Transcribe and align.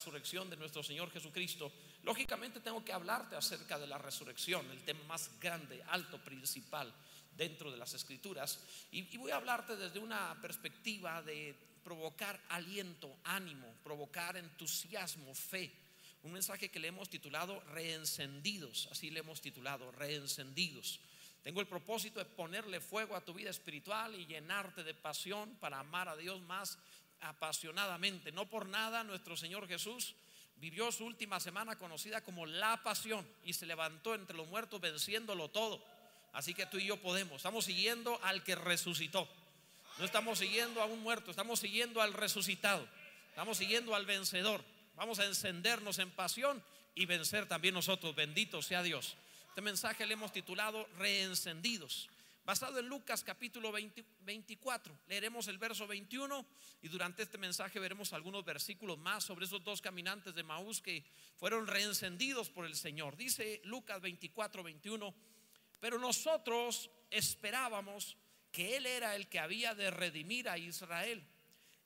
resurrección 0.00 0.48
de 0.48 0.56
nuestro 0.56 0.82
Señor 0.82 1.10
Jesucristo, 1.10 1.70
lógicamente 2.04 2.60
tengo 2.60 2.82
que 2.82 2.94
hablarte 2.94 3.36
acerca 3.36 3.78
de 3.78 3.86
la 3.86 3.98
resurrección, 3.98 4.64
el 4.70 4.82
tema 4.82 5.04
más 5.04 5.30
grande, 5.38 5.84
alto, 5.88 6.16
principal 6.24 6.90
dentro 7.36 7.70
de 7.70 7.76
las 7.76 7.92
escrituras. 7.92 8.60
Y, 8.92 9.14
voy 9.18 9.30
a 9.30 9.36
hablarte 9.36 9.76
desde 9.76 9.98
una 9.98 10.40
perspectiva 10.40 11.20
de 11.20 11.54
provocar 11.84 12.40
aliento, 12.48 13.14
ánimo, 13.24 13.74
provocar 13.84 14.38
entusiasmo, 14.38 15.34
fe. 15.34 15.70
Un 16.22 16.32
mensaje 16.32 16.70
que 16.70 16.80
le 16.80 16.88
hemos 16.88 17.10
titulado 17.10 17.60
Reencendidos, 17.74 18.88
así 18.90 19.10
le 19.10 19.20
hemos 19.20 19.42
titulado, 19.42 19.92
Reencendidos. 19.92 21.00
Tengo 21.42 21.60
el 21.60 21.66
propósito 21.66 22.20
de 22.20 22.24
ponerle 22.24 22.80
fuego 22.80 23.16
a 23.16 23.24
tu 23.24 23.34
vida 23.34 23.50
espiritual 23.50 24.14
y 24.14 24.24
llenarte 24.24 24.82
de 24.82 24.94
pasión 24.94 25.56
para 25.56 25.78
amar 25.78 26.08
a 26.08 26.16
Dios 26.16 26.40
más 26.40 26.78
apasionadamente. 27.20 28.32
No 28.32 28.46
por 28.48 28.66
nada 28.66 29.04
nuestro 29.04 29.36
Señor 29.36 29.68
Jesús 29.68 30.14
vivió 30.56 30.92
su 30.92 31.04
última 31.04 31.40
semana 31.40 31.76
conocida 31.76 32.22
como 32.22 32.46
la 32.46 32.82
pasión 32.82 33.26
y 33.44 33.54
se 33.54 33.66
levantó 33.66 34.14
entre 34.14 34.36
los 34.36 34.48
muertos 34.48 34.80
venciéndolo 34.80 35.48
todo. 35.48 35.82
Así 36.32 36.54
que 36.54 36.66
tú 36.66 36.78
y 36.78 36.86
yo 36.86 36.96
podemos. 36.98 37.36
Estamos 37.36 37.64
siguiendo 37.64 38.18
al 38.22 38.44
que 38.44 38.54
resucitó. 38.54 39.28
No 39.98 40.04
estamos 40.04 40.38
siguiendo 40.38 40.80
a 40.80 40.86
un 40.86 41.00
muerto, 41.02 41.30
estamos 41.30 41.60
siguiendo 41.60 42.00
al 42.00 42.12
resucitado. 42.12 42.86
Estamos 43.30 43.58
siguiendo 43.58 43.94
al 43.94 44.06
vencedor. 44.06 44.62
Vamos 44.96 45.18
a 45.18 45.24
encendernos 45.24 45.98
en 45.98 46.10
pasión 46.10 46.62
y 46.94 47.06
vencer 47.06 47.46
también 47.46 47.74
nosotros. 47.74 48.14
Bendito 48.14 48.62
sea 48.62 48.82
Dios. 48.82 49.16
Este 49.48 49.62
mensaje 49.62 50.06
le 50.06 50.14
hemos 50.14 50.32
titulado 50.32 50.86
Reencendidos 50.98 52.08
basado 52.44 52.78
en 52.78 52.88
Lucas 52.88 53.22
capítulo 53.22 53.72
24. 53.72 54.98
Leeremos 55.06 55.48
el 55.48 55.58
verso 55.58 55.86
21 55.86 56.46
y 56.82 56.88
durante 56.88 57.22
este 57.22 57.38
mensaje 57.38 57.78
veremos 57.78 58.12
algunos 58.12 58.44
versículos 58.44 58.98
más 58.98 59.24
sobre 59.24 59.44
esos 59.44 59.62
dos 59.62 59.80
caminantes 59.80 60.34
de 60.34 60.42
Maús 60.42 60.80
que 60.80 61.04
fueron 61.36 61.66
reencendidos 61.66 62.50
por 62.50 62.66
el 62.66 62.74
Señor. 62.74 63.16
Dice 63.16 63.60
Lucas 63.64 64.00
24, 64.00 64.62
21, 64.62 65.14
pero 65.78 65.98
nosotros 65.98 66.90
esperábamos 67.10 68.16
que 68.50 68.76
Él 68.76 68.86
era 68.86 69.14
el 69.14 69.28
que 69.28 69.38
había 69.38 69.74
de 69.74 69.90
redimir 69.90 70.48
a 70.48 70.58
Israel. 70.58 71.24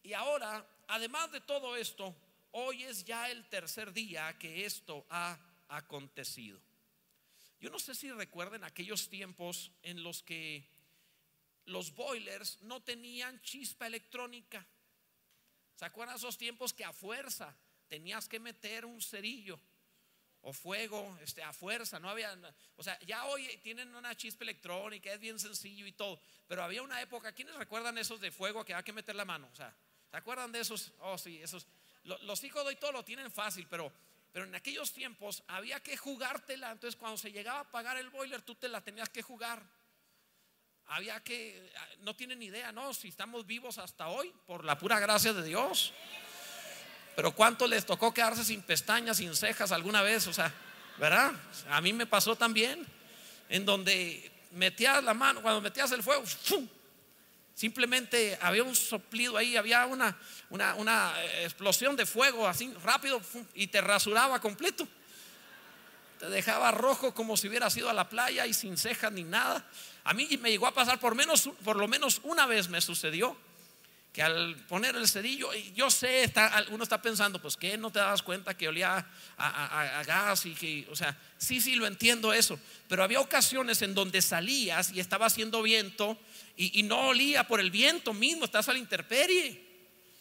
Y 0.03 0.13
ahora, 0.13 0.67
además 0.89 1.31
de 1.33 1.41
todo 1.41 1.77
esto, 1.77 2.15
hoy 2.53 2.85
es 2.85 3.05
ya 3.05 3.31
el 3.31 3.49
tercer 3.49 3.93
día 3.93 4.37
que 4.39 4.65
esto 4.65 5.07
ha 5.11 5.39
acontecido. 5.69 6.61
Yo 7.65 7.71
no 7.71 7.79
sé 7.79 7.95
si 7.95 8.13
recuerden 8.13 8.63
aquellos 8.63 9.09
tiempos 9.09 9.73
en 9.83 10.03
los 10.03 10.23
que 10.23 10.69
los 11.65 11.95
boilers 11.95 12.61
no 12.61 12.83
tenían 12.83 13.41
chispa 13.41 13.87
electrónica. 13.87 14.67
¿Se 15.75 15.87
acuerdan 15.87 16.17
esos 16.17 16.37
tiempos 16.37 16.75
que 16.75 16.85
a 16.85 16.93
fuerza 16.93 17.57
tenías 17.89 18.29
que 18.29 18.39
meter 18.39 18.85
un 18.85 19.01
cerillo 19.01 19.59
o 20.43 20.53
fuego 20.53 21.19
este, 21.23 21.43
a 21.43 21.55
fuerza? 21.55 21.99
No 21.99 22.11
había, 22.11 22.39
o 22.77 22.83
sea, 22.83 23.01
ya 23.07 23.25
hoy 23.29 23.47
tienen 23.63 23.95
una 23.95 24.15
chispa 24.15 24.45
electrónica, 24.45 25.11
es 25.11 25.19
bien 25.19 25.39
sencillo 25.39 25.87
y 25.87 25.93
todo, 25.93 26.21
pero 26.47 26.63
había 26.63 26.83
una 26.83 27.01
época, 27.01 27.33
¿quiénes 27.33 27.55
recuerdan 27.55 27.97
esos 27.97 28.21
de 28.21 28.31
fuego 28.31 28.63
que 28.63 28.75
había 28.75 28.85
que 28.85 28.93
meter 28.93 29.15
la 29.15 29.25
mano? 29.25 29.51
¿se 29.55 29.65
acuerdan 30.15 30.53
de 30.53 30.61
esos? 30.61 30.93
Oh, 30.99 31.17
sí, 31.17 31.41
esos. 31.41 31.67
Los 32.03 32.45
hijos 32.45 32.63
de 32.63 32.69
hoy 32.69 32.77
todo 32.77 32.93
lo 32.93 33.07
tienen 33.07 33.31
fácil, 33.31 33.67
pero 33.71 33.91
pero 34.35 34.47
en 34.47 34.55
aquellos 34.57 34.93
tiempos 34.93 35.45
había 35.47 35.79
que 35.79 35.97
jugártela. 35.97 36.73
Entonces 36.73 36.99
cuando 36.99 37.17
se 37.17 37.31
llegaba 37.31 37.59
a 37.59 37.63
apagar 37.63 37.97
el 37.99 38.11
boiler, 38.11 38.43
tú 38.43 38.57
te 38.57 38.69
la 38.69 38.81
tenías 38.81 39.09
que 39.09 39.23
jugar. 39.23 39.63
Había 40.87 41.23
que, 41.23 41.73
no 42.01 42.17
tienen 42.17 42.43
idea, 42.43 42.73
¿no? 42.73 42.93
Si 42.95 43.07
estamos 43.07 43.47
vivos 43.47 43.79
hasta 43.79 44.09
hoy, 44.09 44.35
por 44.45 44.65
la 44.65 44.77
pura 44.77 44.99
gracia 44.99 45.33
de 45.33 45.45
Dios. 45.45 45.93
Pero 47.15 47.31
¿cuánto 47.31 47.69
les 47.69 47.87
tocó 47.87 48.13
quedarse 48.13 48.43
sin 48.45 48.61
pestañas, 48.63 49.19
sin 49.19 49.37
cejas 49.37 49.71
alguna 49.71 50.03
vez? 50.03 50.27
O 50.27 50.33
sea, 50.33 50.53
¿verdad? 50.99 51.33
A 51.71 51.81
mí 51.81 51.93
me 51.93 52.05
pasó 52.05 52.35
también. 52.35 52.85
En 53.49 53.65
donde 53.65 54.33
metías 54.51 55.05
la 55.05 55.15
mano, 55.15 55.43
cuando 55.43 55.61
metías 55.61 55.93
el 55.93 56.03
fuego, 56.03 56.27
¡fum! 56.27 56.69
Simplemente 57.55 58.37
había 58.43 58.65
un 58.65 58.75
soplido 58.75 59.37
ahí, 59.37 59.57
había 59.57 59.87
una, 59.87 60.17
una, 60.51 61.15
explosión 61.43 61.95
de 61.95 62.05
fuego 62.05 62.49
así 62.49 62.73
rápido 62.83 63.21
y 63.55 63.69
te 63.69 63.81
rasuraba 63.81 64.41
completo. 64.41 64.89
Te 66.19 66.29
dejaba 66.29 66.73
rojo 66.73 67.15
como 67.15 67.37
si 67.37 67.49
hubiera 67.49 67.71
sido 67.71 67.89
a 67.89 67.93
la 67.93 68.09
playa 68.09 68.47
y 68.47 68.55
sin 68.55 68.77
cejas 68.77 69.13
ni 69.13 69.23
nada. 69.23 69.65
A 70.03 70.15
mí 70.15 70.29
me 70.41 70.51
llegó 70.51 70.67
a 70.67 70.75
pasar 70.75 70.99
por, 70.99 71.15
menos, 71.15 71.49
por 71.63 71.77
lo 71.77 71.87
menos 71.87 72.21
una 72.25 72.47
vez 72.47 72.69
me 72.69 72.81
sucedió 72.81 73.37
que 74.15 74.23
al 74.23 74.55
poner 74.69 74.95
el 74.95 75.09
cerillo, 75.09 75.53
yo 75.75 75.91
sé, 75.91 76.23
está, 76.23 76.65
uno 76.71 76.85
está 76.85 77.03
pensando, 77.03 77.43
pues 77.43 77.57
que 77.57 77.77
no 77.77 77.91
te 77.91 77.99
das 77.99 78.23
cuenta 78.23 78.57
que 78.57 78.69
olía 78.69 79.05
a, 79.37 80.03
gas 80.07 80.47
y 80.47 80.55
que, 80.55 80.87
o 80.89 80.95
sea, 80.95 81.19
sí, 81.37 81.61
sí, 81.61 81.75
lo 81.75 81.85
entiendo 81.85 82.33
eso, 82.33 82.57
pero 82.89 83.03
había 83.03 83.19
ocasiones 83.19 83.83
en 83.83 83.93
donde 83.93 84.23
salías 84.23 84.93
y 84.93 85.01
estaba 85.01 85.27
haciendo 85.27 85.63
viento 85.63 86.17
y, 86.57 86.85
no 86.85 87.09
olía 87.09 87.43
por 87.49 87.59
el 87.59 87.73
viento 87.73 88.15
mismo, 88.15 88.45
estás 88.45 88.69
a 88.69 88.73
la 88.73 88.79
intemperie. 88.79 89.61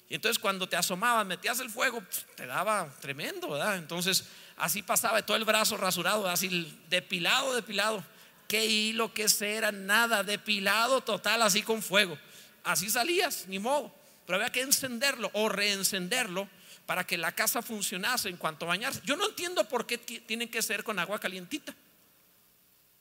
Y 0.09 0.15
entonces 0.15 0.39
cuando 0.39 0.67
te 0.67 0.75
asomabas, 0.75 1.27
metías 1.27 1.59
el 1.59 1.69
fuego, 1.69 2.01
te 2.35 2.47
daba 2.47 2.91
tremendo, 2.99 3.49
¿verdad? 3.49 3.77
Entonces 3.77 4.23
así 4.57 4.81
pasaba 4.81 5.23
todo 5.23 5.37
el 5.37 5.45
brazo 5.45 5.77
rasurado, 5.77 6.27
así 6.27 6.79
depilado, 6.89 7.53
depilado. 7.53 8.03
Qué 8.47 8.65
hilo, 8.65 9.13
qué 9.13 9.29
cera, 9.29 9.71
nada, 9.71 10.23
depilado 10.23 11.01
total, 11.01 11.43
así 11.43 11.61
con 11.61 11.83
fuego 11.83 12.17
así 12.63 12.89
salías, 12.89 13.45
ni 13.47 13.59
modo. 13.59 13.93
Pero 14.25 14.37
había 14.37 14.51
que 14.51 14.61
encenderlo 14.61 15.29
o 15.33 15.49
reencenderlo 15.49 16.49
para 16.85 17.05
que 17.05 17.17
la 17.17 17.33
casa 17.33 17.61
funcionase 17.61 18.29
en 18.29 18.37
cuanto 18.37 18.65
bañarse. 18.65 19.01
Yo 19.05 19.15
no 19.15 19.27
entiendo 19.27 19.67
por 19.67 19.85
qué 19.85 19.97
tienen 19.97 20.49
que 20.49 20.61
ser 20.61 20.83
con 20.83 20.99
agua 20.99 21.19
calientita. 21.19 21.73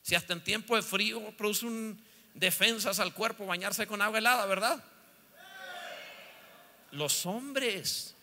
Si 0.03 0.15
hasta 0.15 0.33
en 0.33 0.43
tiempo 0.43 0.77
de 0.77 0.83
frío 0.83 1.35
produce 1.37 1.67
un 1.67 2.03
defensas 2.35 2.99
al 2.99 3.13
cuerpo 3.13 3.47
bañarse 3.47 3.87
con 3.87 4.03
agua 4.03 4.19
helada, 4.19 4.47
¿verdad? 4.47 4.83
Los 6.91 7.25
hombres, 7.27 8.15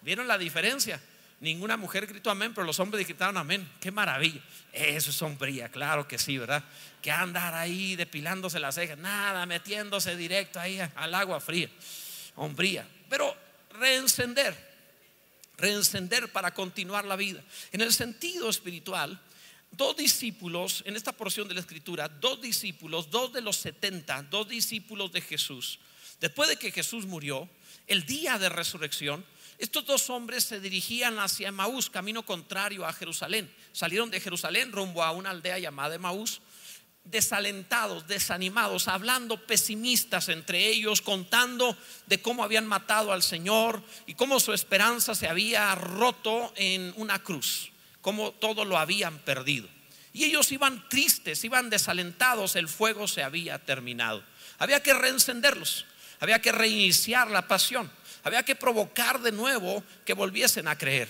¿vieron 0.00 0.28
la 0.28 0.38
diferencia? 0.38 1.00
Ninguna 1.40 1.78
mujer 1.78 2.06
gritó 2.06 2.30
amén, 2.30 2.52
pero 2.54 2.66
los 2.66 2.78
hombres 2.80 3.06
gritaron 3.06 3.38
amén. 3.38 3.66
Qué 3.80 3.90
maravilla. 3.90 4.42
Eso 4.72 5.08
es 5.08 5.16
sombría, 5.16 5.70
claro 5.70 6.06
que 6.06 6.18
sí, 6.18 6.36
¿verdad? 6.36 6.62
Que 7.00 7.10
andar 7.10 7.54
ahí 7.54 7.96
depilándose 7.96 8.60
las 8.60 8.74
cejas, 8.74 8.98
nada, 8.98 9.46
metiéndose 9.46 10.16
directo 10.16 10.60
ahí 10.60 10.78
al 10.94 11.14
agua 11.14 11.40
fría. 11.40 11.70
Hombría. 12.36 12.86
Pero 13.08 13.34
reencender, 13.70 14.54
reencender 15.56 16.30
para 16.30 16.52
continuar 16.52 17.06
la 17.06 17.16
vida. 17.16 17.42
En 17.72 17.80
el 17.80 17.94
sentido 17.94 18.50
espiritual, 18.50 19.18
dos 19.70 19.96
discípulos, 19.96 20.82
en 20.84 20.94
esta 20.94 21.12
porción 21.12 21.48
de 21.48 21.54
la 21.54 21.60
escritura, 21.60 22.08
dos 22.08 22.42
discípulos, 22.42 23.10
dos 23.10 23.32
de 23.32 23.40
los 23.40 23.56
70, 23.56 24.24
dos 24.24 24.46
discípulos 24.46 25.10
de 25.10 25.22
Jesús, 25.22 25.78
después 26.20 26.50
de 26.50 26.56
que 26.56 26.70
Jesús 26.70 27.06
murió, 27.06 27.48
el 27.86 28.04
día 28.04 28.38
de 28.38 28.50
resurrección, 28.50 29.24
estos 29.60 29.84
dos 29.84 30.08
hombres 30.08 30.44
se 30.44 30.58
dirigían 30.58 31.18
hacia 31.18 31.52
Maús, 31.52 31.90
camino 31.90 32.24
contrario 32.24 32.86
a 32.86 32.94
Jerusalén. 32.94 33.54
Salieron 33.72 34.10
de 34.10 34.18
Jerusalén 34.18 34.72
rumbo 34.72 35.04
a 35.04 35.12
una 35.12 35.28
aldea 35.28 35.58
llamada 35.58 35.98
Maús, 35.98 36.40
desalentados, 37.04 38.06
desanimados, 38.06 38.88
hablando 38.88 39.46
pesimistas 39.46 40.30
entre 40.30 40.66
ellos, 40.66 41.02
contando 41.02 41.76
de 42.06 42.22
cómo 42.22 42.42
habían 42.42 42.66
matado 42.66 43.12
al 43.12 43.22
Señor 43.22 43.82
y 44.06 44.14
cómo 44.14 44.40
su 44.40 44.54
esperanza 44.54 45.14
se 45.14 45.28
había 45.28 45.74
roto 45.74 46.54
en 46.56 46.94
una 46.96 47.22
cruz, 47.22 47.70
cómo 48.00 48.32
todo 48.32 48.64
lo 48.64 48.78
habían 48.78 49.18
perdido. 49.18 49.68
Y 50.14 50.24
ellos 50.24 50.50
iban 50.52 50.88
tristes, 50.88 51.44
iban 51.44 51.68
desalentados, 51.68 52.56
el 52.56 52.66
fuego 52.66 53.06
se 53.06 53.22
había 53.22 53.58
terminado. 53.58 54.24
Había 54.56 54.82
que 54.82 54.94
reencenderlos, 54.94 55.84
había 56.18 56.40
que 56.40 56.50
reiniciar 56.50 57.30
la 57.30 57.46
pasión. 57.46 57.92
Había 58.22 58.42
que 58.42 58.54
provocar 58.54 59.20
de 59.20 59.32
nuevo 59.32 59.82
que 60.04 60.14
volviesen 60.14 60.68
a 60.68 60.76
creer. 60.76 61.08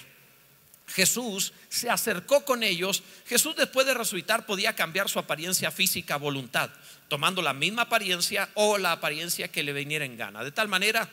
Jesús 0.86 1.53
se 1.68 1.89
acercó 1.89 2.45
con 2.45 2.62
ellos. 2.62 3.03
Jesús 3.27 3.54
después 3.57 3.86
de 3.86 3.95
resucitar 3.95 4.47
podía 4.47 4.74
cambiar 4.74 5.09
su 5.09 5.18
apariencia 5.18 5.71
física 5.71 6.15
a 6.15 6.18
voluntad, 6.18 6.71
tomando 7.09 7.42
la 7.42 7.54
misma 7.54 7.83
apariencia 7.83 8.48
o 8.54 8.78
la 8.78 8.92
apariencia 8.92 9.48
que 9.48 9.62
le 9.62 9.72
viniera 9.72 10.04
en 10.04 10.16
gana. 10.16 10.42
De 10.42 10.53
tal 10.53 10.68
manera 10.68 11.09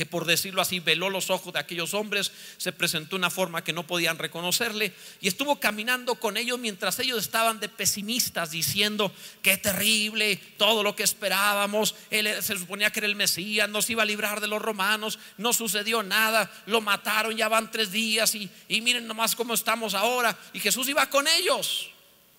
que 0.00 0.06
por 0.06 0.24
decirlo 0.24 0.62
así, 0.62 0.80
veló 0.80 1.10
los 1.10 1.28
ojos 1.28 1.52
de 1.52 1.58
aquellos 1.58 1.92
hombres, 1.92 2.32
se 2.56 2.72
presentó 2.72 3.16
una 3.16 3.28
forma 3.28 3.62
que 3.62 3.74
no 3.74 3.86
podían 3.86 4.16
reconocerle 4.16 4.94
y 5.20 5.28
estuvo 5.28 5.60
caminando 5.60 6.14
con 6.14 6.38
ellos 6.38 6.58
mientras 6.58 6.98
ellos 7.00 7.18
estaban 7.18 7.60
de 7.60 7.68
pesimistas 7.68 8.50
diciendo, 8.50 9.12
qué 9.42 9.58
terrible, 9.58 10.36
todo 10.56 10.82
lo 10.82 10.96
que 10.96 11.02
esperábamos, 11.02 11.94
él 12.08 12.30
se 12.42 12.56
suponía 12.56 12.90
que 12.90 13.00
era 13.00 13.08
el 13.08 13.14
Mesías, 13.14 13.68
nos 13.68 13.90
iba 13.90 14.02
a 14.02 14.06
librar 14.06 14.40
de 14.40 14.48
los 14.48 14.62
romanos, 14.62 15.18
no 15.36 15.52
sucedió 15.52 16.02
nada, 16.02 16.50
lo 16.64 16.80
mataron, 16.80 17.36
ya 17.36 17.50
van 17.50 17.70
tres 17.70 17.92
días 17.92 18.34
y, 18.34 18.48
y 18.68 18.80
miren 18.80 19.06
nomás 19.06 19.36
cómo 19.36 19.52
estamos 19.52 19.92
ahora 19.92 20.34
y 20.54 20.60
Jesús 20.60 20.88
iba 20.88 21.10
con 21.10 21.28
ellos. 21.28 21.90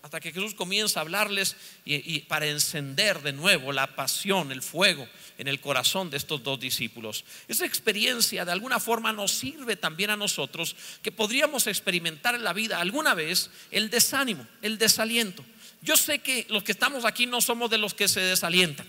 hasta 0.02 0.20
que 0.20 0.32
Jesús 0.32 0.56
comienza 0.56 1.00
a 1.00 1.04
hablarles 1.04 1.56
y, 1.86 2.22
para 2.22 2.48
encender 2.48 3.22
de 3.22 3.34
nuevo 3.34 3.72
la 3.72 3.96
pasión, 3.96 4.52
el 4.52 4.64
fuego 4.64 5.08
en 5.42 5.48
el 5.48 5.60
corazón 5.60 6.12
de 6.12 6.18
estos 6.18 6.44
dos 6.44 6.60
discípulos. 6.60 7.26
Esa 7.48 7.66
experiencia 7.66 8.46
de 8.46 8.52
alguna 8.52 8.80
forma 8.80 9.12
nos 9.12 9.32
sirve 9.32 9.76
también 9.76 10.12
a 10.12 10.16
nosotros 10.16 10.76
que 11.02 11.12
podríamos 11.12 11.66
experimentar 11.66 12.36
en 12.36 12.44
la 12.44 12.54
vida 12.54 12.80
alguna 12.80 13.16
vez 13.16 13.50
el 13.72 13.90
desánimo, 13.90 14.46
el 14.62 14.78
desaliento. 14.78 15.44
Yo 15.82 15.98
sé 15.98 16.20
que 16.20 16.46
los 16.50 16.62
que 16.62 16.74
estamos 16.74 17.06
aquí 17.06 17.26
no 17.26 17.42
somos 17.42 17.72
de 17.72 17.80
los 17.80 17.96
que 17.96 18.08
se 18.08 18.20
desalientan. 18.20 18.88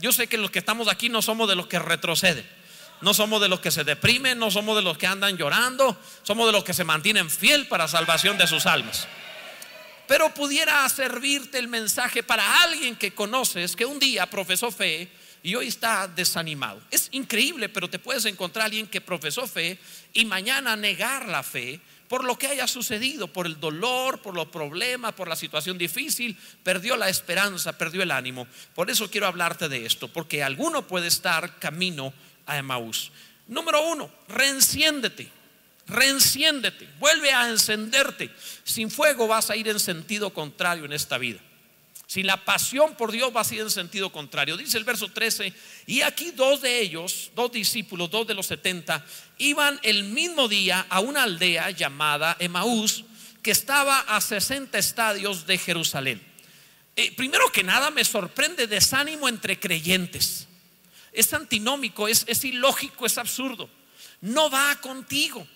Yo 0.00 0.10
sé 0.10 0.26
que 0.26 0.38
los 0.38 0.50
que 0.50 0.58
estamos 0.58 0.88
aquí 0.88 1.08
no 1.08 1.22
somos 1.22 1.48
de 1.48 1.54
los 1.54 1.68
que 1.68 1.78
retroceden. 1.78 2.44
No 3.00 3.14
somos 3.14 3.40
de 3.40 3.46
los 3.46 3.60
que 3.60 3.70
se 3.70 3.84
deprimen, 3.84 4.40
no 4.40 4.50
somos 4.50 4.74
de 4.74 4.82
los 4.82 4.98
que 4.98 5.06
andan 5.06 5.36
llorando, 5.36 5.96
somos 6.24 6.46
de 6.46 6.52
los 6.52 6.64
que 6.64 6.74
se 6.74 6.82
mantienen 6.82 7.30
fiel 7.30 7.68
para 7.68 7.86
salvación 7.86 8.38
de 8.38 8.48
sus 8.48 8.66
almas. 8.66 9.06
Pero 10.08 10.32
pudiera 10.32 10.88
servirte 10.88 11.58
el 11.58 11.68
mensaje 11.68 12.22
para 12.22 12.62
alguien 12.62 12.96
que 12.96 13.12
conoces 13.12 13.76
que 13.76 13.84
un 13.84 13.98
día 13.98 14.28
profesó 14.28 14.72
fe 14.72 15.08
y 15.42 15.54
hoy 15.54 15.68
está 15.68 16.08
desanimado. 16.08 16.80
Es 16.90 17.08
increíble, 17.12 17.68
pero 17.68 17.90
te 17.90 17.98
puedes 17.98 18.24
encontrar 18.24 18.66
alguien 18.66 18.86
que 18.86 19.02
profesó 19.02 19.46
fe 19.46 19.78
y 20.14 20.24
mañana 20.24 20.74
negar 20.76 21.28
la 21.28 21.42
fe 21.42 21.78
por 22.08 22.24
lo 22.24 22.38
que 22.38 22.46
haya 22.46 22.66
sucedido, 22.66 23.28
por 23.28 23.44
el 23.44 23.60
dolor, 23.60 24.22
por 24.22 24.34
los 24.34 24.48
problemas, 24.48 25.12
por 25.12 25.28
la 25.28 25.36
situación 25.36 25.76
difícil, 25.76 26.38
perdió 26.62 26.96
la 26.96 27.10
esperanza, 27.10 27.76
perdió 27.76 28.02
el 28.02 28.10
ánimo. 28.10 28.46
Por 28.74 28.90
eso 28.90 29.10
quiero 29.10 29.26
hablarte 29.26 29.68
de 29.68 29.84
esto, 29.84 30.08
porque 30.08 30.42
alguno 30.42 30.86
puede 30.86 31.06
estar 31.06 31.58
camino 31.58 32.14
a 32.46 32.56
Emaús. 32.56 33.12
Número 33.46 33.86
uno, 33.86 34.10
reenciéndete 34.26 35.37
reenciéndete, 35.88 36.88
vuelve 36.98 37.32
a 37.32 37.48
encenderte. 37.48 38.30
Sin 38.64 38.90
fuego 38.90 39.26
vas 39.26 39.50
a 39.50 39.56
ir 39.56 39.68
en 39.68 39.80
sentido 39.80 40.30
contrario 40.30 40.84
en 40.84 40.92
esta 40.92 41.18
vida. 41.18 41.40
Sin 42.06 42.26
la 42.26 42.42
pasión 42.42 42.94
por 42.94 43.12
Dios 43.12 43.32
vas 43.34 43.50
a 43.50 43.54
ir 43.54 43.60
en 43.60 43.70
sentido 43.70 44.10
contrario. 44.10 44.56
Dice 44.56 44.78
el 44.78 44.84
verso 44.84 45.10
13, 45.10 45.52
y 45.86 46.00
aquí 46.00 46.30
dos 46.30 46.62
de 46.62 46.80
ellos, 46.80 47.30
dos 47.34 47.52
discípulos, 47.52 48.10
dos 48.10 48.26
de 48.26 48.32
los 48.32 48.46
70, 48.46 49.04
iban 49.36 49.78
el 49.82 50.04
mismo 50.04 50.48
día 50.48 50.86
a 50.88 51.00
una 51.00 51.24
aldea 51.24 51.70
llamada 51.70 52.34
Emaús, 52.38 53.04
que 53.42 53.50
estaba 53.50 54.00
a 54.00 54.20
60 54.22 54.78
estadios 54.78 55.46
de 55.46 55.58
Jerusalén. 55.58 56.22
Eh, 56.96 57.12
primero 57.14 57.52
que 57.52 57.62
nada 57.62 57.90
me 57.90 58.04
sorprende 58.04 58.66
desánimo 58.66 59.28
entre 59.28 59.60
creyentes. 59.60 60.48
Es 61.12 61.32
antinómico, 61.34 62.08
es, 62.08 62.24
es 62.26 62.42
ilógico, 62.44 63.04
es 63.04 63.18
absurdo. 63.18 63.68
No 64.22 64.50
va 64.50 64.80
contigo. 64.80 65.46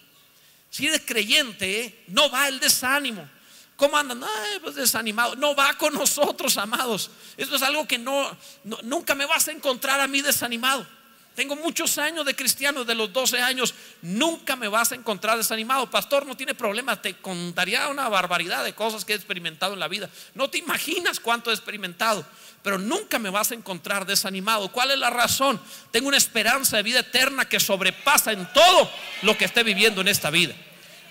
Si 0.73 0.87
eres 0.87 1.03
creyente, 1.05 2.03
no 2.09 2.31
va 2.31 2.49
el 2.49 2.59
desánimo. 2.59 3.29
¿Cómo 3.77 3.95
andan? 3.95 4.25
Ay, 4.25 4.59
pues 4.63 4.75
desanimado. 4.75 5.37
No 5.37 5.55
va 5.55 5.77
con 5.77 5.93
nosotros, 5.93 6.57
amados. 6.57 7.11
Esto 7.37 7.57
es 7.57 7.63
algo 7.63 7.87
que 7.87 7.99
no, 7.99 8.35
nunca 8.83 9.15
me 9.15 9.27
vas 9.27 9.49
a 9.49 9.53
encontrar 9.53 10.01
a 10.01 10.09
mí 10.09 10.23
desanimado. 10.23 10.87
Tengo 11.35 11.57
muchos 11.57 11.99
años 11.99 12.25
de 12.25 12.35
cristiano, 12.35 12.85
de 12.85 12.95
los 12.95 13.13
12 13.13 13.41
años, 13.41 13.75
nunca 14.01 14.57
me 14.57 14.69
vas 14.69 14.93
a 14.93 14.95
encontrar 14.95 15.37
desanimado. 15.37 15.91
Pastor, 15.91 16.25
no 16.25 16.39
tiene 16.39 16.55
problema, 16.55 17.01
te 17.01 17.17
contaría 17.19 17.89
una 17.89 18.09
barbaridad 18.09 18.65
de 18.65 18.75
cosas 18.75 19.05
que 19.05 19.13
he 19.13 19.17
experimentado 19.17 19.75
en 19.75 19.81
la 19.81 19.89
vida. 19.89 20.09
No 20.35 20.49
te 20.49 20.57
imaginas 20.57 21.21
cuánto 21.21 21.51
he 21.51 21.55
experimentado 21.55 22.25
pero 22.62 22.79
nunca 22.79 23.19
me 23.19 23.31
vas 23.31 23.50
a 23.50 23.55
encontrar 23.55 24.06
desanimado. 24.06 24.70
¿Cuál 24.70 24.93
es 24.93 24.99
la 24.99 25.11
razón? 25.11 25.61
Tengo 25.91 26.09
una 26.09 26.17
esperanza 26.17 26.76
de 26.76 26.82
vida 26.82 27.00
eterna 27.00 27.49
que 27.49 27.59
sobrepasa 27.59 28.32
en 28.32 28.50
todo 28.53 28.91
lo 29.23 29.37
que 29.37 29.47
esté 29.47 29.62
viviendo 29.62 30.00
en 30.00 30.09
esta 30.09 30.31
vida. 30.31 30.55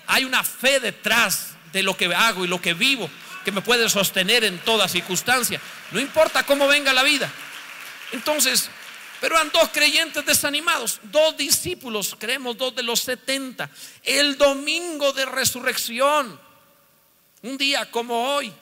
Hay 0.06 0.24
una 0.24 0.42
fe 0.42 0.80
detrás 0.80 1.50
de 1.72 1.82
lo 1.82 1.96
que 1.96 2.06
hago 2.14 2.44
y 2.44 2.48
lo 2.48 2.60
que 2.60 2.74
vivo 2.74 3.08
que 3.44 3.52
me 3.52 3.60
puede 3.60 3.88
sostener 3.88 4.44
en 4.44 4.58
toda 4.60 4.88
circunstancia. 4.88 5.60
No 5.90 6.00
importa 6.00 6.44
cómo 6.44 6.66
venga 6.66 6.92
la 6.92 7.02
vida. 7.02 7.30
Entonces, 8.12 8.70
pero 9.20 9.36
eran 9.36 9.50
dos 9.52 9.68
creyentes 9.72 10.24
desanimados, 10.24 11.00
dos 11.04 11.36
discípulos, 11.36 12.16
creemos 12.18 12.56
dos 12.56 12.74
de 12.74 12.82
los 12.82 13.00
70. 13.00 13.70
El 14.02 14.36
domingo 14.36 15.12
de 15.12 15.26
resurrección, 15.26 16.40
un 17.42 17.58
día 17.58 17.90
como 17.90 18.34
hoy, 18.34 18.52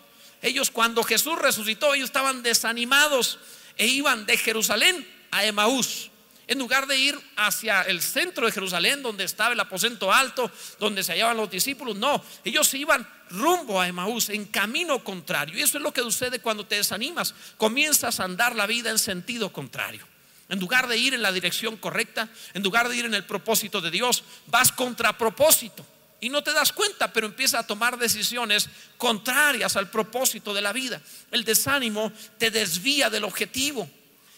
ellos 0.43 0.71
cuando 0.71 1.03
Jesús 1.03 1.39
resucitó, 1.39 1.95
ellos 1.95 2.07
estaban 2.07 2.43
desanimados 2.43 3.39
e 3.77 3.87
iban 3.87 4.27
de 4.27 4.37
Jerusalén 4.37 5.07
a 5.31 5.45
Emaús. 5.45 6.11
En 6.47 6.59
lugar 6.59 6.89
de 6.89 6.97
ir 6.99 7.21
hacia 7.37 7.83
el 7.83 8.03
centro 8.03 8.47
de 8.47 8.53
Jerusalén, 8.53 9.03
donde 9.03 9.23
estaba 9.23 9.53
el 9.53 9.61
aposento 9.61 10.13
alto, 10.13 10.51
donde 10.81 11.05
se 11.05 11.13
hallaban 11.13 11.37
los 11.37 11.51
discípulos, 11.51 11.97
no, 11.97 12.25
ellos 12.43 12.75
iban 12.75 13.09
rumbo 13.31 13.81
a 13.81 13.87
Emaús, 13.87 14.31
en 14.31 14.47
camino 14.47 15.05
contrario. 15.05 15.57
Y 15.57 15.63
eso 15.63 15.79
es 15.79 15.85
lo 15.85 15.93
que 15.93 16.01
sucede 16.01 16.41
cuando 16.41 16.67
te 16.67 16.75
desanimas. 16.75 17.35
Comienzas 17.57 18.19
a 18.19 18.25
andar 18.25 18.57
la 18.57 18.67
vida 18.67 18.91
en 18.91 18.99
sentido 18.99 19.53
contrario. 19.53 20.05
En 20.49 20.59
lugar 20.59 20.89
de 20.89 20.97
ir 20.97 21.15
en 21.15 21.23
la 21.23 21.31
dirección 21.31 21.77
correcta, 21.77 22.29
en 22.53 22.65
lugar 22.65 22.89
de 22.89 22.97
ir 22.97 23.05
en 23.05 23.15
el 23.15 23.25
propósito 23.25 23.81
de 23.81 23.93
Dios, 23.93 24.25
vas 24.49 24.73
contra 24.73 25.17
propósito 25.17 25.87
y 26.21 26.29
no 26.29 26.43
te 26.43 26.53
das 26.53 26.73
cuenta, 26.73 27.13
pero 27.13 27.27
empiezas 27.27 27.61
a 27.61 27.67
tomar 27.67 27.99
decisiones 27.99 28.69
contrarias 28.99 29.77
al 29.77 29.91
propósito 29.91 30.53
de 30.53 30.61
la 30.61 30.73
vida. 30.73 31.01
El 31.31 31.45
desánimo 31.45 32.13
te 32.39 32.51
desvía 32.51 33.09
del 33.09 33.25
objetivo. 33.25 33.89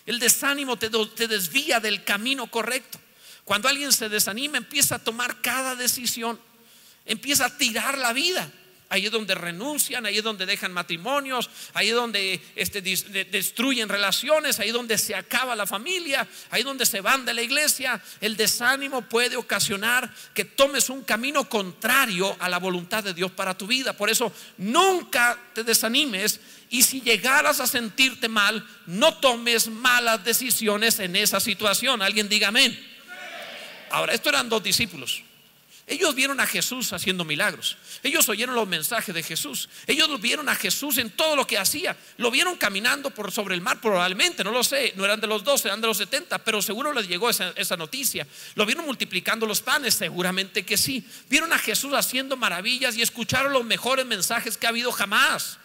El 0.06 0.18
desánimo 0.18 0.76
te, 0.76 0.90
te, 0.90 1.28
desvía 1.28 1.80
del 1.80 2.04
camino 2.04 2.50
correcto. 2.50 3.00
Cuando 3.44 3.68
alguien 3.68 3.92
se 3.92 4.08
desanima, 4.08 4.58
empieza 4.58 4.96
a 4.96 4.98
tomar 4.98 5.40
cada 5.40 5.74
decisión, 5.74 6.38
empieza 7.04 7.46
a 7.46 7.56
tirar 7.56 7.98
la 7.98 8.12
vida 8.12 8.50
ahí 8.92 9.06
es 9.06 9.10
donde 9.10 9.34
renuncian, 9.34 10.04
ahí 10.04 10.18
es 10.18 10.22
donde 10.22 10.44
dejan 10.44 10.70
matrimonios, 10.70 11.48
ahí 11.72 11.88
es 11.88 11.94
donde 11.94 12.38
este, 12.54 12.82
destruyen 12.82 13.88
relaciones, 13.88 14.60
ahí 14.60 14.68
es 14.68 14.74
donde 14.74 14.98
se 14.98 15.14
acaba 15.14 15.56
la 15.56 15.66
familia, 15.66 16.28
ahí 16.50 16.60
es 16.60 16.66
donde 16.66 16.84
se 16.84 17.00
van 17.00 17.24
de 17.24 17.32
la 17.32 17.40
iglesia. 17.40 18.02
El 18.20 18.36
desánimo 18.36 19.00
puede 19.00 19.36
ocasionar 19.36 20.12
que 20.34 20.44
tomes 20.44 20.90
un 20.90 21.04
camino 21.04 21.48
contrario 21.48 22.36
a 22.38 22.50
la 22.50 22.58
voluntad 22.58 23.02
de 23.02 23.14
Dios 23.14 23.30
para 23.32 23.56
tu 23.56 23.66
vida. 23.66 23.94
Por 23.94 24.10
eso 24.10 24.30
nunca 24.58 25.38
te 25.54 25.64
desanimes 25.64 26.38
y 26.68 26.82
si 26.82 27.00
llegaras 27.00 27.60
a 27.60 27.66
sentirte 27.66 28.28
mal, 28.28 28.62
no 28.84 29.14
tomes 29.14 29.68
malas 29.68 30.22
decisiones 30.22 30.98
en 30.98 31.16
esa 31.16 31.40
situación. 31.40 32.02
Alguien 32.02 32.28
diga 32.28 32.48
amén. 32.48 32.78
Ahora, 33.90 34.12
estos 34.12 34.34
eran 34.34 34.50
dos 34.50 34.62
discípulos. 34.62 35.22
Ellos 35.92 36.14
vieron 36.14 36.40
a 36.40 36.46
Jesús 36.46 36.94
haciendo 36.94 37.22
milagros. 37.22 37.76
Ellos 38.02 38.26
oyeron 38.30 38.54
los 38.54 38.66
mensajes 38.66 39.14
de 39.14 39.22
Jesús. 39.22 39.68
Ellos 39.86 40.08
vieron 40.22 40.48
a 40.48 40.54
Jesús 40.54 40.96
en 40.96 41.10
todo 41.10 41.36
lo 41.36 41.46
que 41.46 41.58
hacía. 41.58 41.94
Lo 42.16 42.30
vieron 42.30 42.56
caminando 42.56 43.10
por 43.10 43.30
sobre 43.30 43.54
el 43.54 43.60
mar, 43.60 43.78
probablemente, 43.78 44.42
no 44.42 44.52
lo 44.52 44.64
sé. 44.64 44.94
No 44.96 45.04
eran 45.04 45.20
de 45.20 45.26
los 45.26 45.44
12, 45.44 45.68
eran 45.68 45.82
de 45.82 45.88
los 45.88 45.98
70, 45.98 46.38
pero 46.38 46.62
seguro 46.62 46.94
les 46.94 47.08
llegó 47.08 47.28
esa, 47.28 47.52
esa 47.56 47.76
noticia. 47.76 48.26
Lo 48.54 48.64
vieron 48.64 48.86
multiplicando 48.86 49.44
los 49.44 49.60
panes, 49.60 49.92
seguramente 49.92 50.64
que 50.64 50.78
sí. 50.78 51.06
Vieron 51.28 51.52
a 51.52 51.58
Jesús 51.58 51.92
haciendo 51.92 52.38
maravillas 52.38 52.96
y 52.96 53.02
escucharon 53.02 53.52
los 53.52 53.64
mejores 53.66 54.06
mensajes 54.06 54.56
que 54.56 54.64
ha 54.64 54.70
habido 54.70 54.92
jamás. 54.92 55.58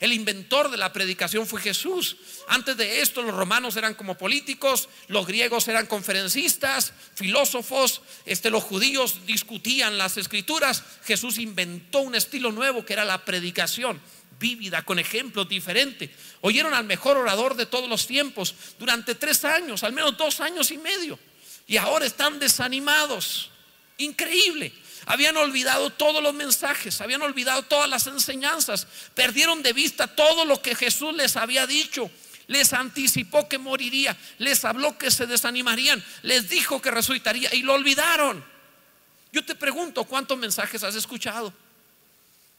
El 0.00 0.12
inventor 0.12 0.70
de 0.70 0.76
la 0.76 0.92
predicación 0.92 1.46
fue 1.46 1.60
Jesús. 1.60 2.16
Antes 2.46 2.76
de 2.76 3.00
esto 3.00 3.22
los 3.22 3.34
romanos 3.34 3.76
eran 3.76 3.94
como 3.94 4.16
políticos, 4.16 4.88
los 5.08 5.26
griegos 5.26 5.66
eran 5.66 5.86
conferencistas, 5.86 6.92
filósofos, 7.14 8.02
este, 8.24 8.50
los 8.50 8.62
judíos 8.62 9.26
discutían 9.26 9.98
las 9.98 10.16
escrituras. 10.16 10.84
Jesús 11.04 11.38
inventó 11.38 12.00
un 12.00 12.14
estilo 12.14 12.52
nuevo 12.52 12.84
que 12.84 12.92
era 12.92 13.04
la 13.04 13.24
predicación 13.24 14.00
vívida, 14.38 14.82
con 14.82 14.98
ejemplos 14.98 15.48
diferentes. 15.48 16.10
Oyeron 16.42 16.74
al 16.74 16.84
mejor 16.84 17.16
orador 17.16 17.56
de 17.56 17.66
todos 17.66 17.88
los 17.88 18.06
tiempos 18.06 18.54
durante 18.78 19.14
tres 19.14 19.44
años, 19.44 19.82
al 19.82 19.92
menos 19.92 20.16
dos 20.16 20.40
años 20.40 20.70
y 20.70 20.78
medio. 20.78 21.18
Y 21.66 21.76
ahora 21.76 22.06
están 22.06 22.38
desanimados. 22.38 23.50
Increíble. 23.98 24.72
Habían 25.06 25.36
olvidado 25.36 25.90
todos 25.90 26.22
los 26.22 26.34
mensajes, 26.34 27.00
habían 27.00 27.22
olvidado 27.22 27.62
todas 27.62 27.88
las 27.88 28.06
enseñanzas, 28.06 28.86
perdieron 29.14 29.62
de 29.62 29.72
vista 29.72 30.06
todo 30.06 30.44
lo 30.44 30.60
que 30.60 30.74
Jesús 30.74 31.14
les 31.14 31.36
había 31.36 31.66
dicho. 31.66 32.10
Les 32.46 32.72
anticipó 32.72 33.46
que 33.46 33.58
moriría, 33.58 34.16
les 34.38 34.64
habló 34.64 34.96
que 34.96 35.10
se 35.10 35.26
desanimarían, 35.26 36.02
les 36.22 36.48
dijo 36.48 36.80
que 36.80 36.90
resucitaría 36.90 37.54
y 37.54 37.62
lo 37.62 37.74
olvidaron. 37.74 38.42
Yo 39.32 39.44
te 39.44 39.54
pregunto, 39.54 40.04
¿cuántos 40.04 40.38
mensajes 40.38 40.82
has 40.82 40.94
escuchado? 40.94 41.52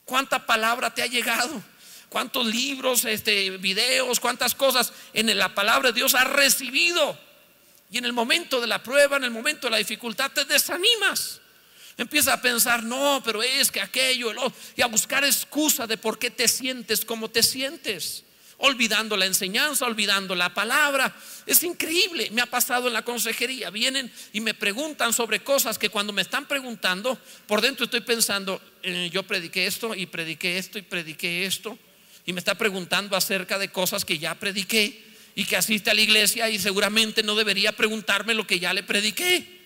¿Cuánta 0.06 0.46
palabra 0.46 0.94
te 0.94 1.02
ha 1.02 1.08
llegado? 1.08 1.64
¿Cuántos 2.10 2.46
libros, 2.46 3.06
este, 3.06 3.52
videos, 3.58 4.20
cuántas 4.20 4.56
cosas 4.56 4.94
en 5.14 5.36
la 5.38 5.54
palabra 5.54 5.90
de 5.90 5.94
Dios 5.94 6.16
has 6.16 6.28
recibido? 6.28 7.18
Y 7.92 7.98
en 7.98 8.06
el 8.06 8.14
momento 8.14 8.62
de 8.62 8.68
la 8.68 8.82
prueba, 8.84 9.18
en 9.18 9.24
el 9.24 9.32
momento 9.32 9.68
de 9.68 9.72
la 9.72 9.78
dificultad, 9.78 10.32
te 10.32 10.46
desanimas. 10.46 11.42
Empieza 12.00 12.32
a 12.32 12.42
pensar, 12.42 12.82
no, 12.82 13.22
pero 13.26 13.44
es 13.44 13.70
que 13.70 13.82
aquello, 13.82 14.32
y 14.78 14.82
a 14.82 14.88
buscar 14.88 15.26
excusa 15.26 15.86
de 15.86 15.98
por 15.98 16.18
qué 16.18 16.32
te 16.32 16.48
sientes 16.48 17.04
como 17.04 17.30
te 17.30 17.44
sientes. 17.44 18.24
olvidando 18.62 19.16
la 19.16 19.26
enseñanza, 19.26 19.86
olvidando 19.86 20.34
la 20.34 20.54
palabra. 20.54 21.14
Es 21.46 21.64
increíble, 21.64 22.30
me 22.32 22.42
ha 22.42 22.46
pasado 22.46 22.88
en 22.88 22.94
la 22.94 23.04
consejería. 23.04 23.70
Vienen 23.70 24.12
y 24.34 24.40
me 24.42 24.54
preguntan 24.54 25.14
sobre 25.14 25.42
cosas 25.42 25.78
que 25.78 25.90
cuando 25.90 26.12
me 26.14 26.22
están 26.22 26.46
preguntando, 26.46 27.18
por 27.48 27.62
dentro 27.62 27.86
estoy 27.86 28.02
pensando, 28.02 28.62
eh, 28.82 29.10
yo 29.12 29.24
prediqué 29.24 29.66
esto 29.66 29.94
y 29.94 30.06
prediqué 30.06 30.58
esto 30.58 30.78
y 30.78 30.82
prediqué 30.82 31.46
esto. 31.46 31.78
Y 32.26 32.32
me 32.32 32.40
está 32.40 32.56
preguntando 32.56 33.18
acerca 33.18 33.58
de 33.58 33.70
cosas 33.70 34.06
que 34.06 34.20
ya 34.20 34.36
prediqué 34.36 35.04
y 35.36 35.44
que 35.46 35.58
asiste 35.58 35.90
a 35.90 35.94
la 35.94 36.02
iglesia 36.02 36.50
y 36.50 36.60
seguramente 36.60 37.24
no 37.24 37.36
debería 37.36 37.74
preguntarme 37.74 38.34
lo 38.34 38.48
que 38.48 38.60
ya 38.60 38.74
le 38.74 38.84
prediqué. 38.84 39.59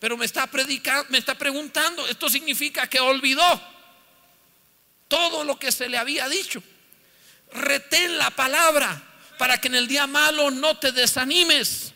Pero 0.00 0.16
me 0.16 0.24
está 0.24 0.46
predicando, 0.48 1.06
me 1.10 1.18
está 1.18 1.36
preguntando, 1.36 2.08
esto 2.08 2.28
significa 2.28 2.88
que 2.88 2.98
olvidó 2.98 3.62
todo 5.06 5.44
lo 5.44 5.58
que 5.58 5.70
se 5.70 5.88
le 5.88 5.98
había 5.98 6.28
dicho. 6.28 6.62
Retén 7.52 8.16
la 8.16 8.30
palabra 8.30 9.02
para 9.38 9.60
que 9.60 9.68
en 9.68 9.74
el 9.74 9.86
día 9.86 10.06
malo 10.06 10.50
no 10.50 10.78
te 10.78 10.90
desanimes. 10.92 11.92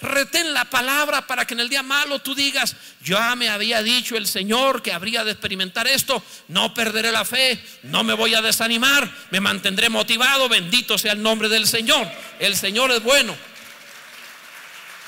Retén 0.00 0.52
la 0.52 0.64
palabra 0.64 1.26
para 1.26 1.44
que 1.44 1.54
en 1.54 1.60
el 1.60 1.68
día 1.68 1.82
malo 1.82 2.20
tú 2.20 2.34
digas, 2.34 2.74
ya 3.04 3.36
me 3.36 3.48
había 3.48 3.82
dicho 3.82 4.16
el 4.16 4.26
Señor 4.26 4.82
que 4.82 4.92
habría 4.92 5.22
de 5.22 5.30
experimentar 5.30 5.86
esto, 5.86 6.24
no 6.48 6.74
perderé 6.74 7.12
la 7.12 7.24
fe, 7.24 7.62
no 7.84 8.02
me 8.02 8.14
voy 8.14 8.34
a 8.34 8.42
desanimar, 8.42 9.08
me 9.30 9.40
mantendré 9.40 9.90
motivado, 9.90 10.48
bendito 10.48 10.98
sea 10.98 11.12
el 11.12 11.22
nombre 11.22 11.48
del 11.48 11.68
Señor. 11.68 12.10
El 12.40 12.56
Señor 12.56 12.90
es 12.90 13.02
bueno. 13.02 13.36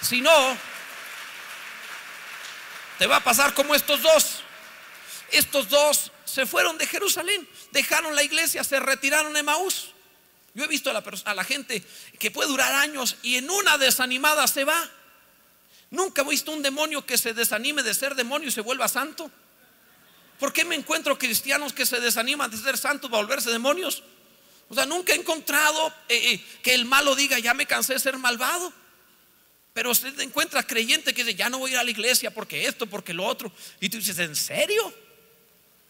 Si 0.00 0.20
no, 0.20 0.56
te 2.98 3.06
va 3.06 3.16
a 3.16 3.24
pasar 3.24 3.54
como 3.54 3.74
estos 3.74 4.02
dos. 4.02 4.42
Estos 5.30 5.68
dos 5.68 6.12
se 6.24 6.46
fueron 6.46 6.78
de 6.78 6.86
Jerusalén, 6.86 7.48
dejaron 7.72 8.14
la 8.14 8.22
iglesia, 8.22 8.64
se 8.64 8.78
retiraron 8.80 9.32
de 9.32 9.42
Maús. 9.42 9.92
Yo 10.54 10.64
he 10.64 10.68
visto 10.68 10.90
a 10.90 10.92
la, 10.92 11.02
a 11.24 11.34
la, 11.34 11.44
gente 11.44 11.84
que 12.18 12.30
puede 12.30 12.48
durar 12.48 12.72
años 12.74 13.16
y 13.22 13.36
en 13.36 13.50
una 13.50 13.76
desanimada 13.76 14.46
se 14.46 14.64
va. 14.64 14.88
Nunca 15.90 16.22
he 16.22 16.24
visto 16.24 16.52
un 16.52 16.62
demonio 16.62 17.04
que 17.04 17.18
se 17.18 17.34
desanime 17.34 17.82
de 17.82 17.94
ser 17.94 18.14
demonio 18.14 18.48
y 18.48 18.52
se 18.52 18.60
vuelva 18.60 18.86
santo. 18.86 19.30
¿Por 20.38 20.52
qué 20.52 20.64
me 20.64 20.74
encuentro 20.74 21.18
cristianos 21.18 21.72
que 21.72 21.86
se 21.86 22.00
desaniman 22.00 22.50
de 22.50 22.56
ser 22.56 22.78
santos 22.78 23.10
para 23.10 23.22
volverse 23.22 23.50
demonios? 23.50 24.02
O 24.68 24.74
sea, 24.74 24.86
nunca 24.86 25.12
he 25.12 25.16
encontrado 25.16 25.88
eh, 26.08 26.32
eh, 26.32 26.46
que 26.62 26.74
el 26.74 26.84
malo 26.84 27.14
diga, 27.14 27.38
ya 27.38 27.54
me 27.54 27.66
cansé 27.66 27.94
de 27.94 28.00
ser 28.00 28.18
malvado. 28.18 28.72
Pero 29.74 29.90
usted 29.90 30.18
encuentra 30.20 30.62
creyente 30.62 31.12
que 31.12 31.24
dice, 31.24 31.36
ya 31.36 31.50
no 31.50 31.58
voy 31.58 31.72
a 31.72 31.74
ir 31.74 31.78
a 31.80 31.84
la 31.84 31.90
iglesia 31.90 32.32
porque 32.32 32.66
esto, 32.66 32.86
porque 32.86 33.12
lo 33.12 33.26
otro. 33.26 33.52
Y 33.80 33.88
tú 33.88 33.98
dices, 33.98 34.18
¿en 34.20 34.36
serio? 34.36 34.94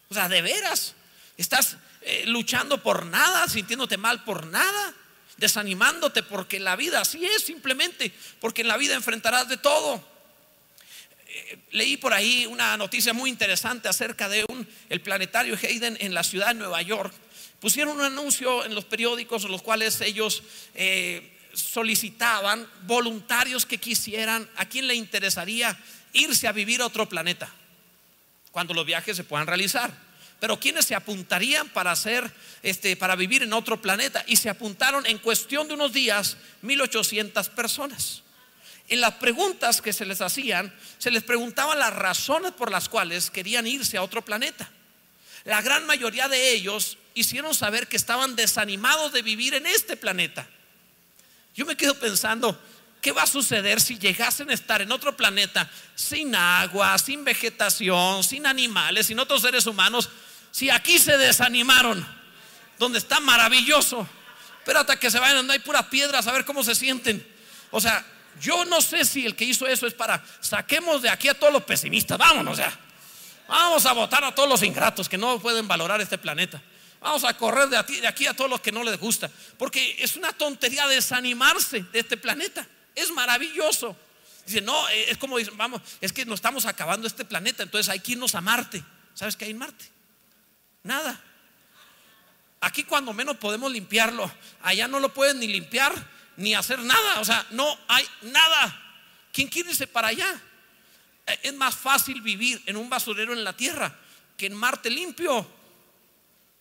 O 0.08 0.14
sea, 0.14 0.26
de 0.26 0.40
veras, 0.40 0.94
estás 1.36 1.76
eh, 2.00 2.24
luchando 2.26 2.82
por 2.82 3.04
nada, 3.04 3.46
sintiéndote 3.46 3.98
mal 3.98 4.24
por 4.24 4.46
nada, 4.46 4.94
desanimándote 5.36 6.22
porque 6.22 6.58
la 6.58 6.76
vida 6.76 7.02
así 7.02 7.26
es 7.26 7.42
simplemente, 7.42 8.10
porque 8.40 8.62
en 8.62 8.68
la 8.68 8.78
vida 8.78 8.94
enfrentarás 8.94 9.50
de 9.50 9.58
todo. 9.58 10.02
Eh, 11.26 11.58
leí 11.72 11.98
por 11.98 12.14
ahí 12.14 12.46
una 12.46 12.78
noticia 12.78 13.12
muy 13.12 13.28
interesante 13.28 13.88
acerca 13.88 14.30
de 14.30 14.46
un, 14.48 14.66
el 14.88 15.02
planetario 15.02 15.58
Hayden 15.62 15.98
en 16.00 16.14
la 16.14 16.24
ciudad 16.24 16.48
de 16.48 16.54
Nueva 16.54 16.80
York. 16.80 17.12
Pusieron 17.60 17.96
un 17.96 18.02
anuncio 18.02 18.64
en 18.64 18.74
los 18.74 18.86
periódicos 18.86 19.44
en 19.44 19.52
los 19.52 19.60
cuales 19.60 20.00
ellos 20.00 20.42
eh, 20.74 21.33
solicitaban 21.54 22.68
voluntarios 22.82 23.66
que 23.66 23.78
quisieran, 23.78 24.48
a 24.56 24.66
quien 24.66 24.86
le 24.86 24.94
interesaría 24.94 25.76
irse 26.12 26.46
a 26.46 26.52
vivir 26.52 26.82
a 26.82 26.86
otro 26.86 27.08
planeta 27.08 27.50
cuando 28.54 28.72
los 28.72 28.86
viajes 28.86 29.16
se 29.16 29.24
puedan 29.24 29.48
realizar. 29.48 29.92
Pero 30.38 30.60
quienes 30.60 30.84
se 30.84 30.94
apuntarían 30.94 31.68
para 31.70 31.90
hacer 31.90 32.30
este 32.62 32.96
para 32.96 33.16
vivir 33.16 33.42
en 33.42 33.52
otro 33.52 33.80
planeta 33.80 34.22
y 34.26 34.36
se 34.36 34.48
apuntaron 34.48 35.06
en 35.06 35.18
cuestión 35.18 35.66
de 35.66 35.74
unos 35.74 35.92
días 35.92 36.36
1800 36.62 37.48
personas. 37.48 38.22
En 38.88 39.00
las 39.00 39.14
preguntas 39.14 39.80
que 39.80 39.92
se 39.92 40.04
les 40.04 40.20
hacían, 40.20 40.72
se 40.98 41.10
les 41.10 41.22
preguntaban 41.22 41.78
las 41.78 41.94
razones 41.94 42.52
por 42.52 42.70
las 42.70 42.88
cuales 42.88 43.30
querían 43.30 43.66
irse 43.66 43.96
a 43.96 44.02
otro 44.02 44.22
planeta. 44.22 44.70
La 45.44 45.62
gran 45.62 45.86
mayoría 45.86 46.28
de 46.28 46.52
ellos 46.52 46.98
hicieron 47.14 47.54
saber 47.54 47.88
que 47.88 47.96
estaban 47.96 48.36
desanimados 48.36 49.12
de 49.12 49.22
vivir 49.22 49.54
en 49.54 49.66
este 49.66 49.96
planeta. 49.96 50.46
Yo 51.54 51.64
me 51.64 51.76
quedo 51.76 51.94
pensando, 51.98 52.58
¿Qué 53.04 53.12
va 53.12 53.24
a 53.24 53.26
suceder 53.26 53.82
si 53.82 53.98
llegasen 53.98 54.48
a 54.48 54.54
estar 54.54 54.80
en 54.80 54.90
otro 54.90 55.14
planeta 55.14 55.70
sin 55.94 56.34
agua, 56.34 56.96
sin 56.96 57.22
vegetación, 57.22 58.24
sin 58.24 58.46
animales, 58.46 59.08
sin 59.08 59.18
otros 59.18 59.42
seres 59.42 59.66
humanos? 59.66 60.08
Si 60.50 60.70
aquí 60.70 60.98
se 60.98 61.18
desanimaron, 61.18 62.02
donde 62.78 62.98
está 62.98 63.20
maravilloso, 63.20 64.08
espérate 64.58 64.98
que 64.98 65.10
se 65.10 65.18
vayan, 65.18 65.36
donde 65.36 65.52
hay 65.52 65.58
puras 65.58 65.84
piedras, 65.88 66.26
a 66.26 66.32
ver 66.32 66.46
cómo 66.46 66.64
se 66.64 66.74
sienten. 66.74 67.22
O 67.70 67.78
sea, 67.78 68.02
yo 68.40 68.64
no 68.64 68.80
sé 68.80 69.04
si 69.04 69.26
el 69.26 69.36
que 69.36 69.44
hizo 69.44 69.66
eso 69.66 69.86
es 69.86 69.92
para 69.92 70.24
saquemos 70.40 71.02
de 71.02 71.10
aquí 71.10 71.28
a 71.28 71.38
todos 71.38 71.52
los 71.52 71.64
pesimistas, 71.64 72.16
vámonos 72.16 72.56
ya. 72.56 72.72
Vamos 73.46 73.84
a 73.84 73.92
votar 73.92 74.24
a 74.24 74.34
todos 74.34 74.48
los 74.48 74.62
ingratos 74.62 75.10
que 75.10 75.18
no 75.18 75.38
pueden 75.40 75.68
valorar 75.68 76.00
este 76.00 76.16
planeta. 76.16 76.62
Vamos 77.04 77.22
a 77.24 77.36
correr 77.36 77.68
de 77.68 77.76
aquí, 77.76 78.26
a 78.26 78.34
todos 78.34 78.48
los 78.48 78.62
que 78.62 78.72
no 78.72 78.82
les 78.82 78.98
gusta. 78.98 79.30
Porque 79.58 79.94
es 79.98 80.16
una 80.16 80.32
tontería 80.32 80.88
desanimarse 80.88 81.82
de 81.92 81.98
este 82.00 82.16
planeta. 82.16 82.66
Es 82.94 83.10
maravilloso. 83.10 83.94
Dice, 84.46 84.62
no, 84.62 84.88
eh, 84.88 85.10
es 85.10 85.18
como 85.18 85.36
dicen, 85.36 85.54
vamos, 85.58 85.82
es 86.00 86.14
que 86.14 86.24
nos 86.24 86.36
estamos 86.36 86.64
acabando 86.64 87.06
este 87.06 87.26
planeta, 87.26 87.62
entonces 87.62 87.90
hay 87.90 88.00
que 88.00 88.12
irnos 88.12 88.34
a 88.34 88.40
Marte. 88.40 88.82
¿Sabes 89.12 89.36
qué 89.36 89.44
hay 89.44 89.50
en 89.50 89.58
Marte? 89.58 89.84
Nada. 90.82 91.20
Aquí 92.62 92.84
cuando 92.84 93.12
menos 93.12 93.36
podemos 93.36 93.70
limpiarlo, 93.70 94.30
allá 94.62 94.88
no 94.88 94.98
lo 94.98 95.12
pueden 95.12 95.40
ni 95.40 95.46
limpiar 95.46 95.92
ni 96.38 96.54
hacer 96.54 96.78
nada, 96.78 97.20
o 97.20 97.24
sea, 97.26 97.46
no 97.50 97.78
hay 97.86 98.06
nada. 98.22 98.80
¿Quién 99.30 99.48
quiere 99.48 99.70
irse 99.70 99.86
para 99.86 100.08
allá? 100.08 100.40
Eh, 101.26 101.38
es 101.42 101.54
más 101.54 101.76
fácil 101.76 102.22
vivir 102.22 102.62
en 102.64 102.78
un 102.78 102.88
basurero 102.88 103.34
en 103.34 103.44
la 103.44 103.52
tierra 103.52 103.94
que 104.38 104.46
en 104.46 104.54
Marte 104.54 104.88
limpio. 104.88 105.63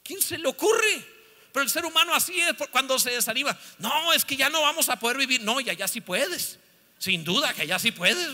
¿Quién 0.03 0.21
se 0.21 0.37
le 0.37 0.47
ocurre? 0.47 1.13
Pero 1.51 1.63
el 1.63 1.69
ser 1.69 1.85
humano 1.85 2.13
así 2.13 2.39
es 2.41 2.53
cuando 2.71 2.97
se 2.99 3.11
desanima. 3.11 3.57
No, 3.77 4.11
es 4.11 4.25
que 4.25 4.35
ya 4.35 4.49
no 4.49 4.61
vamos 4.61 4.89
a 4.89 4.97
poder 4.97 5.17
vivir. 5.17 5.41
No, 5.41 5.61
y 5.61 5.69
allá 5.69 5.87
sí 5.87 6.01
puedes. 6.01 6.57
Sin 6.97 7.23
duda 7.23 7.53
que 7.53 7.61
allá 7.61 7.77
sí 7.77 7.91
puedes. 7.91 8.27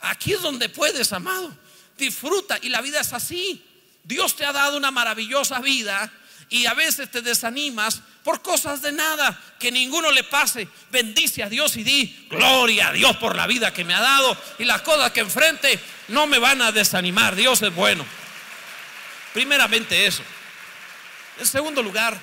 Aquí 0.00 0.32
es 0.32 0.40
donde 0.40 0.68
puedes, 0.68 1.12
amado. 1.12 1.56
Disfruta. 1.98 2.58
Y 2.62 2.68
la 2.68 2.80
vida 2.80 3.00
es 3.00 3.12
así. 3.12 3.64
Dios 4.04 4.36
te 4.36 4.44
ha 4.44 4.52
dado 4.52 4.76
una 4.76 4.90
maravillosa 4.90 5.60
vida 5.60 6.12
y 6.48 6.66
a 6.66 6.74
veces 6.74 7.10
te 7.10 7.22
desanimas 7.22 8.02
por 8.22 8.42
cosas 8.42 8.82
de 8.82 8.92
nada, 8.92 9.40
que 9.58 9.72
ninguno 9.72 10.10
le 10.10 10.22
pase. 10.22 10.68
Bendice 10.90 11.42
a 11.42 11.48
Dios 11.48 11.76
y 11.76 11.82
di 11.82 12.26
gloria 12.30 12.88
a 12.88 12.92
Dios 12.92 13.16
por 13.16 13.34
la 13.34 13.46
vida 13.46 13.72
que 13.72 13.84
me 13.84 13.94
ha 13.94 14.00
dado 14.00 14.36
y 14.58 14.64
las 14.64 14.82
cosas 14.82 15.10
que 15.12 15.20
enfrente 15.20 15.80
no 16.08 16.26
me 16.26 16.38
van 16.38 16.62
a 16.62 16.70
desanimar. 16.70 17.34
Dios 17.34 17.62
es 17.62 17.74
bueno. 17.74 18.04
Primeramente 19.32 20.06
eso. 20.06 20.22
En 21.42 21.48
segundo 21.48 21.82
lugar, 21.82 22.16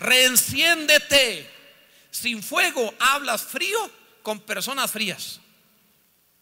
reenciéndete. 0.00 1.48
Sin 2.10 2.42
fuego 2.42 2.92
hablas 2.98 3.42
frío 3.42 3.78
con 4.24 4.40
personas 4.40 4.90
frías. 4.90 5.38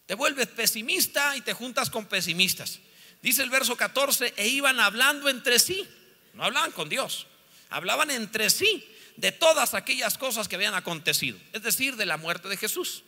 Te 0.07 0.15
vuelves 0.15 0.47
pesimista 0.47 1.37
y 1.37 1.41
te 1.41 1.53
juntas 1.53 1.91
con 1.91 2.07
pesimistas. 2.07 2.79
Dice 3.21 3.43
el 3.43 3.51
verso 3.51 3.77
14, 3.77 4.33
e 4.35 4.47
iban 4.47 4.79
hablando 4.79 5.29
entre 5.29 5.59
sí. 5.59 5.87
No 6.33 6.43
hablaban 6.43 6.71
con 6.71 6.89
Dios, 6.89 7.27
hablaban 7.69 8.09
entre 8.09 8.49
sí 8.49 8.83
de 9.15 9.31
todas 9.31 9.75
aquellas 9.75 10.17
cosas 10.17 10.47
que 10.47 10.55
habían 10.55 10.73
acontecido. 10.73 11.37
Es 11.53 11.61
decir, 11.61 11.97
de 11.97 12.07
la 12.07 12.17
muerte 12.17 12.47
de 12.47 12.57
Jesús. 12.57 13.03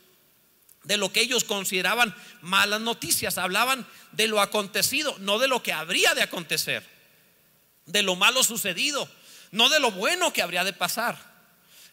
De 0.84 0.98
lo 0.98 1.12
que 1.12 1.22
ellos 1.22 1.46
consideraban 1.46 2.16
malas 2.42 2.82
noticias. 2.82 3.40
Hablaban 3.40 3.88
de 4.12 4.28
lo 4.28 4.40
acontecido, 4.40 5.16
no 5.18 5.40
de 5.40 5.48
lo 5.48 5.64
que 5.64 5.74
habría 5.74 6.14
de 6.14 6.22
acontecer 6.22 6.99
de 7.90 8.04
lo 8.04 8.16
malo 8.16 8.44
sucedido, 8.44 9.10
no 9.52 9.68
de 9.70 9.80
lo 9.80 9.92
bueno 9.92 10.32
que 10.32 10.42
habría 10.42 10.64
de 10.64 10.74
pasar. 10.74 11.18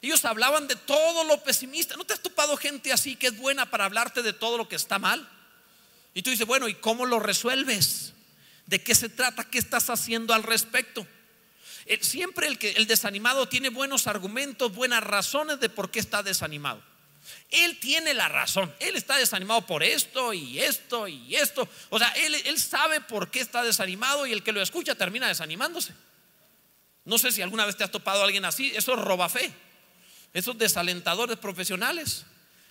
Ellos 0.02 0.24
hablaban 0.24 0.68
de 0.68 0.76
todo 0.76 1.24
lo 1.24 1.42
pesimista. 1.42 1.96
¿No 1.96 2.04
te 2.04 2.12
has 2.12 2.20
topado 2.20 2.56
gente 2.56 2.92
así 2.92 3.16
que 3.16 3.28
es 3.28 3.36
buena 3.36 3.70
para 3.70 3.86
hablarte 3.86 4.22
de 4.22 4.32
todo 4.32 4.58
lo 4.58 4.68
que 4.68 4.76
está 4.76 4.98
mal? 4.98 5.28
Y 6.14 6.22
tú 6.22 6.30
dices, 6.30 6.46
bueno, 6.46 6.68
¿y 6.68 6.74
cómo 6.74 7.06
lo 7.06 7.18
resuelves? 7.18 8.12
¿De 8.66 8.82
qué 8.82 8.94
se 8.94 9.08
trata? 9.08 9.44
¿Qué 9.44 9.58
estás 9.58 9.90
haciendo 9.90 10.34
al 10.34 10.42
respecto? 10.42 11.06
Eh, 11.86 11.98
siempre 12.02 12.46
el, 12.46 12.58
que, 12.58 12.72
el 12.72 12.86
desanimado 12.86 13.48
tiene 13.48 13.70
buenos 13.70 14.06
argumentos, 14.06 14.74
buenas 14.74 15.02
razones 15.02 15.60
de 15.60 15.68
por 15.68 15.90
qué 15.90 15.98
está 15.98 16.22
desanimado. 16.22 16.82
Él 17.50 17.78
tiene 17.78 18.14
la 18.14 18.28
razón. 18.28 18.74
Él 18.80 18.96
está 18.96 19.16
desanimado 19.16 19.62
por 19.62 19.82
esto 19.82 20.32
y 20.32 20.58
esto 20.58 21.08
y 21.08 21.36
esto. 21.36 21.68
O 21.90 21.98
sea, 21.98 22.08
él, 22.10 22.58
sabe 22.58 23.00
por 23.00 23.30
qué 23.30 23.40
está 23.40 23.62
desanimado 23.62 24.26
y 24.26 24.32
el 24.32 24.42
que 24.42 24.52
lo 24.52 24.60
escucha 24.60 24.94
termina 24.94 25.28
desanimándose. 25.28 25.94
No 27.04 27.18
sé 27.18 27.30
si 27.32 27.42
alguna 27.42 27.66
vez 27.66 27.76
te 27.76 27.84
has 27.84 27.90
topado 27.90 28.22
a 28.22 28.24
alguien 28.24 28.44
así. 28.44 28.72
Eso 28.74 28.94
es 28.94 29.00
roba 29.00 29.28
fe. 29.28 29.52
Esos 30.32 30.58
desalentadores 30.58 31.36
profesionales. 31.38 32.24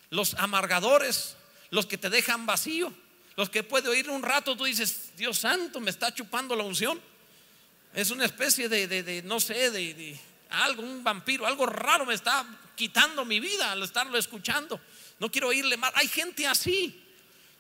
Los 0.10 0.34
amargadores. 0.36 1.36
Los 1.70 1.86
que 1.86 1.98
te 1.98 2.10
dejan 2.10 2.46
vacío. 2.46 2.94
Los 3.38 3.50
que 3.50 3.64
puede 3.64 3.90
oír 3.90 4.10
un 4.10 4.24
rato, 4.24 4.56
tú 4.56 4.64
dices, 4.64 5.12
Dios 5.18 5.40
santo, 5.40 5.80
me 5.80 5.90
está 5.90 6.14
chupando 6.14 6.56
la 6.56 6.64
unción. 6.64 7.02
Es 7.94 8.12
una 8.12 8.26
especie 8.26 8.70
de, 8.70 9.22
no 9.24 9.40
sé, 9.40 9.72
de, 9.72 10.20
algo, 10.50 10.84
un 10.84 11.04
vampiro, 11.04 11.46
algo 11.46 11.66
raro 11.66 12.06
me 12.06 12.14
está 12.14 12.46
quitando 12.76 13.26
mi 13.26 13.40
vida 13.40 13.72
al 13.72 13.84
estarlo 13.84 14.18
escuchando. 14.18 14.80
No 15.20 15.32
quiero 15.32 15.50
oírle 15.50 15.78
más. 15.78 15.92
Hay 15.96 16.08
gente 16.08 16.48
así. 16.48 17.02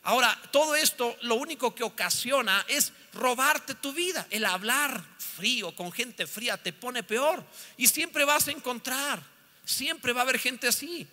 Ahora, 0.03 0.39
todo 0.51 0.75
esto 0.75 1.17
lo 1.22 1.36
único 1.36 1.74
que 1.74 1.84
ocasiona 1.84 2.63
es 2.67 2.93
robarte 3.13 3.74
tu 3.74 3.91
vida. 3.91 4.27
El 4.29 4.45
hablar 4.45 5.03
frío 5.17 5.75
con 5.75 5.91
gente 5.91 6.27
fría 6.27 6.57
te 6.57 6.74
pone 6.74 7.01
peor. 7.01 7.43
Y 7.75 7.88
siempre 7.88 8.24
vas 8.24 8.48
a 8.48 8.51
encontrar, 8.51 9.22
siempre 9.65 10.13
va 10.13 10.22
a 10.22 10.24
haber 10.24 10.38
gente 10.38 10.67
así. 10.67 11.07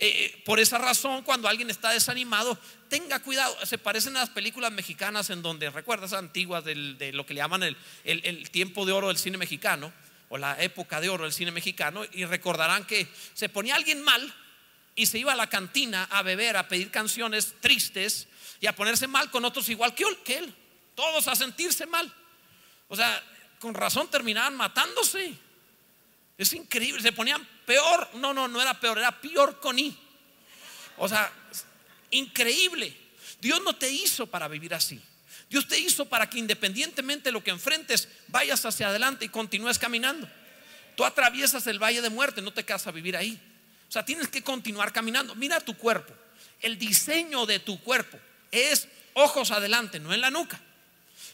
Eh, 0.00 0.42
por 0.46 0.60
esa 0.60 0.78
razón, 0.78 1.22
cuando 1.24 1.48
alguien 1.48 1.68
está 1.70 1.90
desanimado, 1.90 2.58
tenga 2.88 3.20
cuidado. 3.20 3.54
Se 3.66 3.76
parecen 3.76 4.16
a 4.16 4.20
las 4.20 4.30
películas 4.30 4.72
mexicanas 4.72 5.28
en 5.28 5.42
donde, 5.42 5.68
recuerdas 5.70 6.12
antiguas 6.14 6.64
de 6.64 7.12
lo 7.12 7.26
que 7.26 7.34
le 7.34 7.40
llaman 7.40 7.64
el, 7.64 7.76
el 8.04 8.50
tiempo 8.50 8.86
de 8.86 8.92
oro 8.92 9.08
del 9.08 9.18
cine 9.18 9.36
mexicano 9.36 9.92
o 10.28 10.38
la 10.38 10.60
época 10.62 11.00
de 11.00 11.08
oro 11.08 11.24
del 11.24 11.32
cine 11.32 11.50
mexicano 11.50 12.02
y 12.12 12.24
recordarán 12.24 12.84
que 12.84 13.08
se 13.34 13.48
ponía 13.48 13.74
alguien 13.74 14.02
mal 14.02 14.34
y 14.94 15.06
se 15.06 15.18
iba 15.18 15.32
a 15.32 15.36
la 15.36 15.48
cantina 15.48 16.04
a 16.10 16.22
beber, 16.22 16.56
a 16.56 16.68
pedir 16.68 16.90
canciones 16.90 17.54
tristes 17.60 18.28
y 18.60 18.66
a 18.66 18.74
ponerse 18.74 19.06
mal 19.06 19.30
con 19.30 19.44
otros 19.44 19.68
igual 19.68 19.94
que 19.94 20.04
él, 20.36 20.54
todos 20.94 21.28
a 21.28 21.36
sentirse 21.36 21.86
mal. 21.86 22.12
O 22.88 22.96
sea, 22.96 23.22
con 23.60 23.74
razón 23.74 24.08
terminaban 24.10 24.56
matándose. 24.56 25.34
Es 26.36 26.52
increíble, 26.52 27.00
se 27.02 27.12
ponían 27.12 27.46
peor, 27.64 28.08
no, 28.14 28.32
no, 28.32 28.48
no 28.48 28.60
era 28.60 28.78
peor, 28.78 28.98
era 28.98 29.20
peor 29.20 29.60
con 29.60 29.78
I. 29.78 29.96
O 30.96 31.08
sea, 31.08 31.32
increíble. 32.10 32.96
Dios 33.40 33.62
no 33.62 33.76
te 33.76 33.90
hizo 33.90 34.26
para 34.26 34.48
vivir 34.48 34.74
así. 34.74 35.00
Dios 35.50 35.66
te 35.66 35.78
hizo 35.78 36.06
para 36.06 36.28
que 36.28 36.38
independientemente 36.38 37.28
de 37.28 37.32
lo 37.32 37.42
que 37.42 37.50
enfrentes, 37.50 38.08
vayas 38.28 38.64
hacia 38.64 38.88
adelante 38.88 39.24
y 39.24 39.28
continúes 39.28 39.78
caminando. 39.78 40.28
Tú 40.96 41.04
atraviesas 41.04 41.66
el 41.66 41.78
valle 41.78 42.02
de 42.02 42.10
muerte, 42.10 42.42
no 42.42 42.52
te 42.52 42.64
quedas 42.64 42.86
a 42.86 42.90
vivir 42.90 43.16
ahí. 43.16 43.40
O 43.88 43.92
sea, 43.92 44.04
tienes 44.04 44.28
que 44.28 44.42
continuar 44.42 44.92
caminando. 44.92 45.34
Mira 45.34 45.60
tu 45.60 45.76
cuerpo. 45.76 46.12
El 46.60 46.78
diseño 46.78 47.46
de 47.46 47.60
tu 47.60 47.80
cuerpo 47.80 48.18
es 48.50 48.88
ojos 49.14 49.50
adelante, 49.50 50.00
no 50.00 50.12
en 50.12 50.20
la 50.20 50.30
nuca. 50.30 50.60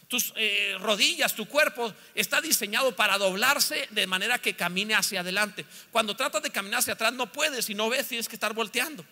Tus 0.07 0.33
eh, 0.35 0.75
rodillas, 0.79 1.35
tu 1.35 1.47
cuerpo 1.47 1.93
está 2.13 2.39
diseñado 2.39 2.95
para 2.95 3.17
doblarse 3.17 3.87
de 3.89 4.07
manera 4.07 4.39
que 4.39 4.55
camine 4.55 4.93
hacia 4.93 5.21
adelante. 5.21 5.65
Cuando 5.91 6.15
tratas 6.15 6.43
de 6.43 6.51
caminar 6.51 6.79
hacia 6.79 6.93
atrás 6.93 7.13
no 7.13 7.31
puedes, 7.31 7.65
si 7.65 7.73
no 7.73 7.89
ves 7.89 8.07
tienes 8.07 8.29
que 8.29 8.35
estar 8.35 8.53
volteando. 8.53 9.03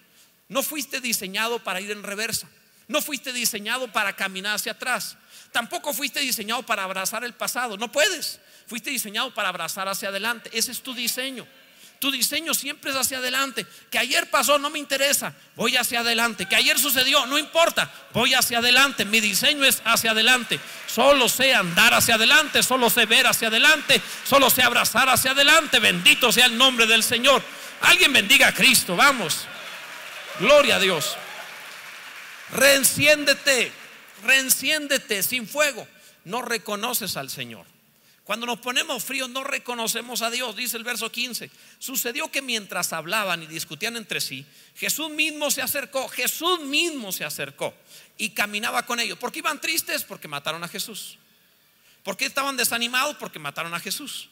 No 0.50 0.62
fuiste 0.62 1.02
diseñado 1.02 1.60
para 1.60 1.82
ir 1.82 1.92
en 1.92 2.04
reversa. 2.04 2.48
No 2.88 3.02
fuiste 3.02 3.32
diseñado 3.32 3.88
para 3.92 4.16
caminar 4.16 4.56
hacia 4.56 4.74
atrás. 4.74 5.18
Tampoco 5.52 5.94
fuiste 5.94 6.20
diseñado 6.20 6.64
para 6.64 6.84
abrazar 6.84 7.24
el 7.24 7.34
pasado. 7.34 7.78
No 7.78 7.92
puedes. 7.92 8.40
Fuiste 8.68 8.90
diseñado 8.90 9.34
para 9.34 9.50
abrazar 9.50 9.88
hacia 9.88 10.10
adelante. 10.10 10.50
Ese 10.54 10.72
es 10.72 10.82
tu 10.82 10.94
diseño. 10.94 11.48
Tu 12.00 12.12
diseño 12.12 12.54
siempre 12.54 12.92
es 12.92 12.98
hacia 12.98 13.20
adelante. 13.20 13.66
Que 13.90 13.98
ayer 13.98 14.30
pasó, 14.30 14.60
no 14.60 14.70
me 14.70 14.78
interesa. 14.78 15.34
Voy 15.56 15.78
hacia 15.78 16.02
adelante. 16.02 16.46
Que 16.48 16.58
ayer 16.58 16.78
sucedió, 16.78 17.26
no 17.28 17.38
importa. 17.38 17.90
Voy 18.12 18.34
hacia 18.34 18.58
adelante. 18.58 19.06
Mi 19.06 19.22
diseño 19.22 19.64
es 19.64 19.82
hacia 19.86 20.12
adelante. 20.12 20.60
Solo 20.86 21.30
sé 21.30 21.54
andar 21.54 21.94
hacia 21.94 22.16
adelante. 22.16 22.62
Solo 22.62 22.90
sé 22.90 23.06
ver 23.06 23.28
hacia 23.28 23.48
adelante. 23.48 24.02
Solo 24.26 24.50
sé 24.50 24.64
abrazar 24.64 25.08
hacia 25.08 25.32
adelante. 25.32 25.80
Bendito 25.80 26.32
sea 26.34 26.48
el 26.48 26.58
nombre 26.58 26.88
del 26.88 27.04
Señor. 27.04 27.42
Alguien 27.80 28.12
bendiga 28.12 28.50
a 28.50 28.54
Cristo. 28.54 28.98
Vamos. 28.98 29.46
Gloria 30.40 30.76
a 30.76 30.80
Dios. 30.80 31.16
Reenciéndete. 32.54 33.72
Reenciéndete 34.24 35.24
sin 35.24 35.48
fuego. 35.48 35.88
No 36.26 36.42
reconoces 36.42 37.18
al 37.18 37.30
Señor. 37.30 37.66
Cuando 38.24 38.46
nos 38.46 38.60
ponemos 38.60 39.04
fríos 39.04 39.30
no 39.30 39.44
reconocemos 39.44 40.22
a 40.22 40.32
Dios, 40.32 40.56
dice 40.56 40.78
el 40.78 40.86
verso 40.86 41.12
15. 41.12 41.52
Sucedió 41.78 42.32
que 42.32 42.42
mientras 42.42 42.94
hablaban 42.94 43.44
y 43.44 43.48
discutían 43.48 43.98
entre 43.98 44.22
sí, 44.22 44.46
Jesús 44.76 45.10
mismo 45.10 45.52
se 45.52 45.62
acercó, 45.62 46.08
Jesús 46.08 46.62
mismo 46.62 47.12
se 47.12 47.26
acercó 47.26 47.74
y 48.18 48.30
caminaba 48.30 48.86
con 48.86 49.02
ellos. 49.02 49.18
¿Por 49.18 49.34
qué 49.34 49.40
iban 49.40 49.60
tristes? 49.60 50.06
Porque 50.06 50.30
mataron 50.30 50.64
a 50.64 50.70
Jesús. 50.70 51.18
¿Por 52.02 52.16
qué 52.16 52.26
estaban 52.26 52.56
desanimados? 52.56 53.18
Porque 53.18 53.40
mataron 53.40 53.74
a 53.74 53.80
Jesús. 53.82 54.30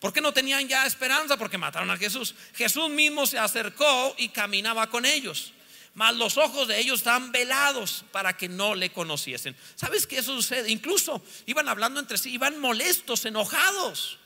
¿Por 0.00 0.12
qué 0.12 0.20
no 0.20 0.32
tenían 0.32 0.66
ya 0.66 0.86
esperanza? 0.86 1.36
Porque 1.36 1.58
mataron 1.58 1.90
a 1.92 1.96
Jesús. 1.96 2.34
Jesús 2.54 2.90
mismo 2.90 3.24
se 3.26 3.38
acercó 3.38 4.16
y 4.18 4.30
caminaba 4.30 4.88
con 4.88 5.04
ellos 5.04 5.52
mas 5.98 6.14
los 6.14 6.36
ojos 6.36 6.68
de 6.68 6.78
ellos 6.78 7.00
estaban 7.00 7.32
velados 7.32 8.04
para 8.12 8.36
que 8.36 8.48
no 8.48 8.76
le 8.76 8.92
conociesen. 8.92 9.56
¿Sabes 9.74 10.06
qué 10.06 10.18
eso 10.18 10.32
sucede? 10.32 10.70
Incluso 10.70 11.20
iban 11.44 11.68
hablando 11.68 11.98
entre 11.98 12.18
sí, 12.18 12.30
iban 12.30 12.60
molestos, 12.60 13.24
enojados. 13.24 14.16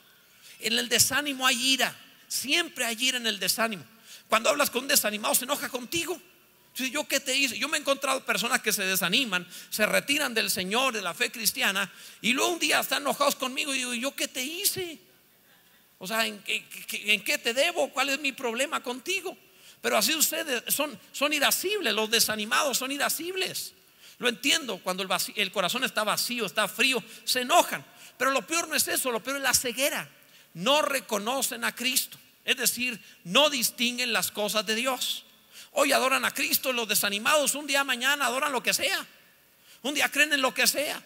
En 0.61 0.75
el 0.79 0.91
desánimo 0.91 1.47
hay 1.47 1.73
ira, 1.73 1.97
siempre 2.29 2.85
hay 2.85 3.03
ira 3.03 3.17
en 3.17 3.27
el 3.27 3.41
desánimo. 3.41 3.83
Cuando 4.29 4.51
hablas 4.51 4.69
con 4.69 4.83
un 4.83 4.89
desanimado, 4.89 5.35
se 5.35 5.45
enoja 5.45 5.71
contigo. 5.71 6.21
¿Yo 6.75 7.09
qué 7.09 7.21
te 7.21 7.35
hice? 7.35 7.59
Yo 7.59 7.71
me 7.71 7.79
he 7.79 7.81
encontrado 7.81 8.23
personas 8.23 8.61
que 8.61 8.75
se 8.75 8.85
desaniman, 8.85 9.49
se 9.71 9.87
retiran 9.87 10.35
del 10.35 10.51
Señor, 10.51 10.93
de 10.93 11.01
la 11.01 11.15
fe 11.15 11.33
cristiana, 11.33 11.91
y 12.21 12.35
luego 12.35 12.53
un 12.53 12.59
día 12.59 12.81
están 12.81 13.01
enojados 13.01 13.35
conmigo 13.35 13.73
y 13.73 13.79
digo, 13.79 13.95
¿yo 13.95 14.15
qué 14.15 14.29
te 14.29 14.45
hice? 14.45 14.99
O 15.97 16.07
sea, 16.07 16.27
¿en, 16.27 16.45
en 16.47 17.25
qué 17.25 17.39
te 17.39 17.55
debo? 17.55 17.91
¿Cuál 17.95 18.11
es 18.11 18.21
mi 18.21 18.33
problema 18.33 18.83
contigo? 18.83 19.35
Pero 19.83 19.99
así 19.99 20.15
ustedes 20.15 20.63
son, 20.73 20.99
son 21.11 21.33
irascibles, 21.33 21.93
los 21.93 22.11
desanimados 22.11 22.79
son 22.79 22.93
irascibles. 22.93 23.75
Lo 24.19 24.29
entiendo, 24.29 24.79
cuando 24.79 25.03
el, 25.03 25.11
el 25.35 25.53
corazón 25.53 25.83
está 25.83 26.05
vacío, 26.05 26.47
está 26.47 26.69
frío, 26.69 27.03
se 27.25 27.41
enojan. 27.41 27.85
Pero 28.17 28.31
lo 28.31 28.47
peor 28.47 28.69
no 28.69 28.77
es 28.77 28.87
eso, 28.87 29.11
lo 29.11 29.23
peor 29.23 29.39
es 29.39 29.43
la 29.43 29.53
ceguera. 29.53 30.09
No 30.55 30.81
reconocen 30.83 31.65
a 31.65 31.75
Cristo. 31.75 32.17
Es 32.45 32.57
decir, 32.57 33.01
no 33.25 33.51
distinguen 33.51 34.13
las 34.13 34.31
cosas 34.31 34.65
de 34.65 34.77
Dios. 34.77 35.25
Hoy 35.73 35.93
adoran 35.93 36.25
a 36.25 36.33
Cristo, 36.33 36.73
los 36.73 36.87
desanimados 36.87 37.57
un 37.57 37.67
día 37.67 37.83
mañana 37.83 38.27
adoran 38.27 38.53
lo 38.53 38.63
que 38.63 38.73
sea. 38.73 39.05
Un 39.83 39.95
día 39.95 40.09
creen 40.09 40.33
en 40.33 40.43
lo 40.43 40.55
que 40.55 40.69
sea. 40.69 41.03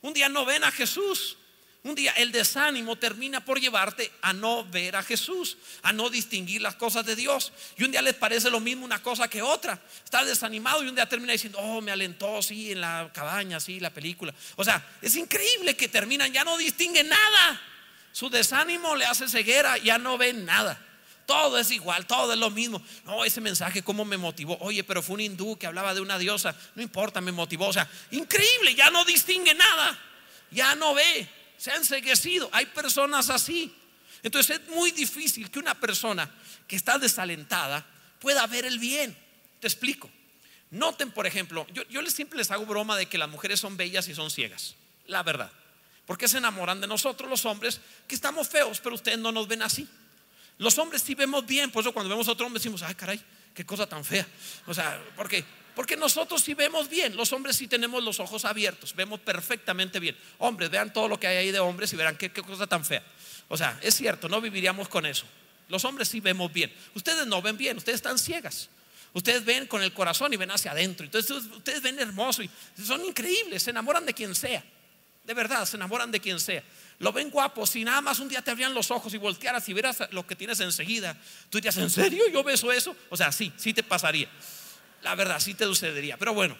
Un 0.00 0.14
día 0.14 0.30
no 0.30 0.46
ven 0.46 0.64
a 0.64 0.70
Jesús. 0.70 1.36
Un 1.84 1.94
día 1.94 2.12
el 2.12 2.32
desánimo 2.32 2.96
termina 2.96 3.44
por 3.44 3.60
llevarte 3.60 4.10
a 4.22 4.32
no 4.32 4.64
ver 4.64 4.96
a 4.96 5.02
Jesús, 5.02 5.58
a 5.82 5.92
no 5.92 6.08
distinguir 6.08 6.62
las 6.62 6.76
cosas 6.76 7.04
de 7.04 7.14
Dios. 7.14 7.52
Y 7.76 7.84
un 7.84 7.90
día 7.90 8.00
les 8.00 8.14
parece 8.14 8.48
lo 8.48 8.58
mismo 8.58 8.86
una 8.86 9.02
cosa 9.02 9.28
que 9.28 9.42
otra. 9.42 9.78
Está 10.02 10.24
desanimado 10.24 10.82
y 10.82 10.88
un 10.88 10.94
día 10.94 11.06
termina 11.06 11.34
diciendo, 11.34 11.58
oh, 11.58 11.82
me 11.82 11.92
alentó, 11.92 12.40
sí, 12.40 12.72
en 12.72 12.80
la 12.80 13.10
cabaña, 13.12 13.60
sí, 13.60 13.80
la 13.80 13.90
película. 13.90 14.32
O 14.56 14.64
sea, 14.64 14.82
es 15.02 15.14
increíble 15.14 15.76
que 15.76 15.88
terminan, 15.88 16.32
ya 16.32 16.42
no 16.42 16.56
distinguen 16.56 17.06
nada. 17.06 17.60
Su 18.12 18.30
desánimo 18.30 18.96
le 18.96 19.04
hace 19.04 19.28
ceguera, 19.28 19.76
ya 19.76 19.98
no 19.98 20.16
ven 20.16 20.46
nada. 20.46 20.82
Todo 21.26 21.58
es 21.58 21.70
igual, 21.70 22.06
todo 22.06 22.32
es 22.32 22.38
lo 22.38 22.48
mismo. 22.48 22.82
No, 23.04 23.26
ese 23.26 23.42
mensaje 23.42 23.82
cómo 23.82 24.06
me 24.06 24.16
motivó. 24.16 24.56
Oye, 24.60 24.84
pero 24.84 25.02
fue 25.02 25.16
un 25.16 25.20
hindú 25.20 25.58
que 25.58 25.66
hablaba 25.66 25.92
de 25.92 26.00
una 26.00 26.18
diosa. 26.18 26.56
No 26.76 26.82
importa, 26.82 27.20
me 27.20 27.30
motivó. 27.30 27.68
O 27.68 27.72
sea, 27.74 27.86
increíble, 28.10 28.74
ya 28.74 28.88
no 28.88 29.04
distingue 29.04 29.52
nada. 29.52 29.98
Ya 30.50 30.74
no 30.76 30.94
ve 30.94 31.43
se 31.64 31.70
ha 31.70 31.76
enseguecido. 31.76 32.50
Hay 32.52 32.66
personas 32.66 33.30
así. 33.30 33.74
Entonces 34.22 34.60
es 34.60 34.68
muy 34.68 34.90
difícil 34.90 35.50
que 35.50 35.58
una 35.58 35.72
persona 35.72 36.30
que 36.68 36.76
está 36.76 36.98
desalentada 36.98 37.86
pueda 38.20 38.46
ver 38.46 38.66
el 38.66 38.78
bien. 38.78 39.16
Te 39.60 39.66
explico. 39.66 40.10
Noten, 40.72 41.10
por 41.10 41.26
ejemplo, 41.26 41.66
yo, 41.72 41.82
yo 41.84 42.04
siempre 42.10 42.36
les 42.36 42.50
hago 42.50 42.66
broma 42.66 42.98
de 42.98 43.06
que 43.06 43.16
las 43.16 43.30
mujeres 43.30 43.60
son 43.60 43.78
bellas 43.78 44.06
y 44.08 44.14
son 44.14 44.30
ciegas. 44.30 44.74
La 45.06 45.22
verdad. 45.22 45.50
Porque 46.04 46.28
se 46.28 46.36
enamoran 46.36 46.82
de 46.82 46.86
nosotros 46.86 47.30
los 47.30 47.46
hombres 47.46 47.80
que 48.06 48.14
estamos 48.14 48.46
feos, 48.46 48.80
pero 48.80 48.96
ustedes 48.96 49.18
no 49.18 49.32
nos 49.32 49.48
ven 49.48 49.62
así. 49.62 49.88
Los 50.58 50.76
hombres 50.76 51.00
sí 51.00 51.14
vemos 51.14 51.46
bien, 51.46 51.70
por 51.70 51.80
eso 51.80 51.94
cuando 51.94 52.10
vemos 52.10 52.28
a 52.28 52.32
otro 52.32 52.44
hombre 52.44 52.60
decimos, 52.60 52.82
ay 52.82 52.94
caray, 52.94 53.18
qué 53.54 53.64
cosa 53.64 53.86
tan 53.86 54.04
fea. 54.04 54.26
O 54.66 54.74
sea, 54.74 55.02
porque 55.16 55.42
porque 55.74 55.96
nosotros 55.96 56.42
sí 56.42 56.54
vemos 56.54 56.88
bien, 56.88 57.16
los 57.16 57.32
hombres 57.32 57.56
sí 57.56 57.66
tenemos 57.66 58.02
los 58.04 58.20
ojos 58.20 58.44
abiertos, 58.44 58.94
vemos 58.94 59.20
perfectamente 59.20 59.98
bien. 59.98 60.16
Hombres, 60.38 60.70
vean 60.70 60.92
todo 60.92 61.08
lo 61.08 61.18
que 61.18 61.26
hay 61.26 61.36
ahí 61.38 61.50
de 61.50 61.58
hombres 61.58 61.92
y 61.92 61.96
verán 61.96 62.16
qué, 62.16 62.30
cosa 62.30 62.66
tan 62.66 62.84
fea. 62.84 63.02
O 63.48 63.56
sea, 63.56 63.78
es 63.82 63.94
cierto, 63.94 64.28
no 64.28 64.40
viviríamos 64.40 64.88
con 64.88 65.04
eso. 65.04 65.26
Los 65.68 65.84
hombres 65.84 66.08
sí 66.08 66.20
vemos 66.20 66.52
bien. 66.52 66.72
Ustedes 66.94 67.26
no 67.26 67.42
ven 67.42 67.56
bien, 67.56 67.76
ustedes 67.76 67.96
están 67.96 68.18
ciegas. 68.18 68.68
Ustedes 69.12 69.44
ven 69.44 69.66
con 69.66 69.82
el 69.82 69.92
corazón 69.92 70.32
y 70.32 70.36
ven 70.36 70.50
hacia 70.50 70.72
adentro. 70.72 71.04
Entonces 71.04 71.30
ustedes 71.30 71.82
ven 71.82 71.98
hermoso 71.98 72.42
y 72.42 72.50
son 72.84 73.04
increíbles, 73.04 73.62
se 73.62 73.70
enamoran 73.70 74.06
de 74.06 74.14
quien 74.14 74.34
sea. 74.34 74.62
De 75.24 75.34
verdad, 75.34 75.64
se 75.64 75.76
enamoran 75.76 76.10
de 76.10 76.20
quien 76.20 76.38
sea. 76.38 76.62
Lo 76.98 77.12
ven 77.12 77.30
guapo. 77.30 77.66
Si 77.66 77.82
nada 77.84 78.00
más 78.00 78.18
un 78.18 78.28
día 78.28 78.42
te 78.42 78.50
abrían 78.50 78.74
los 78.74 78.90
ojos 78.90 79.12
y 79.14 79.18
voltearas 79.18 79.68
y 79.68 79.72
vieras 79.72 79.98
lo 80.10 80.26
que 80.26 80.36
tienes 80.36 80.60
enseguida, 80.60 81.16
tú 81.50 81.58
dirías, 81.58 81.76
¿en 81.78 81.90
serio 81.90 82.24
yo 82.32 82.44
beso 82.44 82.70
eso? 82.70 82.94
O 83.08 83.16
sea, 83.16 83.32
sí, 83.32 83.52
sí 83.56 83.72
te 83.72 83.82
pasaría. 83.82 84.28
La 85.04 85.14
verdad, 85.14 85.38
sí 85.38 85.52
te 85.52 85.64
sucedería. 85.64 86.16
Pero 86.16 86.32
bueno, 86.32 86.56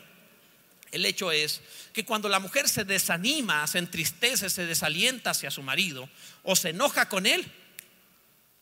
el 0.93 1.07
hecho 1.07 1.33
es 1.33 1.63
que 1.95 2.05
cuando 2.05 2.29
la 2.29 2.39
mujer 2.39 2.69
se 2.69 2.85
desanima, 2.85 3.67
se 3.67 3.79
entristece, 3.79 4.51
se 4.51 4.67
desalienta 4.67 5.31
hacia 5.31 5.51
su 5.51 5.63
marido 5.63 6.09
o 6.43 6.55
se 6.55 6.69
enoja 6.69 7.09
con 7.09 7.25
él, 7.25 7.51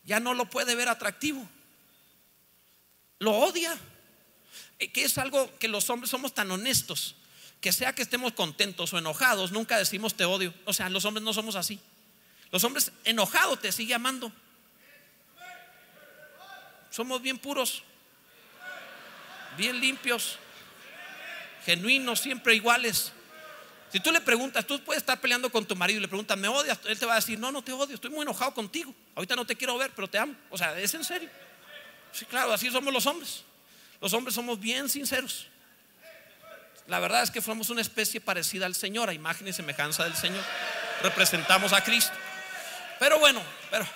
ya 0.04 0.20
no 0.20 0.34
lo 0.34 0.48
puede 0.48 0.76
ver 0.76 0.88
atractivo. 0.88 1.46
Lo 3.18 3.32
odia. 3.32 3.76
Eh, 4.78 4.92
que 4.92 5.02
es 5.02 5.18
algo 5.18 5.50
que 5.58 5.66
los 5.66 5.90
hombres 5.90 6.10
somos 6.10 6.32
tan 6.32 6.50
honestos, 6.52 7.16
que 7.60 7.72
sea 7.72 7.92
que 7.92 8.02
estemos 8.02 8.32
contentos 8.32 8.92
o 8.92 8.98
enojados, 8.98 9.50
nunca 9.50 9.78
decimos 9.78 10.14
te 10.14 10.24
odio. 10.24 10.54
O 10.64 10.72
sea, 10.72 10.88
los 10.90 11.04
hombres 11.04 11.24
no 11.24 11.32
somos 11.32 11.56
así. 11.56 11.80
Los 12.52 12.62
hombres 12.62 12.92
enojados 13.04 13.60
te 13.60 13.72
sigue 13.72 13.94
amando. 13.94 14.32
Somos 16.90 17.20
bien 17.20 17.38
puros, 17.38 17.82
bien 19.56 19.80
limpios, 19.80 20.38
genuinos, 21.64 22.20
siempre 22.20 22.54
iguales. 22.54 23.12
Si 23.92 24.00
tú 24.00 24.10
le 24.10 24.20
preguntas, 24.20 24.66
tú 24.66 24.82
puedes 24.82 25.02
estar 25.02 25.20
peleando 25.20 25.50
con 25.50 25.66
tu 25.66 25.76
marido 25.76 25.98
y 25.98 26.02
le 26.02 26.08
preguntas, 26.08 26.36
¿me 26.38 26.48
odias? 26.48 26.78
Él 26.86 26.98
te 26.98 27.04
va 27.04 27.12
a 27.12 27.16
decir, 27.16 27.38
no, 27.38 27.52
no 27.52 27.62
te 27.62 27.72
odio, 27.72 27.94
estoy 27.94 28.10
muy 28.10 28.22
enojado 28.22 28.54
contigo. 28.54 28.94
Ahorita 29.14 29.36
no 29.36 29.44
te 29.44 29.54
quiero 29.54 29.76
ver, 29.76 29.90
pero 29.94 30.08
te 30.08 30.18
amo. 30.18 30.34
O 30.48 30.56
sea, 30.56 30.78
es 30.78 30.94
en 30.94 31.04
serio. 31.04 31.28
Sí, 32.12 32.24
claro, 32.24 32.52
así 32.52 32.70
somos 32.70 32.92
los 32.92 33.04
hombres. 33.06 33.44
Los 34.00 34.12
hombres 34.14 34.34
somos 34.34 34.58
bien 34.58 34.88
sinceros. 34.88 35.48
La 36.86 36.98
verdad 36.98 37.22
es 37.22 37.30
que 37.30 37.40
somos 37.40 37.70
una 37.70 37.80
especie 37.80 38.20
parecida 38.20 38.66
al 38.66 38.74
Señor, 38.74 39.08
a 39.08 39.14
imagen 39.14 39.46
y 39.46 39.52
semejanza 39.52 40.04
del 40.04 40.14
Señor. 40.14 40.44
Representamos 41.02 41.72
a 41.72 41.84
Cristo. 41.84 42.12
Pero 42.98 43.18
bueno, 43.18 43.42
pero, 43.70 43.86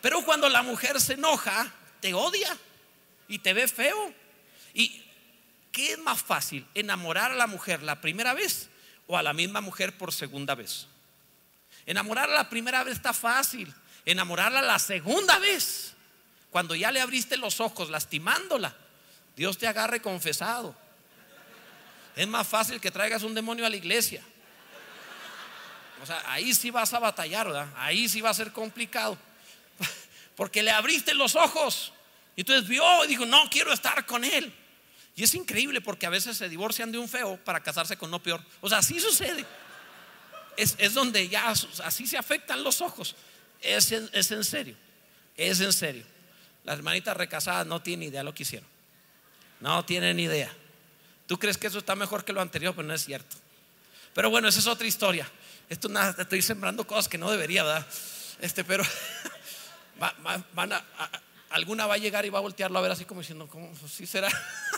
pero 0.00 0.24
cuando 0.24 0.48
la 0.48 0.62
mujer 0.62 1.00
se 1.00 1.14
enoja, 1.14 1.72
te 2.00 2.14
odia 2.14 2.56
y 3.28 3.38
te 3.38 3.52
ve 3.52 3.66
feo. 3.66 4.12
¿Y 4.74 5.04
qué 5.72 5.92
es 5.92 5.98
más 5.98 6.22
fácil? 6.22 6.66
¿Enamorar 6.74 7.32
a 7.32 7.34
la 7.34 7.46
mujer 7.46 7.82
la 7.82 8.00
primera 8.00 8.34
vez 8.34 8.70
o 9.06 9.16
a 9.16 9.22
la 9.22 9.32
misma 9.32 9.60
mujer 9.60 9.96
por 9.96 10.12
segunda 10.12 10.54
vez? 10.54 10.86
Enamorarla 11.86 12.34
la 12.36 12.48
primera 12.48 12.84
vez 12.84 12.94
está 12.94 13.12
fácil. 13.12 13.72
Enamorarla 14.04 14.62
la 14.62 14.78
segunda 14.78 15.38
vez, 15.38 15.94
cuando 16.50 16.74
ya 16.74 16.90
le 16.90 17.00
abriste 17.00 17.36
los 17.36 17.60
ojos 17.60 17.90
lastimándola, 17.90 18.74
Dios 19.36 19.58
te 19.58 19.66
agarre 19.66 20.00
confesado. 20.00 20.74
Es 22.16 22.26
más 22.26 22.46
fácil 22.46 22.80
que 22.80 22.90
traigas 22.90 23.22
un 23.22 23.34
demonio 23.34 23.66
a 23.66 23.68
la 23.68 23.76
iglesia. 23.76 24.22
O 26.02 26.06
sea, 26.06 26.22
ahí 26.26 26.54
sí 26.54 26.70
vas 26.70 26.92
a 26.94 26.98
batallar, 26.98 27.46
¿verdad? 27.46 27.68
Ahí 27.76 28.08
sí 28.08 28.20
va 28.20 28.30
a 28.30 28.34
ser 28.34 28.52
complicado. 28.52 29.18
Porque 30.36 30.62
le 30.62 30.70
abriste 30.70 31.14
los 31.14 31.36
ojos. 31.36 31.92
Y 32.36 32.40
entonces 32.40 32.66
vio 32.68 33.04
y 33.04 33.08
dijo, 33.08 33.26
no 33.26 33.48
quiero 33.50 33.72
estar 33.72 34.06
con 34.06 34.24
él. 34.24 34.52
Y 35.16 35.24
es 35.24 35.34
increíble 35.34 35.80
porque 35.80 36.06
a 36.06 36.10
veces 36.10 36.36
se 36.36 36.48
divorcian 36.48 36.92
de 36.92 36.98
un 36.98 37.08
feo 37.08 37.38
para 37.44 37.60
casarse 37.62 37.96
con 37.96 38.10
no 38.10 38.22
peor. 38.22 38.42
O 38.60 38.68
sea, 38.68 38.78
así 38.78 39.00
sucede. 39.00 39.44
Es, 40.56 40.94
donde 40.94 41.28
ya 41.28 41.48
así 41.48 42.06
se 42.06 42.18
afectan 42.18 42.62
los 42.62 42.80
ojos. 42.80 43.16
Es, 43.60 43.92
es 43.92 44.30
en 44.30 44.44
serio. 44.44 44.76
Es 45.36 45.60
en 45.60 45.72
serio. 45.72 46.04
Las 46.64 46.78
hermanitas 46.78 47.16
recasadas 47.16 47.66
no 47.66 47.80
tienen 47.80 48.08
idea 48.08 48.20
de 48.20 48.24
lo 48.24 48.34
que 48.34 48.42
hicieron. 48.42 48.68
No 49.60 49.84
tienen 49.84 50.18
idea. 50.20 50.54
Tú 51.26 51.38
crees 51.38 51.58
que 51.58 51.68
eso 51.68 51.78
está 51.78 51.94
mejor 51.94 52.24
que 52.24 52.32
lo 52.32 52.40
anterior, 52.40 52.74
pero 52.74 52.88
no 52.88 52.94
es 52.94 53.04
cierto. 53.04 53.36
Pero 54.14 54.30
bueno, 54.30 54.48
esa 54.48 54.58
es 54.58 54.66
otra 54.66 54.86
historia. 54.86 55.30
Esto 55.68 55.88
nada, 55.88 56.14
estoy 56.20 56.42
sembrando 56.42 56.86
cosas 56.86 57.08
que 57.08 57.18
no 57.18 57.30
debería, 57.30 57.62
¿verdad? 57.62 57.86
Este, 58.40 58.64
pero 58.64 58.84
van 60.54 60.72
a, 60.72 60.84
alguna 61.50 61.86
va 61.86 61.94
a 61.94 61.98
llegar 61.98 62.24
y 62.24 62.30
va 62.30 62.38
a 62.38 62.42
voltearlo 62.42 62.78
a 62.78 62.82
ver 62.82 62.92
así 62.92 63.04
como 63.04 63.20
diciendo, 63.20 63.46
¿cómo? 63.48 63.70
Pues 63.72 63.92
¿Sí 63.92 64.06
será? 64.06 64.28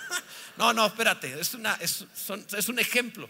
no, 0.56 0.72
no, 0.72 0.86
espérate, 0.86 1.38
es, 1.38 1.54
una, 1.54 1.74
es, 1.74 2.04
es 2.56 2.68
un 2.68 2.78
ejemplo. 2.78 3.28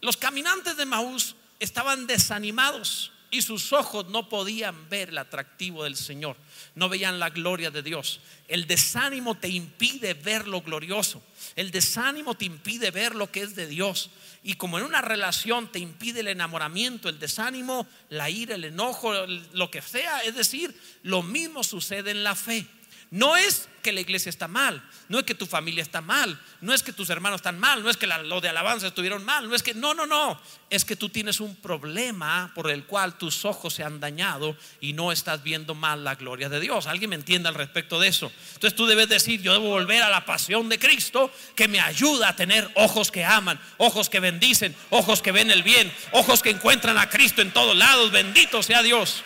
Los 0.00 0.16
caminantes 0.16 0.76
de 0.76 0.84
Maús 0.84 1.34
estaban 1.58 2.06
desanimados 2.06 3.13
y 3.34 3.42
sus 3.42 3.72
ojos 3.72 4.06
no 4.10 4.28
podían 4.28 4.88
ver 4.88 5.08
el 5.08 5.18
atractivo 5.18 5.82
del 5.82 5.96
Señor, 5.96 6.36
no 6.76 6.88
veían 6.88 7.18
la 7.18 7.30
gloria 7.30 7.72
de 7.72 7.82
Dios. 7.82 8.20
El 8.46 8.68
desánimo 8.68 9.34
te 9.34 9.48
impide 9.48 10.14
ver 10.14 10.46
lo 10.46 10.62
glorioso, 10.62 11.20
el 11.56 11.72
desánimo 11.72 12.36
te 12.36 12.44
impide 12.44 12.92
ver 12.92 13.16
lo 13.16 13.32
que 13.32 13.42
es 13.42 13.56
de 13.56 13.66
Dios. 13.66 14.10
Y 14.44 14.54
como 14.54 14.78
en 14.78 14.84
una 14.84 15.00
relación 15.00 15.72
te 15.72 15.80
impide 15.80 16.20
el 16.20 16.28
enamoramiento, 16.28 17.08
el 17.08 17.18
desánimo, 17.18 17.88
la 18.08 18.30
ira, 18.30 18.54
el 18.54 18.66
enojo, 18.66 19.12
lo 19.52 19.68
que 19.68 19.82
sea, 19.82 20.20
es 20.20 20.36
decir, 20.36 20.72
lo 21.02 21.24
mismo 21.24 21.64
sucede 21.64 22.12
en 22.12 22.22
la 22.22 22.36
fe. 22.36 22.64
No 23.10 23.36
es 23.36 23.68
que 23.84 23.92
la 23.92 24.00
iglesia 24.00 24.30
está 24.30 24.48
mal, 24.48 24.82
no 25.08 25.18
es 25.18 25.24
que 25.24 25.34
tu 25.34 25.46
familia 25.46 25.82
está 25.82 26.00
mal, 26.00 26.40
no 26.62 26.72
es 26.72 26.82
que 26.82 26.92
tus 26.92 27.10
hermanos 27.10 27.38
están 27.38 27.60
mal, 27.60 27.82
no 27.82 27.90
es 27.90 27.96
que 27.96 28.06
lo 28.06 28.40
de 28.40 28.48
alabanza 28.48 28.86
estuvieron 28.86 29.24
mal, 29.24 29.48
no 29.48 29.54
es 29.54 29.62
que, 29.62 29.74
no, 29.74 29.92
no, 29.92 30.06
no, 30.06 30.40
es 30.70 30.84
que 30.84 30.96
tú 30.96 31.10
tienes 31.10 31.38
un 31.38 31.54
problema 31.54 32.50
por 32.54 32.70
el 32.70 32.84
cual 32.86 33.18
tus 33.18 33.44
ojos 33.44 33.74
se 33.74 33.84
han 33.84 34.00
dañado 34.00 34.56
y 34.80 34.94
no 34.94 35.12
estás 35.12 35.42
viendo 35.42 35.74
mal 35.74 36.02
la 36.02 36.14
gloria 36.14 36.48
de 36.48 36.60
Dios. 36.60 36.86
¿Alguien 36.86 37.10
me 37.10 37.16
entiende 37.16 37.48
al 37.48 37.54
respecto 37.54 38.00
de 38.00 38.08
eso? 38.08 38.32
Entonces 38.54 38.74
tú 38.74 38.86
debes 38.86 39.08
decir, 39.08 39.42
yo 39.42 39.52
debo 39.52 39.68
volver 39.68 40.02
a 40.02 40.08
la 40.08 40.24
pasión 40.24 40.68
de 40.70 40.78
Cristo 40.78 41.30
que 41.54 41.68
me 41.68 41.80
ayuda 41.80 42.30
a 42.30 42.36
tener 42.36 42.68
ojos 42.74 43.10
que 43.10 43.24
aman, 43.24 43.60
ojos 43.76 44.08
que 44.08 44.18
bendicen, 44.18 44.74
ojos 44.90 45.20
que 45.20 45.30
ven 45.30 45.50
el 45.50 45.62
bien, 45.62 45.92
ojos 46.12 46.42
que 46.42 46.50
encuentran 46.50 46.96
a 46.96 47.10
Cristo 47.10 47.42
en 47.42 47.52
todos 47.52 47.76
lados. 47.76 48.10
Bendito 48.10 48.62
sea 48.62 48.82
Dios. 48.82 49.22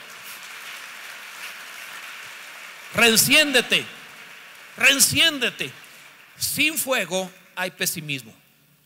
Reenciéndete, 2.95 3.85
reenciéndete. 4.77 5.71
Sin 6.39 6.79
fuego 6.79 7.31
hay 7.55 7.71
pesimismo. 7.73 8.35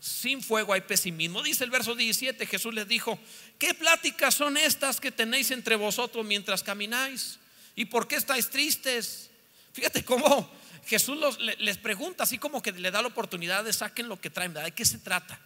Sin 0.01 0.43
fuego 0.43 0.73
hay 0.73 0.81
pesimismo. 0.81 1.43
Dice 1.43 1.65
el 1.65 1.71
verso 1.71 1.95
17, 1.95 2.47
Jesús 2.47 2.75
les 2.75 2.89
dijo, 2.89 3.19
¿qué 3.59 3.75
pláticas 3.75 4.35
son 4.35 4.57
estas 4.57 5.01
que 5.01 5.13
tenéis 5.13 5.51
entre 5.51 5.77
vosotros 5.77 6.25
mientras 6.25 6.63
camináis? 6.63 7.39
¿Y 7.77 7.85
por 7.85 8.09
qué 8.09 8.17
estáis 8.17 8.51
tristes? 8.51 9.31
Fíjate 9.73 10.05
cómo 10.05 10.51
Jesús 10.87 11.39
les 11.59 11.79
pregunta, 11.79 12.25
así 12.25 12.39
como 12.39 12.61
que 12.61 12.73
le 12.73 12.91
da 12.91 13.01
la 13.03 13.09
oportunidad 13.09 13.65
de 13.65 13.73
saquen 13.73 14.09
lo 14.09 14.21
que 14.21 14.31
traen, 14.31 14.53
¿de 14.53 14.73
qué 14.73 14.85
se 14.85 14.99
trata? 14.99 15.39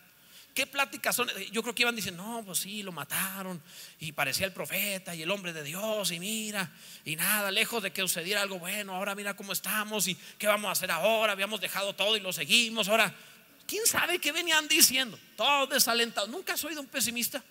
¿Qué 0.56 0.66
pláticas 0.66 1.14
son? 1.14 1.28
Yo 1.52 1.62
creo 1.62 1.74
que 1.74 1.82
iban 1.82 1.94
diciendo, 1.94 2.24
no, 2.24 2.42
pues 2.42 2.60
sí, 2.60 2.82
lo 2.82 2.90
mataron 2.90 3.62
y 4.00 4.12
parecía 4.12 4.46
el 4.46 4.54
profeta 4.54 5.14
y 5.14 5.20
el 5.20 5.30
hombre 5.30 5.52
de 5.52 5.62
Dios 5.62 6.10
y 6.12 6.18
mira, 6.18 6.72
y 7.04 7.14
nada, 7.14 7.50
lejos 7.50 7.82
de 7.82 7.92
que 7.92 8.00
sucediera 8.00 8.40
algo 8.40 8.58
bueno, 8.58 8.94
ahora 8.94 9.14
mira 9.14 9.36
cómo 9.36 9.52
estamos 9.52 10.08
y 10.08 10.14
qué 10.38 10.46
vamos 10.46 10.70
a 10.70 10.72
hacer 10.72 10.90
ahora, 10.90 11.32
habíamos 11.32 11.60
dejado 11.60 11.94
todo 11.94 12.16
y 12.16 12.20
lo 12.20 12.32
seguimos, 12.32 12.88
ahora, 12.88 13.14
¿quién 13.66 13.86
sabe 13.86 14.18
qué 14.18 14.32
venían 14.32 14.66
diciendo? 14.66 15.18
Todos 15.36 15.68
desalentados. 15.68 16.30
¿Nunca 16.30 16.54
has 16.54 16.64
oído 16.64 16.80
un 16.80 16.88
pesimista? 16.88 17.44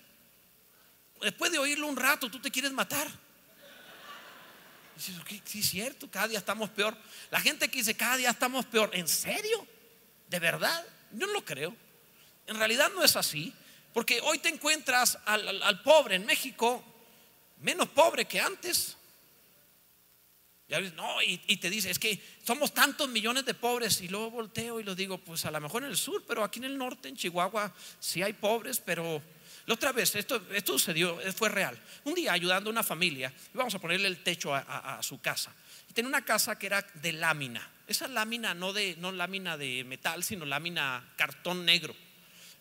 Después 1.20 1.52
de 1.52 1.58
oírlo 1.58 1.86
un 1.86 1.96
rato, 1.96 2.28
tú 2.28 2.40
te 2.40 2.50
quieres 2.50 2.72
matar. 2.72 3.06
Sí, 4.98 5.60
es 5.60 5.70
cierto, 5.70 6.10
cada 6.10 6.26
día 6.26 6.40
estamos 6.40 6.70
peor. 6.70 6.98
La 7.30 7.38
gente 7.38 7.68
que 7.68 7.78
dice, 7.78 7.96
cada 7.96 8.16
día 8.16 8.30
estamos 8.30 8.66
peor, 8.66 8.90
¿en 8.94 9.06
serio? 9.06 9.64
¿De 10.28 10.40
verdad? 10.40 10.84
Yo 11.12 11.28
no 11.28 11.34
lo 11.34 11.44
creo. 11.44 11.85
En 12.46 12.56
realidad 12.56 12.90
no 12.94 13.02
es 13.02 13.16
así, 13.16 13.52
porque 13.92 14.20
hoy 14.20 14.38
te 14.38 14.48
encuentras 14.48 15.18
al, 15.24 15.82
pobre 15.82 16.16
en 16.16 16.26
México 16.26 16.84
menos 17.60 17.88
pobre 17.88 18.26
que 18.26 18.40
antes. 18.40 18.96
no, 20.68 21.22
y, 21.22 21.56
te 21.56 21.70
dice, 21.70 21.90
es 21.90 21.98
que 21.98 22.20
somos 22.44 22.74
tantos 22.74 23.08
millones 23.08 23.44
de 23.46 23.54
pobres. 23.54 24.00
Y 24.02 24.08
luego 24.08 24.30
volteo 24.30 24.80
y 24.80 24.84
lo 24.84 24.94
digo, 24.94 25.18
pues 25.18 25.44
a 25.46 25.50
lo 25.50 25.60
mejor 25.60 25.82
en 25.82 25.90
el 25.90 25.96
sur, 25.96 26.24
pero 26.26 26.44
aquí 26.44 26.58
en 26.58 26.66
el 26.66 26.76
norte, 26.78 27.08
en 27.08 27.16
Chihuahua, 27.16 27.72
sí 27.98 28.22
hay 28.22 28.34
pobres, 28.34 28.80
pero 28.84 29.22
la 29.66 29.74
otra 29.74 29.92
vez, 29.92 30.14
esto, 30.14 30.40
esto 30.52 30.72
sucedió, 30.74 31.18
fue 31.32 31.48
real. 31.48 31.76
Un 32.04 32.14
día 32.14 32.32
ayudando 32.32 32.70
a 32.70 32.72
una 32.72 32.84
familia, 32.84 33.32
íbamos 33.52 33.74
a 33.74 33.80
ponerle 33.80 34.06
el 34.06 34.22
techo 34.22 34.54
a, 34.54 35.02
su 35.02 35.20
casa. 35.20 35.52
Y 35.90 35.92
tenía 35.92 36.08
una 36.08 36.24
casa 36.24 36.56
que 36.56 36.66
era 36.66 36.86
de 36.94 37.12
lámina. 37.12 37.68
Esa 37.88 38.06
lámina, 38.06 38.54
no, 38.54 38.72
de, 38.72 38.94
no 38.98 39.10
lámina 39.10 39.56
de 39.56 39.82
metal, 39.84 40.22
sino 40.22 40.44
lámina 40.44 41.12
cartón 41.16 41.64
negro. 41.64 41.96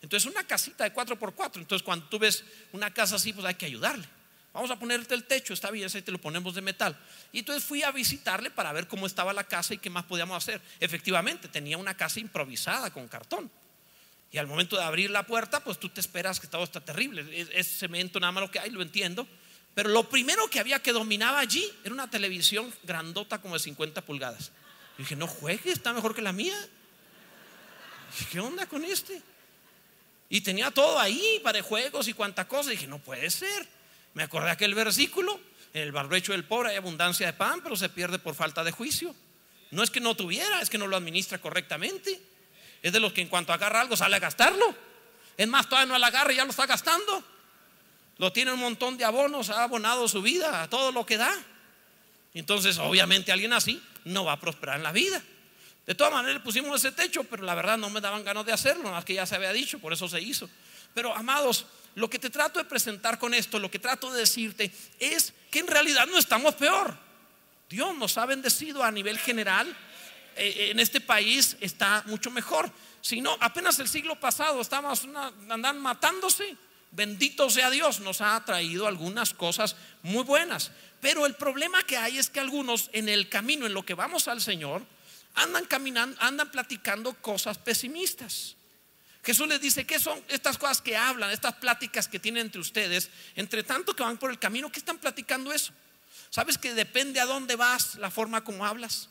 Entonces, 0.05 0.31
una 0.31 0.43
casita 0.43 0.83
de 0.83 0.93
4x4. 0.93 1.57
Entonces, 1.57 1.81
cuando 1.81 2.05
tú 2.05 2.19
ves 2.19 2.43
una 2.73 2.93
casa 2.93 3.15
así, 3.15 3.33
pues 3.33 3.43
hay 3.43 3.55
que 3.55 3.65
ayudarle. 3.65 4.07
Vamos 4.53 4.69
a 4.69 4.77
ponerte 4.77 5.15
el 5.15 5.23
techo, 5.23 5.51
está 5.51 5.71
bien, 5.71 5.87
ese 5.87 6.03
te 6.03 6.11
lo 6.11 6.21
ponemos 6.21 6.53
de 6.53 6.61
metal. 6.61 6.95
Y 7.31 7.39
entonces 7.39 7.63
fui 7.63 7.81
a 7.81 7.89
visitarle 7.89 8.51
para 8.51 8.71
ver 8.71 8.87
cómo 8.87 9.07
estaba 9.07 9.33
la 9.33 9.45
casa 9.45 9.73
y 9.73 9.79
qué 9.79 9.89
más 9.89 10.05
podíamos 10.05 10.37
hacer. 10.37 10.61
Efectivamente, 10.79 11.47
tenía 11.47 11.79
una 11.79 11.97
casa 11.97 12.19
improvisada 12.19 12.91
con 12.91 13.07
cartón. 13.07 13.49
Y 14.31 14.37
al 14.37 14.45
momento 14.45 14.77
de 14.77 14.83
abrir 14.83 15.09
la 15.09 15.25
puerta, 15.25 15.63
pues 15.63 15.79
tú 15.79 15.89
te 15.89 16.01
esperas 16.01 16.39
que 16.39 16.45
todo 16.45 16.63
está 16.63 16.81
terrible. 16.81 17.25
Es, 17.51 17.79
cemento 17.79 18.19
nada 18.19 18.31
más 18.31 18.43
lo 18.43 18.51
que 18.51 18.59
hay, 18.59 18.69
lo 18.69 18.83
entiendo. 18.83 19.27
Pero 19.73 19.89
lo 19.89 20.07
primero 20.07 20.47
que 20.51 20.59
había 20.59 20.83
que 20.83 20.93
dominaba 20.93 21.39
allí 21.39 21.67
era 21.83 21.95
una 21.95 22.11
televisión 22.11 22.71
grandota 22.83 23.41
como 23.41 23.55
de 23.55 23.59
50 23.59 24.05
pulgadas. 24.05 24.51
Y 24.99 25.01
dije, 25.01 25.15
no 25.15 25.25
juegue, 25.25 25.71
está 25.71 25.93
mejor 25.93 26.13
que 26.13 26.21
la 26.21 26.31
mía. 26.31 26.55
¿Qué 28.31 28.39
onda 28.39 28.67
con 28.67 28.85
este? 28.85 29.21
Y 30.29 30.41
tenía 30.41 30.71
todo 30.71 30.99
ahí 30.99 31.39
para 31.43 31.61
juegos 31.61 32.07
y 32.07 32.13
cuanta 32.13 32.47
cosa. 32.47 32.69
dije, 32.71 32.88
no 32.88 32.99
puede 32.99 33.29
ser. 33.29 33.67
Me 34.13 34.23
acordé 34.23 34.49
aquel 34.49 34.73
versículo. 34.73 35.39
En 35.73 35.81
el 35.81 35.91
barbecho 35.91 36.31
del 36.31 36.45
pobre 36.45 36.69
hay 36.69 36.77
abundancia 36.77 37.27
de 37.27 37.33
pan, 37.33 37.61
pero 37.61 37.75
se 37.75 37.89
pierde 37.89 38.17
por 38.17 38.33
falta 38.33 38.63
de 38.63 38.71
juicio. 38.71 39.13
No 39.71 39.83
es 39.83 39.91
que 39.91 39.99
no 39.99 40.15
tuviera, 40.15 40.61
es 40.61 40.69
que 40.69 40.77
no 40.77 40.88
lo 40.88 40.95
administra 40.95 41.38
correctamente. 41.38 42.19
Es 42.81 42.93
de 42.93 42.99
los 42.99 43.13
que 43.13 43.21
en 43.21 43.27
cuanto 43.27 43.51
agarra 43.51 43.81
algo 43.81 43.97
sale 43.97 44.15
a 44.15 44.19
gastarlo. 44.19 44.75
Es 45.38 45.47
más, 45.47 45.67
todavía 45.67 45.91
no 45.91 45.99
la 45.99 46.07
agarra 46.07 46.31
y 46.31 46.38
ya 46.38 46.45
lo 46.45 46.51
está 46.51 46.65
gastando. 46.65 47.23
Lo 48.17 48.31
tiene 48.31 48.53
un 48.53 48.59
montón 48.59 48.97
de 48.97 49.03
abonos, 49.03 49.49
ha 49.49 49.63
abonado 49.63 50.07
su 50.07 50.21
vida 50.21 50.63
a 50.63 50.69
todo 50.69 50.91
lo 50.91 51.05
que 51.05 51.17
da. 51.17 51.33
Entonces, 52.33 52.77
obviamente, 52.77 53.31
alguien 53.31 53.53
así 53.53 53.81
no 54.05 54.23
va 54.23 54.33
a 54.33 54.39
prosperar 54.39 54.77
en 54.77 54.83
la 54.83 54.91
vida. 54.91 55.21
De 55.85 55.93
todas 55.93 56.11
maneras 56.11 56.37
le 56.37 56.43
pusimos 56.43 56.83
ese 56.83 56.91
techo, 56.91 57.23
pero 57.23 57.43
la 57.43 57.53
verdad 57.53 57.77
no 57.77 57.89
me 57.89 58.01
daban 58.01 58.23
ganas 58.23 58.45
de 58.45 58.53
hacerlo, 58.53 58.91
más 58.91 59.05
que 59.05 59.13
ya 59.13 59.25
se 59.25 59.35
había 59.35 59.53
dicho, 59.53 59.79
por 59.79 59.93
eso 59.93 60.07
se 60.07 60.19
hizo. 60.19 60.49
Pero 60.95 61.15
amados, 61.15 61.65
lo 61.95 62.09
que 62.09 62.17
te 62.17 62.29
trato 62.29 62.57
de 62.57 62.65
presentar 62.65 63.19
con 63.19 63.33
esto, 63.33 63.59
lo 63.59 63.69
que 63.69 63.79
trato 63.79 64.11
de 64.11 64.21
decirte 64.21 64.71
es 64.99 65.33
que 65.51 65.59
en 65.59 65.67
realidad 65.67 66.07
no 66.07 66.17
estamos 66.17 66.55
peor. 66.55 66.97
Dios 67.69 67.95
nos 67.97 68.17
ha 68.17 68.25
bendecido 68.25 68.83
a 68.83 68.91
nivel 68.91 69.19
general. 69.19 69.75
Eh, 70.35 70.69
en 70.71 70.79
este 70.79 71.01
país 71.01 71.55
está 71.61 72.03
mucho 72.07 72.31
mejor. 72.31 72.71
Si 73.01 73.21
no, 73.21 73.37
apenas 73.39 73.77
el 73.79 73.87
siglo 73.87 74.19
pasado 74.19 74.61
estábamos 74.61 75.05
andando 75.49 75.81
matándose. 75.81 76.55
Bendito 76.91 77.49
sea 77.49 77.69
Dios, 77.69 77.99
nos 77.99 78.21
ha 78.21 78.43
traído 78.45 78.87
algunas 78.87 79.33
cosas 79.33 79.75
muy 80.01 80.23
buenas. 80.23 80.71
Pero 81.01 81.25
el 81.25 81.35
problema 81.35 81.83
que 81.83 81.97
hay 81.97 82.17
es 82.17 82.29
que 82.29 82.39
algunos 82.39 82.89
en 82.93 83.09
el 83.09 83.29
camino, 83.29 83.65
en 83.65 83.73
lo 83.73 83.85
que 83.85 83.93
vamos 83.93 84.27
al 84.27 84.41
Señor, 84.41 84.81
andan 85.35 85.65
caminando, 85.65 86.19
andan 86.21 86.51
platicando 86.51 87.13
cosas 87.21 87.57
pesimistas. 87.57 88.55
Jesús 89.23 89.47
les 89.47 89.59
dice, 89.59 89.85
¿qué 89.85 89.99
son 89.99 90.23
estas 90.27 90.57
cosas 90.57 90.81
que 90.81 90.95
hablan, 90.95 91.31
estas 91.31 91.55
pláticas 91.55 92.07
que 92.07 92.19
tienen 92.19 92.45
entre 92.45 92.61
ustedes? 92.61 93.09
Entre 93.35 93.63
tanto 93.63 93.95
que 93.95 94.03
van 94.03 94.17
por 94.17 94.29
el 94.29 94.37
camino, 94.37 94.71
¿qué 94.71 94.79
están 94.79 94.99
platicando 94.99 95.51
eso? 95.51 95.73
¿Sabes 96.29 96.57
que 96.57 96.73
depende 96.73 97.19
a 97.19 97.25
dónde 97.25 97.55
vas 97.55 97.95
la 97.95 98.11
forma 98.11 98.43
como 98.43 98.65
hablas? 98.65 99.09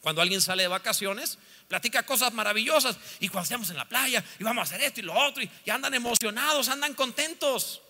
Cuando 0.00 0.20
alguien 0.20 0.40
sale 0.40 0.64
de 0.64 0.68
vacaciones, 0.68 1.38
platica 1.68 2.02
cosas 2.04 2.32
maravillosas. 2.32 2.98
Y 3.20 3.28
cuando 3.28 3.44
estamos 3.44 3.70
en 3.70 3.76
la 3.76 3.88
playa 3.88 4.24
y 4.38 4.44
vamos 4.44 4.62
a 4.62 4.64
hacer 4.64 4.82
esto 4.82 5.00
y 5.00 5.04
lo 5.04 5.14
otro, 5.14 5.42
y, 5.42 5.70
andan 5.70 5.94
emocionados, 5.94 6.68
andan 6.68 6.94
contentos. 6.94 7.80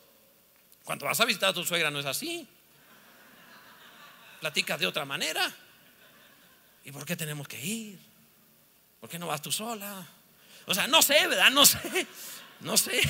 Cuando 0.84 1.06
vas 1.06 1.20
a 1.20 1.24
visitar 1.24 1.50
a 1.50 1.52
tu 1.54 1.64
suegra 1.64 1.90
no 1.90 2.00
es 2.00 2.06
así. 2.06 2.46
Platicas 4.40 4.78
de 4.78 4.86
otra 4.86 5.04
manera. 5.04 5.54
¿Y 6.84 6.92
por 6.92 7.04
qué 7.04 7.16
tenemos 7.16 7.46
que 7.46 7.60
ir? 7.60 7.98
¿Por 9.00 9.08
qué 9.08 9.18
no 9.18 9.26
vas 9.26 9.42
tú 9.42 9.52
sola? 9.52 10.06
O 10.66 10.74
sea, 10.74 10.86
no 10.86 11.02
sé, 11.02 11.26
¿verdad? 11.26 11.50
No 11.50 11.66
sé. 11.66 12.06
No 12.60 12.76
sé. 12.76 13.00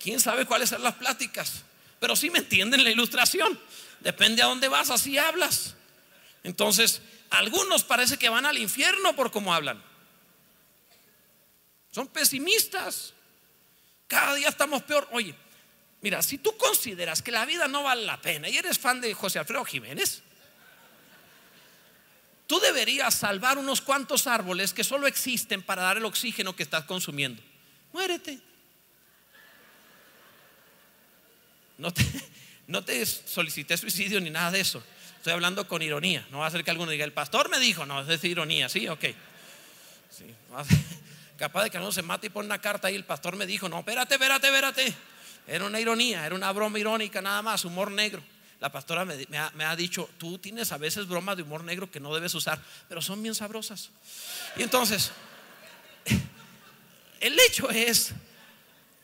¿Quién 0.00 0.20
sabe 0.20 0.46
cuáles 0.46 0.70
son 0.70 0.82
las 0.82 0.94
pláticas? 0.94 1.62
Pero 2.00 2.16
sí 2.16 2.30
me 2.30 2.40
entienden 2.40 2.82
la 2.82 2.90
ilustración. 2.90 3.58
Depende 4.00 4.42
a 4.42 4.46
dónde 4.46 4.68
vas, 4.68 4.90
así 4.90 5.16
hablas. 5.16 5.76
Entonces, 6.42 7.00
algunos 7.30 7.84
parece 7.84 8.18
que 8.18 8.28
van 8.28 8.46
al 8.46 8.58
infierno 8.58 9.14
por 9.14 9.30
cómo 9.30 9.54
hablan. 9.54 9.80
Son 11.92 12.08
pesimistas. 12.08 13.14
Cada 14.08 14.34
día 14.34 14.48
estamos 14.48 14.82
peor. 14.82 15.08
Oye, 15.12 15.34
mira, 16.00 16.20
si 16.22 16.38
tú 16.38 16.56
consideras 16.56 17.22
que 17.22 17.30
la 17.30 17.46
vida 17.46 17.68
no 17.68 17.84
vale 17.84 18.04
la 18.04 18.20
pena 18.20 18.48
y 18.48 18.58
eres 18.58 18.80
fan 18.80 19.00
de 19.00 19.14
José 19.14 19.38
Alfredo 19.38 19.64
Jiménez, 19.64 20.23
Tú 22.54 22.60
deberías 22.60 23.12
salvar 23.12 23.58
unos 23.58 23.80
cuantos 23.80 24.28
árboles 24.28 24.72
que 24.72 24.84
solo 24.84 25.08
existen 25.08 25.60
para 25.60 25.82
dar 25.82 25.96
el 25.96 26.04
oxígeno 26.04 26.54
que 26.54 26.62
estás 26.62 26.84
consumiendo. 26.84 27.42
Muérete. 27.92 28.38
No 31.78 31.92
te, 31.92 32.04
no 32.68 32.80
solicité 33.26 33.76
suicidio 33.76 34.20
ni 34.20 34.30
nada 34.30 34.52
de 34.52 34.60
eso. 34.60 34.84
Estoy 35.16 35.32
hablando 35.32 35.66
con 35.66 35.82
ironía. 35.82 36.24
No 36.30 36.38
va 36.38 36.46
a 36.46 36.50
ser 36.52 36.62
que 36.62 36.70
alguno 36.70 36.92
diga, 36.92 37.04
el 37.04 37.12
pastor 37.12 37.50
me 37.50 37.58
dijo, 37.58 37.86
no, 37.86 38.08
es 38.08 38.22
ironía, 38.22 38.68
sí, 38.68 38.86
ok. 38.86 39.04
capaz 41.36 41.64
de 41.64 41.70
que 41.70 41.78
alguno 41.78 41.90
se 41.90 42.02
mate 42.02 42.28
y 42.28 42.30
pone 42.30 42.46
una 42.46 42.60
carta 42.60 42.86
ahí, 42.86 42.94
el 42.94 43.04
pastor 43.04 43.34
me 43.34 43.46
dijo, 43.46 43.68
no, 43.68 43.80
espérate, 43.80 44.14
espérate, 44.14 44.46
espérate. 44.46 44.94
Era 45.48 45.64
una 45.64 45.80
ironía, 45.80 46.24
era 46.24 46.36
una 46.36 46.52
broma 46.52 46.78
irónica 46.78 47.20
nada 47.20 47.42
más, 47.42 47.64
humor 47.64 47.90
negro. 47.90 48.22
La 48.64 48.72
pastora 48.72 49.04
me, 49.04 49.66
ha, 49.66 49.76
dicho, 49.76 50.08
tú 50.16 50.38
tienes 50.38 50.72
a 50.72 50.78
veces 50.78 51.06
bromas 51.06 51.36
de 51.36 51.42
humor 51.42 51.62
negro 51.62 51.90
que 51.90 52.00
no 52.00 52.14
debes 52.14 52.34
usar, 52.34 52.58
pero 52.88 53.02
son 53.02 53.22
bien 53.22 53.34
sabrosas. 53.34 53.90
Y 54.56 54.62
entonces, 54.62 55.12
el 57.20 57.38
hecho 57.40 57.68
es 57.68 58.14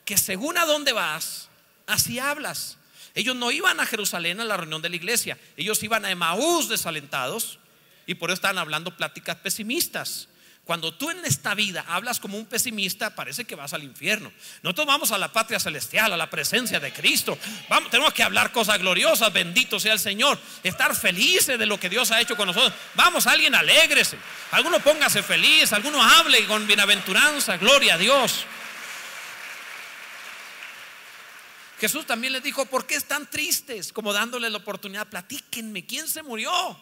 que 0.06 0.16
según 0.16 0.56
a 0.56 0.64
dónde 0.64 0.94
vas, 0.94 1.50
así 1.86 2.18
hablas. 2.18 2.78
Ellos 3.14 3.36
no 3.36 3.50
iban 3.50 3.78
a 3.80 3.84
Jerusalén 3.84 4.40
a 4.40 4.46
la 4.46 4.56
reunión 4.56 4.80
de 4.80 4.88
la 4.88 4.96
iglesia, 4.96 5.36
ellos 5.58 5.82
iban 5.82 6.06
a 6.06 6.10
Emaús 6.10 6.70
desalentados 6.70 7.58
y 8.06 8.14
por 8.14 8.30
eso 8.30 8.36
estaban 8.36 8.56
hablando 8.56 8.96
pláticas 8.96 9.36
pesimistas. 9.36 10.29
Cuando 10.70 10.94
tú 10.94 11.11
en 11.11 11.24
esta 11.24 11.52
vida 11.56 11.85
hablas 11.88 12.20
como 12.20 12.38
un 12.38 12.46
pesimista, 12.46 13.16
parece 13.16 13.44
que 13.44 13.56
vas 13.56 13.72
al 13.72 13.83
infierno. 13.83 14.30
Nosotros 14.62 14.87
vamos 14.87 15.11
a 15.11 15.18
la 15.18 15.33
patria 15.33 15.59
celestial, 15.59 16.12
a 16.12 16.16
la 16.16 16.30
presencia 16.30 16.78
de 16.78 16.92
Cristo. 16.92 17.37
Vamos, 17.68 17.90
tenemos 17.90 18.14
que 18.14 18.22
hablar 18.22 18.52
cosas 18.52 18.78
gloriosas, 18.78 19.33
bendito 19.33 19.80
sea 19.80 19.94
el 19.94 19.98
Señor. 19.98 20.38
Estar 20.62 20.94
felices 20.94 21.59
de 21.59 21.66
lo 21.66 21.80
que 21.80 21.88
Dios 21.88 22.12
ha 22.12 22.20
hecho 22.20 22.37
con 22.37 22.46
nosotros. 22.46 22.72
Vamos, 22.94 23.26
alguien 23.26 23.52
alégrese. 23.56 24.16
Alguno 24.52 24.78
póngase 24.78 25.24
feliz, 25.24 25.72
alguno 25.72 26.00
hable 26.00 26.46
con 26.46 26.64
bienaventuranza, 26.68 27.56
gloria 27.56 27.94
a 27.94 27.98
Dios. 27.98 28.44
Jesús 31.80 32.06
también 32.06 32.33
les 32.33 32.44
dijo, 32.44 32.64
¿por 32.66 32.87
qué 32.87 32.94
están 32.94 33.28
tristes? 33.28 33.92
Como 33.92 34.12
dándole 34.12 34.48
la 34.48 34.59
oportunidad, 34.59 35.09
platíquenme, 35.09 35.85
¿quién 35.85 36.06
se 36.06 36.22
murió? 36.22 36.78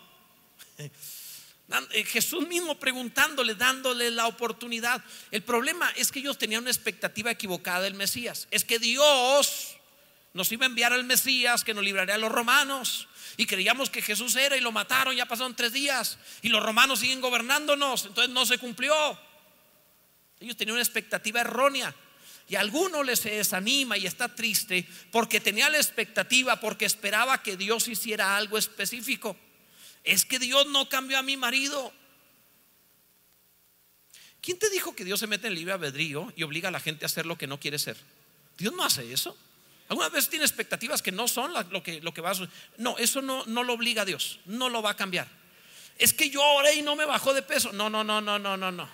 Eh, 1.91 2.05
Jesús 2.05 2.49
mismo 2.49 2.79
preguntándole, 2.79 3.55
dándole 3.55 4.11
la 4.11 4.27
oportunidad. 4.27 5.05
El 5.31 5.43
problema 5.43 5.91
es 5.97 6.11
que 6.11 6.21
ellos 6.21 6.39
tenían 6.39 6.63
una 6.63 6.71
expectativa 6.71 7.31
equivocada 7.31 7.83
del 7.83 7.95
Mesías. 7.95 8.49
Es 8.51 8.65
que 8.65 8.79
Dios 8.79 9.77
nos 10.33 10.51
iba 10.51 10.65
a 10.65 10.69
enviar 10.69 10.93
al 10.95 11.05
Mesías 11.05 11.65
que 11.65 11.75
nos 11.75 11.85
libraría 11.85 12.15
a 12.15 12.19
los 12.19 12.33
romanos. 12.33 13.09
Y 13.37 13.47
creíamos 13.47 13.91
que 13.91 14.01
Jesús 14.01 14.35
era 14.37 14.57
y 14.57 14.61
lo 14.61 14.73
mataron, 14.73 15.15
ya 15.15 15.27
pasaron 15.27 15.55
tres 15.55 15.73
días. 15.73 16.19
Y 16.41 16.49
los 16.49 16.63
romanos 16.63 17.01
siguen 17.01 17.21
gobernándonos, 17.21 18.07
entonces 18.07 18.33
no 18.33 18.47
se 18.47 18.59
cumplió. 18.59 19.19
Ellos 20.41 20.57
tenían 20.57 20.75
una 20.75 20.83
expectativa 20.83 21.43
errónea. 21.43 21.95
Y 22.49 22.57
a 22.57 22.61
alguno 22.61 23.03
les 23.03 23.21
se 23.21 23.31
desanima 23.31 23.99
y 23.99 24.07
está 24.07 24.35
triste 24.35 24.89
porque 25.13 25.39
tenía 25.39 25.69
la 25.69 25.77
expectativa, 25.77 26.59
porque 26.59 26.87
esperaba 26.87 27.43
que 27.43 27.59
Dios 27.59 27.89
hiciera 27.89 28.39
algo 28.39 28.57
específico 28.57 29.37
es 30.05 30.25
que 30.25 30.39
Dios 30.39 30.67
no 30.67 30.89
cambió 30.89 31.19
a 31.19 31.23
mi 31.23 31.37
marido. 31.37 31.93
¿Quién 34.41 34.59
te 34.59 34.71
dijo 34.71 34.95
que 34.95 35.05
Dios 35.05 35.21
se 35.21 35.27
mete 35.27 35.49
en 35.49 35.55
libre 35.55 35.75
albedrío 35.75 36.33
y 36.37 36.43
obliga 36.43 36.69
a 36.69 36.73
la 36.73 36.81
gente 36.81 37.05
a 37.05 37.07
hacer 37.07 37.27
lo 37.27 37.37
que 37.37 37.47
no 37.47 37.61
quiere 37.61 37.79
ser? 37.79 37.97
Dios 38.57 38.73
no 38.75 38.85
hace 38.85 39.13
eso. 39.13 39.37
Algunas 39.89 40.13
veces 40.13 40.31
tiene 40.31 40.45
expectativas 40.45 41.03
que 41.03 41.13
no 41.13 41.29
son 41.29 41.53
lo 41.71 41.83
que, 41.83 42.01
lo 42.01 42.13
que 42.13 42.21
va 42.21 42.31
a 42.31 42.49
No, 42.77 42.99
eso 42.99 43.23
no, 43.23 43.45
no 43.47 43.63
lo 43.63 43.73
obliga 43.73 44.03
a 44.03 44.05
Dios, 44.05 44.41
no 44.47 44.69
lo 44.69 44.83
va 44.83 44.91
a 44.91 44.97
cambiar. 44.97 45.29
Es 45.97 46.13
que 46.13 46.31
yo 46.31 46.43
oré 46.43 46.75
y 46.75 46.83
no 46.83 46.95
me 46.95 47.07
bajó 47.07 47.35
de 47.35 47.43
peso. 47.43 47.73
No, 47.73 47.89
no, 47.89 48.05
no, 48.05 48.21
no, 48.21 48.39
no, 48.39 48.57
no, 48.57 48.71
no. 48.71 48.89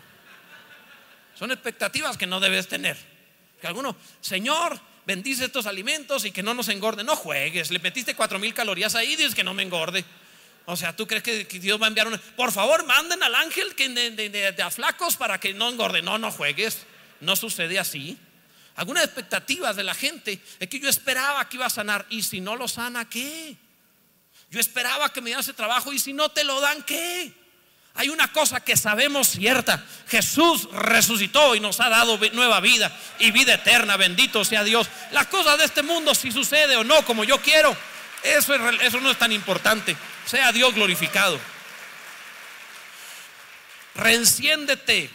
Son 1.34 1.50
expectativas 1.50 2.16
que 2.16 2.26
no 2.26 2.38
debes 2.38 2.68
tener. 2.68 2.96
Que 3.60 3.66
alguno, 3.66 3.96
Señor, 4.20 4.80
bendice 5.04 5.46
estos 5.46 5.66
alimentos 5.66 6.24
y 6.24 6.30
que 6.30 6.42
no 6.42 6.54
nos 6.54 6.68
engorde. 6.68 7.02
No 7.04 7.16
juegues, 7.16 7.70
le 7.70 7.80
metiste 7.80 8.14
cuatro 8.14 8.38
mil 8.38 8.54
calorías 8.54 8.94
ahí 8.94 9.16
dices 9.16 9.34
que 9.34 9.44
no 9.44 9.52
me 9.52 9.64
engorde. 9.64 10.04
O 10.66 10.77
sea, 10.77 10.96
¿tú 10.96 11.07
crees 11.07 11.22
que, 11.22 11.44
Dios 11.44 11.81
va 11.81 11.87
a 11.87 11.88
enviar 11.88 12.09
un... 12.09 12.18
Por 12.37 12.50
favor, 12.50 12.85
manden 12.87 13.22
al 13.22 13.35
ángel 13.35 13.74
que 13.74 13.88
de, 13.88 14.62
a 14.62 14.70
flacos 14.70 15.16
para 15.16 15.38
que 15.38 15.53
no 15.53 15.68
engorde. 15.68 16.00
No, 16.00 16.16
no 16.18 16.31
juegues. 16.31 16.87
No 17.20 17.37
sucede 17.37 17.79
así. 17.79 18.18
Algunas 18.77 19.05
expectativas 19.05 19.77
de 19.77 19.85
la 19.85 19.94
gente 19.94 20.40
es 20.59 20.68
que 20.68 20.81
yo 20.81 20.88
esperaba 20.88 21.48
que 21.48 21.57
iba 21.57 21.66
a 21.66 21.70
sanar. 21.70 22.07
Y 22.09 22.22
si 22.22 22.40
no 22.40 22.57
lo 22.57 22.66
sana, 22.66 23.09
¿qué? 23.09 23.57
Yo 24.50 24.59
esperaba 24.59 25.12
que 25.12 25.20
me 25.20 25.27
diera 25.27 25.40
ese 25.40 25.53
trabajo. 25.53 25.92
Y 25.92 25.98
si 25.98 26.14
no 26.14 26.31
te 26.31 26.44
lo 26.44 26.61
dan, 26.61 26.83
¿qué? 26.85 27.33
Hay 27.96 28.09
una 28.09 28.33
cosa 28.33 28.61
que 28.61 28.77
sabemos 28.77 29.29
cierta. 29.29 29.85
Jesús 30.09 30.68
resucitó 30.72 31.55
y 31.55 31.61
nos 31.61 31.79
ha 31.81 31.90
dado 31.90 32.18
nueva 32.33 32.61
vida 32.61 32.90
y 33.18 33.31
vida 33.33 33.55
eterna. 33.55 33.98
Bendito 33.98 34.44
sea 34.44 34.64
Dios. 34.64 34.88
Las 35.12 35.27
cosas 35.27 35.59
de 35.59 35.66
este 35.66 35.83
mundo, 35.83 36.14
si 36.14 36.33
sucede 36.33 36.74
o 36.77 36.85
no 36.85 37.05
como 37.05 37.22
yo 37.22 37.40
quiero, 37.40 37.77
eso, 38.22 38.55
eso 38.81 39.00
no 39.00 39.11
es 39.11 39.18
tan 39.18 39.31
importante. 39.31 39.96
Sea 40.26 40.52
Dios 40.52 40.74
glorificado. 40.74 41.38
Reenciéndete, 43.94 45.10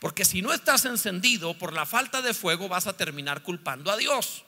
porque 0.00 0.24
si 0.24 0.42
no 0.42 0.52
estás 0.52 0.84
encendido 0.84 1.54
por 1.54 1.72
la 1.72 1.86
falta 1.86 2.22
de 2.22 2.34
fuego 2.34 2.68
vas 2.68 2.86
a 2.86 2.96
terminar 2.96 3.42
culpando 3.42 3.90
a 3.90 3.96
Dios. 3.96 4.44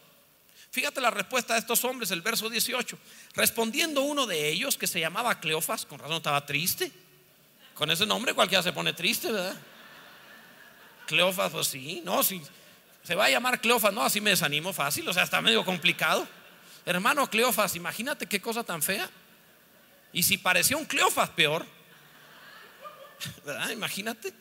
Fíjate 0.70 1.00
la 1.02 1.10
respuesta 1.10 1.52
de 1.52 1.60
estos 1.60 1.84
hombres, 1.84 2.10
el 2.10 2.22
verso 2.22 2.48
18. 2.48 2.98
Respondiendo 3.34 4.00
uno 4.00 4.26
de 4.26 4.48
ellos, 4.48 4.78
que 4.78 4.86
se 4.86 5.00
llamaba 5.00 5.38
Cleofas, 5.38 5.84
con 5.84 5.98
razón 5.98 6.16
estaba 6.16 6.46
triste. 6.46 6.90
Con 7.74 7.90
ese 7.90 8.06
nombre 8.06 8.32
cualquiera 8.32 8.62
se 8.62 8.72
pone 8.72 8.94
triste, 8.94 9.30
¿verdad? 9.30 9.56
Cleofas, 11.06 11.52
pues 11.52 11.66
sí, 11.66 12.00
no, 12.04 12.22
si 12.22 12.40
se 13.02 13.14
va 13.14 13.26
a 13.26 13.30
llamar 13.30 13.60
Cleofas, 13.60 13.92
no, 13.92 14.02
así 14.02 14.20
me 14.20 14.30
desanimo 14.30 14.72
fácil, 14.72 15.06
o 15.08 15.12
sea, 15.12 15.24
está 15.24 15.42
medio 15.42 15.64
complicado. 15.64 16.26
Hermano 16.86 17.28
Cleofas, 17.28 17.76
imagínate 17.76 18.26
qué 18.26 18.40
cosa 18.40 18.64
tan 18.64 18.82
fea. 18.82 19.10
Y 20.12 20.22
si 20.22 20.38
parecía 20.38 20.76
un 20.76 20.84
Cleofas, 20.84 21.30
peor. 21.30 21.66
¿Verdad? 23.44 23.70
Imagínate. 23.70 24.32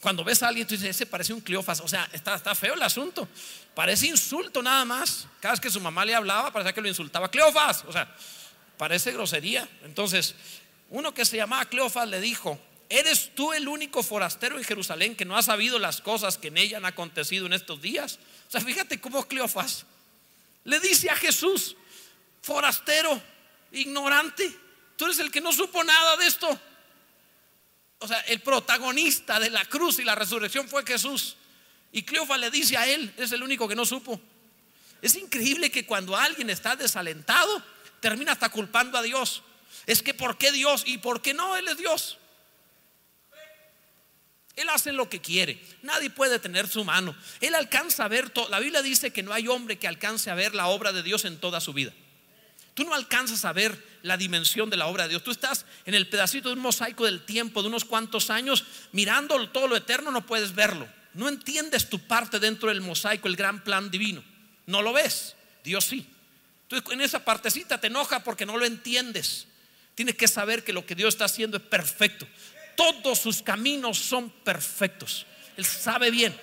Cuando 0.00 0.22
ves 0.22 0.42
a 0.42 0.48
alguien, 0.48 0.66
tú 0.66 0.74
dices, 0.74 0.90
ese 0.90 1.06
parece 1.06 1.32
un 1.32 1.40
Cleofas. 1.40 1.80
O 1.80 1.88
sea, 1.88 2.08
está, 2.12 2.34
está 2.34 2.54
feo 2.54 2.74
el 2.74 2.82
asunto. 2.82 3.28
Parece 3.74 4.06
insulto 4.06 4.62
nada 4.62 4.84
más. 4.84 5.26
Cada 5.40 5.52
vez 5.52 5.60
que 5.60 5.70
su 5.70 5.80
mamá 5.80 6.04
le 6.04 6.14
hablaba, 6.14 6.52
parecía 6.52 6.72
que 6.72 6.80
lo 6.80 6.88
insultaba. 6.88 7.30
Cleofas. 7.30 7.84
O 7.86 7.92
sea, 7.92 8.14
parece 8.76 9.12
grosería. 9.12 9.68
Entonces, 9.84 10.34
uno 10.90 11.12
que 11.12 11.24
se 11.24 11.36
llamaba 11.36 11.64
Cleofas 11.64 12.08
le 12.08 12.20
dijo, 12.20 12.60
¿eres 12.88 13.34
tú 13.34 13.52
el 13.52 13.66
único 13.66 14.02
forastero 14.02 14.58
en 14.58 14.64
Jerusalén 14.64 15.16
que 15.16 15.24
no 15.24 15.36
ha 15.36 15.42
sabido 15.42 15.78
las 15.78 16.00
cosas 16.00 16.38
que 16.38 16.48
en 16.48 16.58
ella 16.58 16.76
han 16.76 16.84
acontecido 16.84 17.46
en 17.46 17.54
estos 17.54 17.82
días? 17.82 18.18
O 18.48 18.50
sea, 18.50 18.60
fíjate 18.60 19.00
cómo 19.00 19.26
Cleofas 19.26 19.86
le 20.64 20.80
dice 20.80 21.08
a 21.10 21.16
Jesús, 21.16 21.76
forastero, 22.42 23.20
ignorante. 23.72 24.65
Tú 24.96 25.04
eres 25.04 25.18
el 25.18 25.30
que 25.30 25.40
no 25.40 25.52
supo 25.52 25.84
nada 25.84 26.16
de 26.16 26.26
esto. 26.26 26.60
O 27.98 28.08
sea, 28.08 28.20
el 28.20 28.40
protagonista 28.40 29.40
de 29.40 29.50
la 29.50 29.64
cruz 29.64 29.98
y 29.98 30.04
la 30.04 30.14
resurrección 30.14 30.68
fue 30.68 30.84
Jesús. 30.84 31.36
Y 31.92 32.02
Cleofa 32.02 32.36
le 32.36 32.50
dice 32.50 32.76
a 32.76 32.86
él, 32.86 33.12
es 33.16 33.32
el 33.32 33.42
único 33.42 33.68
que 33.68 33.74
no 33.74 33.84
supo. 33.84 34.20
Es 35.00 35.14
increíble 35.14 35.70
que 35.70 35.86
cuando 35.86 36.16
alguien 36.16 36.50
está 36.50 36.76
desalentado, 36.76 37.62
termina 38.00 38.32
hasta 38.32 38.48
culpando 38.48 38.98
a 38.98 39.02
Dios. 39.02 39.42
Es 39.86 40.02
que 40.02 40.14
¿por 40.14 40.36
qué 40.36 40.52
Dios? 40.52 40.82
¿Y 40.86 40.98
por 40.98 41.22
qué 41.22 41.32
no? 41.32 41.56
Él 41.56 41.68
es 41.68 41.76
Dios. 41.76 42.18
Él 44.56 44.68
hace 44.70 44.90
lo 44.92 45.08
que 45.08 45.20
quiere. 45.20 45.62
Nadie 45.82 46.08
puede 46.08 46.38
tener 46.38 46.66
su 46.66 46.82
mano. 46.82 47.14
Él 47.40 47.54
alcanza 47.54 48.04
a 48.04 48.08
ver 48.08 48.30
todo. 48.30 48.48
La 48.48 48.58
Biblia 48.58 48.80
dice 48.80 49.12
que 49.12 49.22
no 49.22 49.32
hay 49.32 49.48
hombre 49.48 49.78
que 49.78 49.86
alcance 49.86 50.30
a 50.30 50.34
ver 50.34 50.54
la 50.54 50.68
obra 50.68 50.92
de 50.92 51.02
Dios 51.02 51.26
en 51.26 51.38
toda 51.38 51.60
su 51.60 51.74
vida. 51.74 51.92
Tú 52.76 52.84
no 52.84 52.94
alcanzas 52.94 53.44
a 53.44 53.52
ver 53.52 53.76
la 54.02 54.16
dimensión 54.16 54.70
de 54.70 54.76
la 54.76 54.86
obra 54.86 55.02
de 55.02 55.08
Dios. 55.10 55.24
Tú 55.24 55.32
estás 55.32 55.66
en 55.84 55.94
el 55.94 56.08
pedacito 56.08 56.48
de 56.48 56.54
un 56.54 56.60
mosaico 56.60 57.04
del 57.06 57.24
tiempo 57.24 57.62
de 57.62 57.68
unos 57.68 57.84
cuantos 57.84 58.30
años, 58.30 58.64
mirando 58.92 59.50
todo 59.50 59.66
lo 59.66 59.74
eterno, 59.74 60.12
no 60.12 60.24
puedes 60.24 60.54
verlo. 60.54 60.86
No 61.14 61.28
entiendes 61.28 61.88
tu 61.88 61.98
parte 61.98 62.38
dentro 62.38 62.68
del 62.68 62.82
mosaico, 62.82 63.26
el 63.26 63.34
gran 63.34 63.64
plan 63.64 63.90
divino. 63.90 64.22
No 64.66 64.80
lo 64.80 64.92
ves. 64.92 65.34
Dios 65.64 65.84
sí. 65.84 66.06
Entonces 66.68 66.92
en 66.92 67.00
esa 67.00 67.24
partecita 67.24 67.80
te 67.80 67.88
enoja 67.88 68.22
porque 68.22 68.46
no 68.46 68.56
lo 68.56 68.64
entiendes. 68.64 69.48
Tienes 69.96 70.14
que 70.14 70.28
saber 70.28 70.62
que 70.62 70.72
lo 70.72 70.86
que 70.86 70.94
Dios 70.94 71.14
está 71.14 71.24
haciendo 71.24 71.56
es 71.56 71.62
perfecto 71.64 72.28
todos 72.76 73.18
sus 73.18 73.42
caminos 73.42 73.98
son 73.98 74.30
perfectos. 74.30 75.26
Él 75.56 75.64
sabe 75.64 76.10
bien. 76.10 76.38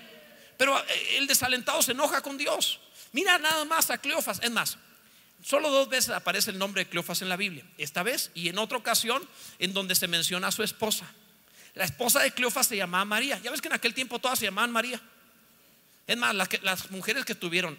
Pero 0.58 0.78
eh, 0.78 1.18
el 1.18 1.28
desalentado 1.28 1.82
se 1.82 1.92
enoja 1.92 2.22
con 2.22 2.38
Dios. 2.38 2.80
Mira 3.12 3.38
nada 3.38 3.64
más 3.66 3.90
a 3.92 4.00
Cleofas. 4.00 4.40
Es 4.42 4.52
más, 4.52 4.78
solo 5.44 5.70
dos 5.70 5.90
veces 5.90 6.10
aparece 6.10 6.52
el 6.52 6.58
nombre 6.58 6.84
de 6.84 6.90
Cleofas 6.90 7.22
en 7.22 7.30
la 7.30 7.38
Biblia. 7.38 7.64
Esta 7.78 8.04
vez 8.04 8.32
y 8.34 8.50
en 8.50 8.58
otra 8.58 8.78
ocasión 8.78 9.22
en 9.60 9.74
donde 9.74 9.96
se 9.96 10.08
menciona 10.08 10.48
a 10.48 10.52
su 10.52 10.64
esposa. 10.64 11.06
La 11.76 11.86
esposa 11.86 12.22
de 12.22 12.32
Cleofas 12.32 12.68
se 12.68 12.78
llamaba 12.78 13.06
María. 13.06 13.40
Ya 13.40 13.52
ves 13.52 13.62
que 13.62 13.68
en 13.68 13.74
aquel 13.74 13.94
tiempo 13.94 14.20
todas 14.20 14.40
se 14.40 14.46
llamaban 14.46 14.72
María. 14.72 15.02
Es 16.06 16.18
más, 16.18 16.36
las, 16.36 16.92
mujeres 16.92 17.26
que 17.26 17.34
estuvieron 17.34 17.78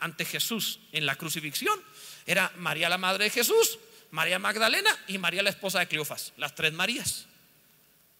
ante 0.00 0.24
Jesús 0.24 0.80
en 0.92 1.06
la 1.06 1.16
crucifixión 1.16 1.78
era 2.26 2.52
María 2.56 2.88
la 2.88 2.98
madre 2.98 3.24
de 3.24 3.30
Jesús, 3.30 3.78
María 4.10 4.38
Magdalena 4.38 4.90
y 5.06 5.18
María 5.18 5.42
la 5.42 5.50
esposa 5.50 5.78
de 5.78 5.86
Cleofas. 5.86 6.32
Las 6.36 6.54
tres 6.54 6.72
Marías. 6.72 7.26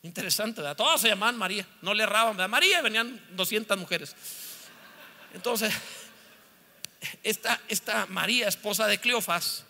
Interesante, 0.02 0.60
¿verdad? 0.60 0.76
Todas 0.76 1.00
se 1.00 1.08
llamaban 1.08 1.36
María, 1.36 1.66
no 1.82 1.94
le 1.94 2.02
erraban, 2.02 2.36
¿verdad? 2.36 2.50
María 2.50 2.82
venían 2.82 3.20
200 3.30 3.76
mujeres. 3.78 4.14
Entonces, 5.32 5.72
esta, 7.22 7.60
esta 7.68 8.06
María, 8.06 8.48
esposa 8.48 8.86
de 8.86 8.98
Cleofas, 8.98 9.64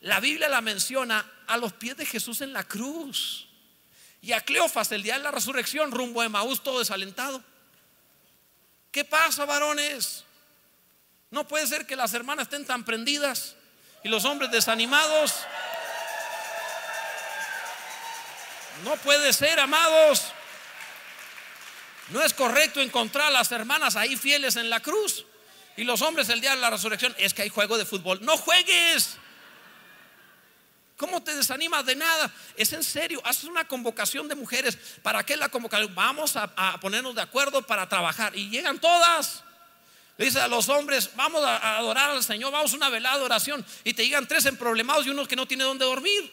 la 0.00 0.20
Biblia 0.20 0.48
la 0.48 0.60
menciona 0.60 1.30
a 1.46 1.56
los 1.56 1.72
pies 1.72 1.96
de 1.96 2.06
Jesús 2.06 2.40
en 2.40 2.52
la 2.52 2.64
cruz. 2.64 3.48
Y 4.20 4.32
a 4.32 4.40
Cleofas 4.40 4.90
el 4.92 5.02
día 5.02 5.14
de 5.14 5.24
la 5.24 5.30
resurrección 5.30 5.90
rumbo 5.90 6.20
a 6.20 6.26
Emaús 6.26 6.62
todo 6.62 6.78
desalentado. 6.78 7.42
¿Qué 8.90 9.04
pasa, 9.04 9.44
varones? 9.44 10.24
No 11.30 11.46
puede 11.46 11.66
ser 11.66 11.86
que 11.86 11.96
las 11.96 12.14
hermanas 12.14 12.44
estén 12.44 12.64
tan 12.64 12.84
prendidas 12.84 13.56
y 14.02 14.08
los 14.08 14.24
hombres 14.24 14.50
desanimados. 14.50 15.34
No 18.84 18.96
puede 18.96 19.32
ser, 19.32 19.58
amados. 19.60 20.32
No 22.08 22.22
es 22.22 22.32
correcto 22.32 22.80
encontrar 22.80 23.26
a 23.26 23.30
las 23.30 23.50
hermanas 23.52 23.96
ahí 23.96 24.16
fieles 24.16 24.56
en 24.56 24.70
la 24.70 24.80
cruz 24.80 25.26
y 25.76 25.84
los 25.84 26.02
hombres 26.02 26.28
el 26.28 26.40
día 26.40 26.54
de 26.54 26.60
la 26.60 26.70
resurrección. 26.70 27.14
Es 27.18 27.34
que 27.34 27.42
hay 27.42 27.48
juego 27.48 27.76
de 27.76 27.84
fútbol. 27.84 28.24
No 28.24 28.36
juegues. 28.36 29.18
¿Cómo 30.96 31.22
te 31.22 31.34
desanimas 31.34 31.84
de 31.84 31.94
nada? 31.94 32.32
Es 32.56 32.72
en 32.72 32.82
serio, 32.82 33.20
haces 33.24 33.44
una 33.44 33.68
convocación 33.68 34.28
de 34.28 34.34
mujeres. 34.34 34.78
¿Para 35.02 35.24
qué 35.26 35.36
la 35.36 35.50
convocación? 35.50 35.94
Vamos 35.94 36.36
a, 36.36 36.80
ponernos 36.80 37.14
de 37.14 37.20
acuerdo 37.20 37.60
para 37.62 37.86
trabajar. 37.86 38.34
Y 38.34 38.48
llegan 38.48 38.80
todas. 38.80 39.44
dice 40.16 40.40
a 40.40 40.48
los 40.48 40.70
hombres, 40.70 41.10
vamos 41.14 41.44
a, 41.44 41.76
adorar 41.76 42.10
al 42.10 42.24
Señor, 42.24 42.50
vamos 42.50 42.72
a 42.72 42.76
una 42.76 42.88
velada 42.88 43.18
de 43.18 43.24
oración. 43.24 43.64
Y 43.84 43.92
te 43.92 44.04
llegan 44.04 44.26
tres 44.26 44.46
emproblemados 44.46 45.06
y 45.06 45.10
unos 45.10 45.28
que 45.28 45.36
no 45.36 45.46
tienen 45.46 45.66
dónde 45.66 45.84
dormir. 45.84 46.32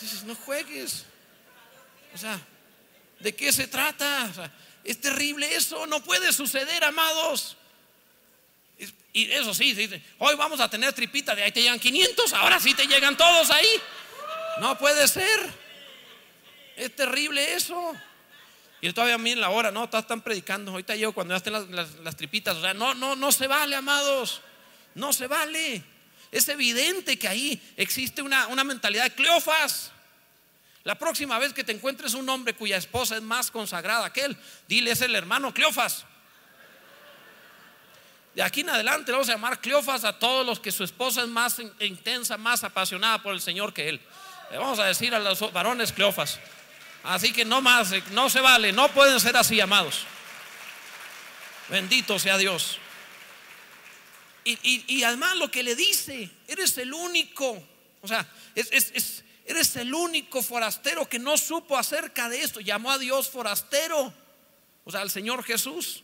Dices, 0.00 0.24
no 0.24 0.34
juegues. 0.34 1.04
O 2.12 2.18
sea, 2.18 2.40
¿de 3.20 3.36
qué 3.36 3.52
se 3.52 3.68
trata? 3.68 4.50
Es 4.84 5.00
terrible 5.00 5.54
eso, 5.54 5.86
no 5.86 6.02
puede 6.02 6.32
suceder, 6.32 6.84
amados. 6.84 7.56
Y 9.12 9.30
eso 9.32 9.52
sí, 9.54 9.74
hoy 10.18 10.36
vamos 10.36 10.60
a 10.60 10.70
tener 10.70 10.92
tripita, 10.92 11.34
de 11.34 11.42
ahí 11.42 11.52
te 11.52 11.62
llegan 11.62 11.80
500, 11.80 12.32
ahora 12.34 12.60
sí 12.60 12.74
te 12.74 12.86
llegan 12.86 13.16
todos 13.16 13.50
ahí. 13.50 13.68
No 14.60 14.78
puede 14.78 15.08
ser. 15.08 15.50
Es 16.76 16.94
terrible 16.94 17.54
eso. 17.54 17.94
Y 18.80 18.92
todavía 18.92 19.16
a 19.16 19.18
mí 19.18 19.32
en 19.32 19.40
la 19.40 19.50
hora, 19.50 19.70
no, 19.70 19.84
están 19.84 20.22
predicando. 20.22 20.70
Ahorita 20.70 20.96
llego 20.96 21.12
cuando 21.12 21.34
ya 21.34 21.38
estén 21.38 21.76
las, 22.04 22.16
tripitas. 22.16 22.56
O 22.56 22.60
sea, 22.62 22.72
no, 22.72 22.94
no, 22.94 23.16
no 23.16 23.32
se 23.32 23.46
vale, 23.46 23.76
amados. 23.76 24.40
No 24.94 25.12
se 25.12 25.26
vale. 25.26 25.82
Es 26.30 26.48
evidente 26.48 27.18
que 27.18 27.28
ahí 27.28 27.60
existe 27.76 28.22
una, 28.22 28.46
mentalidad 28.64 29.04
de 29.04 29.14
Cleofas. 29.14 29.92
La 30.84 30.94
próxima 30.94 31.38
vez 31.38 31.52
que 31.52 31.64
te 31.64 31.72
encuentres 31.72 32.14
un 32.14 32.28
hombre 32.28 32.54
cuya 32.54 32.76
esposa 32.76 33.16
es 33.16 33.22
más 33.22 33.50
consagrada 33.50 34.12
que 34.12 34.24
él, 34.24 34.36
dile 34.66 34.92
es 34.92 35.02
el 35.02 35.14
hermano 35.14 35.52
Cleofas. 35.52 36.06
De 38.34 38.42
aquí 38.42 38.60
en 38.60 38.70
adelante 38.70 39.12
vamos 39.12 39.28
a 39.28 39.32
llamar 39.32 39.60
Cleofas 39.60 40.04
a 40.04 40.18
todos 40.18 40.46
los 40.46 40.60
que 40.60 40.72
su 40.72 40.84
esposa 40.84 41.22
es 41.22 41.28
más 41.28 41.60
intensa, 41.80 42.38
más 42.38 42.64
apasionada 42.64 43.22
por 43.22 43.34
el 43.34 43.40
Señor 43.40 43.74
que 43.74 43.88
él. 43.88 44.00
Le 44.50 44.58
vamos 44.58 44.78
a 44.78 44.84
decir 44.84 45.14
a 45.14 45.18
los 45.18 45.52
varones 45.52 45.92
Cleofas. 45.92 46.38
Así 47.02 47.32
que 47.32 47.44
no 47.44 47.60
más, 47.60 47.92
no 48.12 48.30
se 48.30 48.40
vale, 48.40 48.72
no 48.72 48.88
pueden 48.88 49.20
ser 49.20 49.36
así, 49.36 49.60
amados. 49.60 50.04
Bendito 51.68 52.18
sea 52.18 52.38
Dios. 52.38 52.78
Y, 54.44 55.02
además 55.02 55.36
lo 55.36 55.50
que 55.50 55.62
le 55.62 55.76
dice, 55.76 56.30
eres 56.48 56.76
el 56.78 56.92
único, 56.92 57.62
o 58.00 58.08
sea, 58.08 58.26
eres 59.50 59.76
el 59.76 59.94
único 59.94 60.42
forastero 60.42 61.08
que 61.08 61.18
no 61.18 61.36
supo 61.36 61.76
acerca 61.76 62.28
de 62.28 62.42
esto. 62.42 62.60
Llamó 62.60 62.90
a 62.90 62.98
Dios 62.98 63.28
forastero, 63.28 64.12
o 64.84 64.90
sea, 64.90 65.00
al 65.00 65.10
Señor 65.10 65.42
Jesús. 65.42 66.02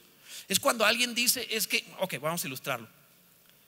Es 0.49 0.61
cuando 0.61 0.85
alguien 0.85 1.15
dice, 1.15 1.47
es 1.51 1.67
que, 1.67 1.87
ok, 1.99 2.15
vamos 2.21 2.45
a 2.45 2.47
ilustrarlo. 2.47 2.89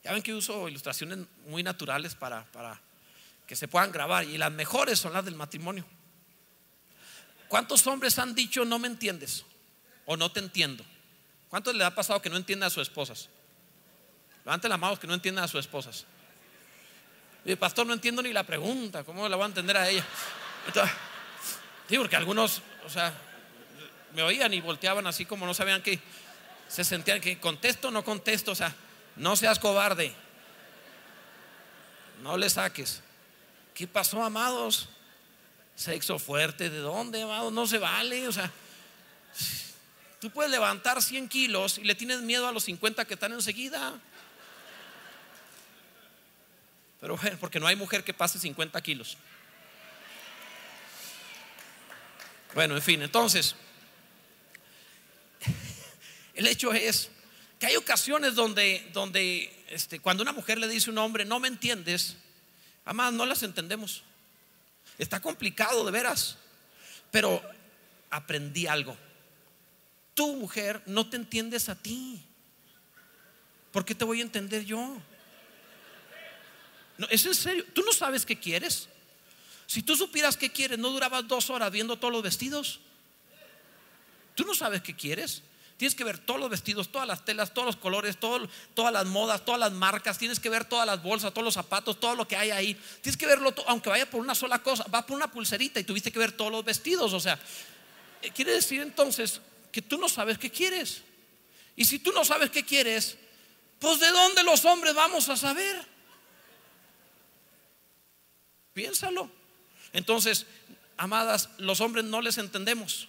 Ya 0.04 0.12
ven 0.12 0.22
que 0.22 0.34
uso 0.34 0.68
ilustraciones 0.68 1.18
muy 1.46 1.62
naturales 1.62 2.14
para, 2.14 2.44
para 2.52 2.80
que 3.46 3.56
se 3.56 3.66
puedan 3.66 3.90
grabar 3.90 4.24
y 4.24 4.38
las 4.38 4.52
mejores 4.52 4.98
son 4.98 5.12
las 5.12 5.24
del 5.24 5.34
matrimonio. 5.34 5.84
¿Cuántos 7.48 7.86
hombres 7.86 8.18
han 8.18 8.34
dicho 8.34 8.64
no 8.64 8.78
me 8.78 8.88
entiendes 8.88 9.44
o 10.06 10.16
no 10.16 10.30
te 10.30 10.40
entiendo? 10.40 10.84
¿Cuántos 11.48 11.74
le 11.74 11.84
ha 11.84 11.94
pasado 11.94 12.20
que 12.20 12.30
no 12.30 12.36
entiende 12.36 12.66
a 12.66 12.70
sus 12.70 12.82
esposas? 12.82 13.28
Levanten 14.44 14.70
las 14.70 14.78
manos 14.78 14.98
que 14.98 15.06
no 15.06 15.14
entiendan 15.14 15.44
a 15.44 15.48
sus 15.48 15.60
esposas. 15.60 16.04
El 17.44 17.56
pastor 17.56 17.86
no 17.86 17.94
entiendo 17.94 18.22
ni 18.22 18.32
la 18.32 18.44
pregunta, 18.44 19.04
¿cómo 19.04 19.28
la 19.28 19.36
voy 19.36 19.44
a 19.44 19.48
entender 19.48 19.76
a 19.76 19.88
ella? 19.88 20.04
sí, 21.88 21.96
porque 21.96 22.16
algunos, 22.16 22.60
o 22.84 22.90
sea, 22.90 23.14
me 24.14 24.22
oían 24.22 24.52
y 24.52 24.60
volteaban 24.60 25.06
así 25.06 25.24
como 25.24 25.46
no 25.46 25.54
sabían 25.54 25.82
que 25.82 25.98
se 26.68 26.84
sentían 26.84 27.20
que 27.20 27.38
contesto 27.38 27.88
o 27.88 27.90
no 27.90 28.04
contesto, 28.04 28.52
o 28.52 28.54
sea, 28.54 28.74
no 29.16 29.36
seas 29.36 29.58
cobarde. 29.58 30.12
No 32.22 32.36
le 32.36 32.50
saques. 32.50 33.02
¿Qué 33.74 33.86
pasó, 33.86 34.22
amados? 34.22 34.88
Sexo 35.76 36.18
fuerte, 36.18 36.68
¿de 36.68 36.78
dónde, 36.78 37.22
amados? 37.22 37.52
No 37.52 37.66
se 37.66 37.78
vale, 37.78 38.26
o 38.26 38.32
sea, 38.32 38.50
tú 40.20 40.30
puedes 40.30 40.50
levantar 40.50 41.00
100 41.00 41.28
kilos 41.28 41.78
y 41.78 41.84
le 41.84 41.94
tienes 41.94 42.20
miedo 42.20 42.48
a 42.48 42.52
los 42.52 42.64
50 42.64 43.04
que 43.04 43.14
están 43.14 43.32
enseguida. 43.32 43.94
Pero 47.00 47.16
bueno, 47.16 47.36
porque 47.38 47.60
no 47.60 47.66
hay 47.66 47.76
mujer 47.76 48.04
que 48.04 48.12
pase 48.12 48.38
50 48.38 48.80
kilos. 48.82 49.16
Bueno, 52.54 52.74
en 52.74 52.82
fin, 52.82 53.02
entonces, 53.02 53.54
el 56.34 56.46
hecho 56.46 56.72
es 56.72 57.10
que 57.58 57.66
hay 57.66 57.76
ocasiones 57.76 58.34
donde, 58.34 58.88
donde 58.92 59.64
este, 59.68 60.00
cuando 60.00 60.22
una 60.22 60.32
mujer 60.32 60.58
le 60.58 60.66
dice 60.66 60.90
a 60.90 60.92
un 60.92 60.98
hombre, 60.98 61.24
no 61.24 61.40
me 61.40 61.48
entiendes, 61.48 62.16
además 62.84 63.12
no 63.12 63.26
las 63.26 63.42
entendemos. 63.42 64.02
Está 64.98 65.20
complicado, 65.20 65.84
de 65.84 65.92
veras. 65.92 66.38
Pero 67.10 67.42
aprendí 68.10 68.66
algo. 68.66 68.96
Tu 70.14 70.34
mujer 70.36 70.82
no 70.86 71.08
te 71.08 71.16
entiendes 71.16 71.68
a 71.68 71.76
ti. 71.76 72.20
¿Por 73.72 73.84
qué 73.84 73.94
te 73.94 74.04
voy 74.04 74.20
a 74.20 74.22
entender 74.22 74.64
yo? 74.64 75.00
No, 76.98 77.06
es 77.08 77.24
en 77.24 77.34
serio. 77.34 77.64
¿Tú 77.72 77.82
no 77.82 77.92
sabes 77.92 78.26
qué 78.26 78.38
quieres? 78.38 78.88
Si 79.66 79.82
tú 79.82 79.96
supieras 79.96 80.36
qué 80.36 80.50
quieres, 80.50 80.78
¿no 80.78 80.90
durabas 80.90 81.26
dos 81.26 81.48
horas 81.50 81.70
viendo 81.70 81.96
todos 81.96 82.12
los 82.12 82.22
vestidos? 82.22 82.80
¿Tú 84.34 84.44
no 84.44 84.54
sabes 84.54 84.82
qué 84.82 84.94
quieres? 84.94 85.42
Tienes 85.76 85.94
que 85.94 86.02
ver 86.02 86.18
todos 86.18 86.40
los 86.40 86.50
vestidos, 86.50 86.90
todas 86.90 87.06
las 87.06 87.24
telas, 87.24 87.54
todos 87.54 87.66
los 87.66 87.76
colores, 87.76 88.18
todas 88.18 88.92
las 88.92 89.06
modas, 89.06 89.44
todas 89.44 89.60
las 89.60 89.72
marcas. 89.72 90.18
Tienes 90.18 90.40
que 90.40 90.50
ver 90.50 90.64
todas 90.64 90.84
las 90.84 91.00
bolsas, 91.00 91.32
todos 91.32 91.44
los 91.44 91.54
zapatos, 91.54 92.00
todo 92.00 92.16
lo 92.16 92.26
que 92.26 92.36
hay 92.36 92.50
ahí. 92.50 92.74
Tienes 93.00 93.16
que 93.16 93.26
verlo, 93.26 93.54
aunque 93.68 93.88
vaya 93.88 94.10
por 94.10 94.20
una 94.20 94.34
sola 94.34 94.60
cosa. 94.60 94.84
Va 94.92 95.06
por 95.06 95.16
una 95.16 95.30
pulserita 95.30 95.78
y 95.78 95.84
tuviste 95.84 96.10
que 96.10 96.18
ver 96.18 96.32
todos 96.32 96.50
los 96.50 96.64
vestidos. 96.64 97.12
O 97.12 97.20
sea, 97.20 97.38
eh, 98.22 98.32
quiere 98.32 98.52
decir 98.52 98.80
entonces 98.80 99.40
que 99.70 99.80
tú 99.80 99.98
no 99.98 100.08
sabes 100.08 100.36
qué 100.36 100.50
quieres. 100.50 101.02
Y 101.76 101.84
si 101.84 102.00
tú 102.00 102.10
no 102.10 102.24
sabes 102.24 102.50
qué 102.50 102.64
quieres, 102.64 103.16
pues 103.78 104.00
de 104.00 104.10
dónde 104.10 104.42
los 104.42 104.64
hombres 104.64 104.94
vamos 104.94 105.28
a 105.28 105.36
saber. 105.36 105.97
Piénsalo. 108.78 109.28
Entonces, 109.92 110.46
amadas, 110.96 111.48
los 111.58 111.80
hombres 111.80 112.04
no 112.04 112.22
les 112.22 112.38
entendemos. 112.38 113.08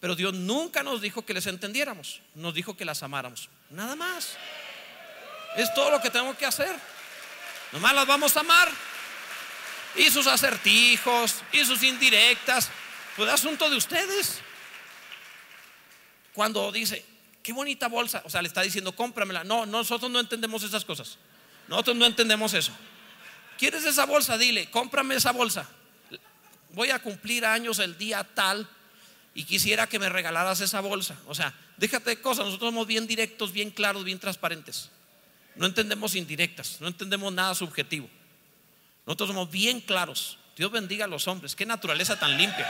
Pero 0.00 0.14
Dios 0.16 0.32
nunca 0.32 0.82
nos 0.82 1.02
dijo 1.02 1.26
que 1.26 1.34
les 1.34 1.46
entendiéramos, 1.46 2.22
nos 2.34 2.54
dijo 2.54 2.78
que 2.78 2.86
las 2.86 3.02
amáramos. 3.02 3.50
Nada 3.68 3.94
más. 3.94 4.38
Es 5.54 5.74
todo 5.74 5.90
lo 5.90 6.00
que 6.00 6.08
tenemos 6.08 6.34
que 6.38 6.46
hacer. 6.46 6.74
Nomás 7.72 7.94
las 7.94 8.06
vamos 8.06 8.34
a 8.38 8.40
amar. 8.40 8.70
Y 9.96 10.08
sus 10.08 10.26
acertijos, 10.26 11.42
y 11.52 11.62
sus 11.66 11.82
indirectas, 11.82 12.70
pues 13.14 13.28
asunto 13.28 13.68
de 13.68 13.76
ustedes. 13.76 14.40
Cuando 16.32 16.72
dice, 16.72 17.04
qué 17.42 17.52
bonita 17.52 17.86
bolsa, 17.88 18.22
o 18.24 18.30
sea, 18.30 18.40
le 18.40 18.48
está 18.48 18.62
diciendo, 18.62 18.96
cómpramela. 18.96 19.44
No, 19.44 19.66
nosotros 19.66 20.10
no 20.10 20.20
entendemos 20.20 20.62
esas 20.62 20.86
cosas. 20.86 21.18
Nosotros 21.68 21.96
no 21.96 22.06
entendemos 22.06 22.54
eso. 22.54 22.72
¿Quieres 23.62 23.84
esa 23.84 24.06
bolsa? 24.06 24.36
Dile, 24.36 24.68
cómprame 24.70 25.14
esa 25.14 25.30
bolsa. 25.30 25.68
Voy 26.70 26.90
a 26.90 26.98
cumplir 26.98 27.46
años 27.46 27.78
el 27.78 27.96
día 27.96 28.24
tal 28.34 28.68
y 29.34 29.44
quisiera 29.44 29.86
que 29.86 30.00
me 30.00 30.08
regalaras 30.08 30.60
esa 30.60 30.80
bolsa. 30.80 31.16
O 31.28 31.34
sea, 31.36 31.54
déjate 31.76 32.10
de 32.10 32.20
cosas, 32.20 32.46
nosotros 32.46 32.72
somos 32.72 32.88
bien 32.88 33.06
directos, 33.06 33.52
bien 33.52 33.70
claros, 33.70 34.02
bien 34.02 34.18
transparentes. 34.18 34.90
No 35.54 35.66
entendemos 35.66 36.16
indirectas, 36.16 36.78
no 36.80 36.88
entendemos 36.88 37.32
nada 37.32 37.54
subjetivo. 37.54 38.10
Nosotros 39.06 39.28
somos 39.28 39.48
bien 39.48 39.80
claros. 39.80 40.38
Dios 40.56 40.72
bendiga 40.72 41.04
a 41.04 41.08
los 41.08 41.28
hombres, 41.28 41.54
qué 41.54 41.64
naturaleza 41.64 42.18
tan 42.18 42.36
limpia. 42.36 42.68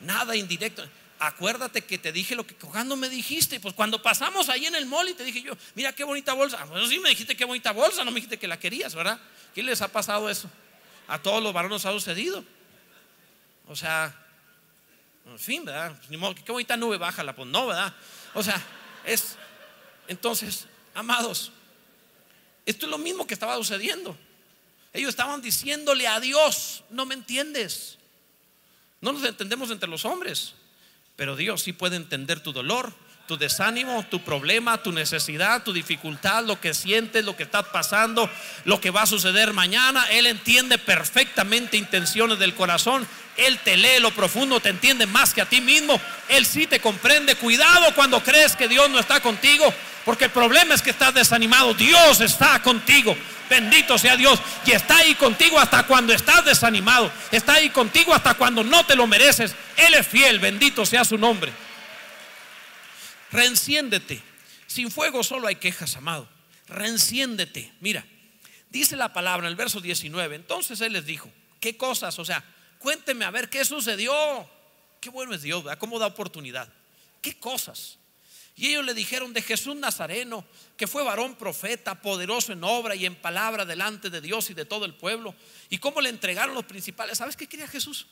Nada 0.00 0.36
indirecto. 0.36 0.86
Acuérdate 1.18 1.82
que 1.82 1.96
te 1.96 2.12
dije 2.12 2.34
lo 2.34 2.46
que 2.46 2.54
cuando 2.54 2.94
me 2.96 3.08
dijiste, 3.08 3.58
pues 3.58 3.74
cuando 3.74 4.02
pasamos 4.02 4.48
ahí 4.50 4.66
en 4.66 4.74
el 4.74 4.84
mall 4.84 5.08
y 5.08 5.14
te 5.14 5.24
dije 5.24 5.42
yo, 5.42 5.56
mira 5.74 5.94
qué 5.94 6.04
bonita 6.04 6.34
bolsa. 6.34 6.64
Pues 6.66 6.88
sí 6.88 6.98
me 6.98 7.08
dijiste 7.08 7.36
qué 7.36 7.44
bonita 7.44 7.72
bolsa, 7.72 8.04
no 8.04 8.10
me 8.10 8.16
dijiste 8.16 8.38
que 8.38 8.46
la 8.46 8.58
querías, 8.58 8.94
¿verdad? 8.94 9.18
¿Qué 9.54 9.62
les 9.62 9.80
ha 9.80 9.88
pasado 9.88 10.28
eso? 10.28 10.50
A 11.08 11.20
todos 11.22 11.42
los 11.42 11.52
varones 11.54 11.86
ha 11.86 11.92
sucedido. 11.92 12.44
O 13.68 13.74
sea, 13.74 14.14
en 15.26 15.38
fin, 15.38 15.64
¿verdad? 15.64 15.96
Pues, 15.96 16.10
ni 16.10 16.16
modo, 16.16 16.34
qué 16.34 16.52
bonita 16.52 16.76
nube 16.76 16.98
bájala, 16.98 17.34
pues 17.34 17.48
no, 17.48 17.66
¿verdad? 17.66 17.94
O 18.34 18.42
sea, 18.42 18.62
es. 19.04 19.36
Entonces, 20.08 20.66
amados, 20.94 21.50
esto 22.66 22.86
es 22.86 22.90
lo 22.90 22.98
mismo 22.98 23.26
que 23.26 23.34
estaba 23.34 23.56
sucediendo. 23.56 24.16
Ellos 24.92 25.10
estaban 25.10 25.40
diciéndole 25.42 26.06
a 26.06 26.20
Dios, 26.20 26.84
no 26.90 27.06
me 27.06 27.14
entiendes. 27.14 27.98
No 29.00 29.12
nos 29.12 29.24
entendemos 29.24 29.70
entre 29.70 29.88
los 29.88 30.04
hombres, 30.04 30.54
pero 31.16 31.34
Dios 31.34 31.62
sí 31.62 31.72
puede 31.72 31.96
entender 31.96 32.40
tu 32.40 32.52
dolor, 32.52 32.92
tu 33.26 33.36
desánimo, 33.36 34.04
tu 34.08 34.22
problema, 34.22 34.82
tu 34.82 34.92
necesidad, 34.92 35.62
tu 35.62 35.72
dificultad, 35.72 36.44
lo 36.44 36.60
que 36.60 36.74
sientes, 36.74 37.24
lo 37.24 37.36
que 37.36 37.42
estás 37.42 37.66
pasando, 37.72 38.30
lo 38.64 38.80
que 38.80 38.90
va 38.90 39.02
a 39.02 39.06
suceder 39.06 39.52
mañana. 39.52 40.06
Él 40.10 40.26
entiende 40.26 40.78
perfectamente 40.78 41.76
intenciones 41.76 42.38
del 42.38 42.54
corazón. 42.54 43.06
Él 43.36 43.58
te 43.64 43.76
lee 43.76 44.00
lo 44.00 44.12
profundo, 44.12 44.60
te 44.60 44.68
entiende 44.68 45.06
más 45.06 45.34
que 45.34 45.42
a 45.42 45.48
ti 45.48 45.60
mismo. 45.60 46.00
Él 46.28 46.46
sí 46.46 46.66
te 46.66 46.80
comprende. 46.80 47.34
Cuidado 47.34 47.94
cuando 47.94 48.22
crees 48.22 48.54
que 48.54 48.68
Dios 48.68 48.88
no 48.90 48.98
está 48.98 49.20
contigo, 49.20 49.64
porque 50.04 50.26
el 50.26 50.30
problema 50.30 50.74
es 50.74 50.82
que 50.82 50.90
estás 50.90 51.12
desanimado. 51.12 51.74
Dios 51.74 52.20
está 52.20 52.62
contigo. 52.62 53.16
Bendito 53.48 53.98
sea 53.98 54.16
Dios. 54.16 54.40
Y 54.64 54.72
está 54.72 54.98
ahí 54.98 55.14
contigo 55.14 55.58
hasta 55.58 55.86
cuando 55.86 56.12
estás 56.12 56.44
desanimado. 56.44 57.10
Está 57.30 57.54
ahí 57.54 57.70
contigo 57.70 58.14
hasta 58.14 58.34
cuando 58.34 58.64
no 58.64 58.84
te 58.86 58.96
lo 58.96 59.06
mereces. 59.06 59.54
Él 59.76 59.94
es 59.94 60.06
fiel. 60.06 60.38
Bendito 60.38 60.84
sea 60.84 61.04
su 61.04 61.18
nombre. 61.18 61.52
Reenciéndete. 63.30 64.22
Sin 64.66 64.90
fuego 64.90 65.22
solo 65.22 65.46
hay 65.46 65.56
quejas, 65.56 65.96
amado. 65.96 66.28
Reenciéndete. 66.68 67.72
Mira, 67.80 68.04
dice 68.70 68.96
la 68.96 69.12
palabra 69.12 69.46
en 69.46 69.50
el 69.50 69.56
verso 69.56 69.80
19. 69.80 70.36
Entonces 70.36 70.80
él 70.80 70.92
les 70.92 71.06
dijo, 71.06 71.30
¿qué 71.60 71.76
cosas? 71.76 72.18
O 72.18 72.24
sea, 72.24 72.44
cuénteme 72.78 73.24
a 73.24 73.30
ver 73.30 73.48
qué 73.48 73.64
sucedió. 73.64 74.48
Qué 75.00 75.10
bueno 75.10 75.34
es 75.34 75.42
Dios, 75.42 75.62
¿verdad? 75.62 75.78
¿Cómo 75.78 75.98
da 75.98 76.06
oportunidad? 76.06 76.68
¿Qué 77.20 77.38
cosas? 77.38 77.98
Y 78.58 78.68
ellos 78.68 78.86
le 78.86 78.94
dijeron 78.94 79.34
de 79.34 79.42
Jesús 79.42 79.76
Nazareno, 79.76 80.42
que 80.78 80.86
fue 80.86 81.04
varón 81.04 81.34
profeta, 81.34 82.00
poderoso 82.00 82.54
en 82.54 82.64
obra 82.64 82.94
y 82.94 83.04
en 83.04 83.14
palabra 83.14 83.66
delante 83.66 84.08
de 84.08 84.22
Dios 84.22 84.48
y 84.48 84.54
de 84.54 84.64
todo 84.64 84.86
el 84.86 84.94
pueblo. 84.94 85.34
Y 85.68 85.76
cómo 85.76 86.00
le 86.00 86.08
entregaron 86.08 86.54
los 86.54 86.64
principales. 86.64 87.18
¿Sabes 87.18 87.36
qué 87.36 87.46
quería 87.46 87.68
Jesús? 87.68 88.06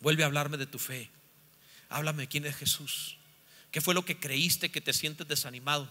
Vuelve 0.00 0.24
a 0.24 0.26
hablarme 0.26 0.56
de 0.56 0.66
tu 0.66 0.80
fe. 0.80 1.08
Háblame 1.88 2.26
quién 2.26 2.46
es 2.46 2.56
Jesús. 2.56 3.16
¿Qué 3.70 3.80
fue 3.80 3.94
lo 3.94 4.04
que 4.04 4.18
creíste 4.18 4.72
que 4.72 4.80
te 4.80 4.92
sientes 4.92 5.28
desanimado? 5.28 5.88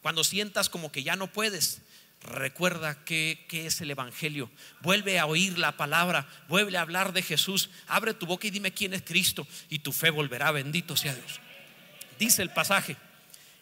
Cuando 0.00 0.24
sientas 0.24 0.70
como 0.70 0.90
que 0.90 1.02
ya 1.02 1.14
no 1.14 1.30
puedes, 1.30 1.82
recuerda 2.22 3.04
qué, 3.04 3.46
es 3.50 3.82
el 3.82 3.90
Evangelio. 3.90 4.50
Vuelve 4.80 5.18
a 5.18 5.26
oír 5.26 5.58
la 5.58 5.76
palabra, 5.76 6.26
vuelve 6.48 6.78
a 6.78 6.80
hablar 6.80 7.12
de 7.12 7.22
Jesús. 7.22 7.68
Abre 7.88 8.14
tu 8.14 8.24
boca 8.24 8.46
y 8.46 8.50
dime 8.50 8.72
quién 8.72 8.94
es 8.94 9.02
Cristo 9.02 9.46
y 9.68 9.80
tu 9.80 9.92
fe 9.92 10.08
volverá. 10.08 10.50
Bendito 10.50 10.96
sea 10.96 11.14
Dios. 11.14 11.40
Dice 12.22 12.42
el 12.42 12.50
pasaje. 12.50 12.96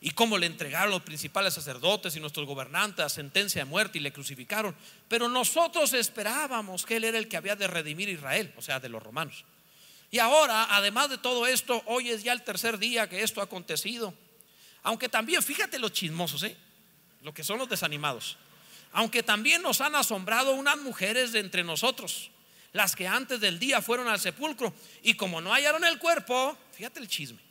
Y 0.03 0.11
cómo 0.11 0.37
le 0.37 0.45
entregaron 0.45 0.91
los 0.91 1.01
principales 1.01 1.55
sacerdotes 1.55 2.15
y 2.15 2.21
nuestros 2.21 2.47
gobernantes 2.47 3.03
a 3.03 3.09
sentencia 3.09 3.63
de 3.63 3.65
muerte 3.65 3.97
y 3.97 4.03
le 4.03 4.13
crucificaron. 4.13 4.77
Pero 5.09 5.31
nosotros 5.31 5.95
esperábamos 5.95 6.85
que 6.85 6.97
Él 6.97 7.05
era 7.05 7.17
el 7.17 7.27
que 7.27 7.39
había 7.39 7.57
de 7.57 7.67
redimir 7.67 8.11
a 8.11 8.13
Israel, 8.13 8.53
o 8.59 8.61
sea, 8.61 8.79
de 8.79 8.91
los 8.91 9.03
romanos. 9.03 9.47
Y 10.11 10.19
ahora, 10.19 10.77
además 10.77 11.09
de 11.09 11.17
todo 11.17 11.47
esto, 11.47 11.83
hoy 11.87 12.11
es 12.11 12.23
ya 12.23 12.35
el 12.35 12.43
tercer 12.43 12.77
día 12.77 13.09
que 13.09 13.23
esto 13.23 13.41
ha 13.41 13.45
acontecido. 13.45 14.13
Aunque 14.83 15.09
también, 15.09 15.43
fíjate 15.43 15.79
los 15.79 15.95
chismosos, 15.95 16.43
¿eh? 16.43 16.55
lo 17.23 17.33
que 17.33 17.43
son 17.43 17.57
los 17.57 17.69
desanimados. 17.71 18.37
Aunque 18.93 19.23
también 19.23 19.63
nos 19.63 19.81
han 19.81 19.95
asombrado 19.95 20.53
unas 20.53 20.77
mujeres 20.77 21.33
de 21.33 21.41
entre 21.41 21.65
nosotros, 21.65 22.31
las 22.75 22.95
que 22.95 23.09
antes 23.09 23.41
del 23.41 23.59
día 23.59 23.81
fueron 23.81 24.07
al 24.07 24.21
sepulcro 24.21 24.75
y 25.03 25.15
como 25.15 25.41
no 25.41 25.51
hallaron 25.51 25.83
el 25.87 25.99
cuerpo, 25.99 26.59
fíjate 26.73 27.01
el 27.01 27.09
chisme. 27.09 27.50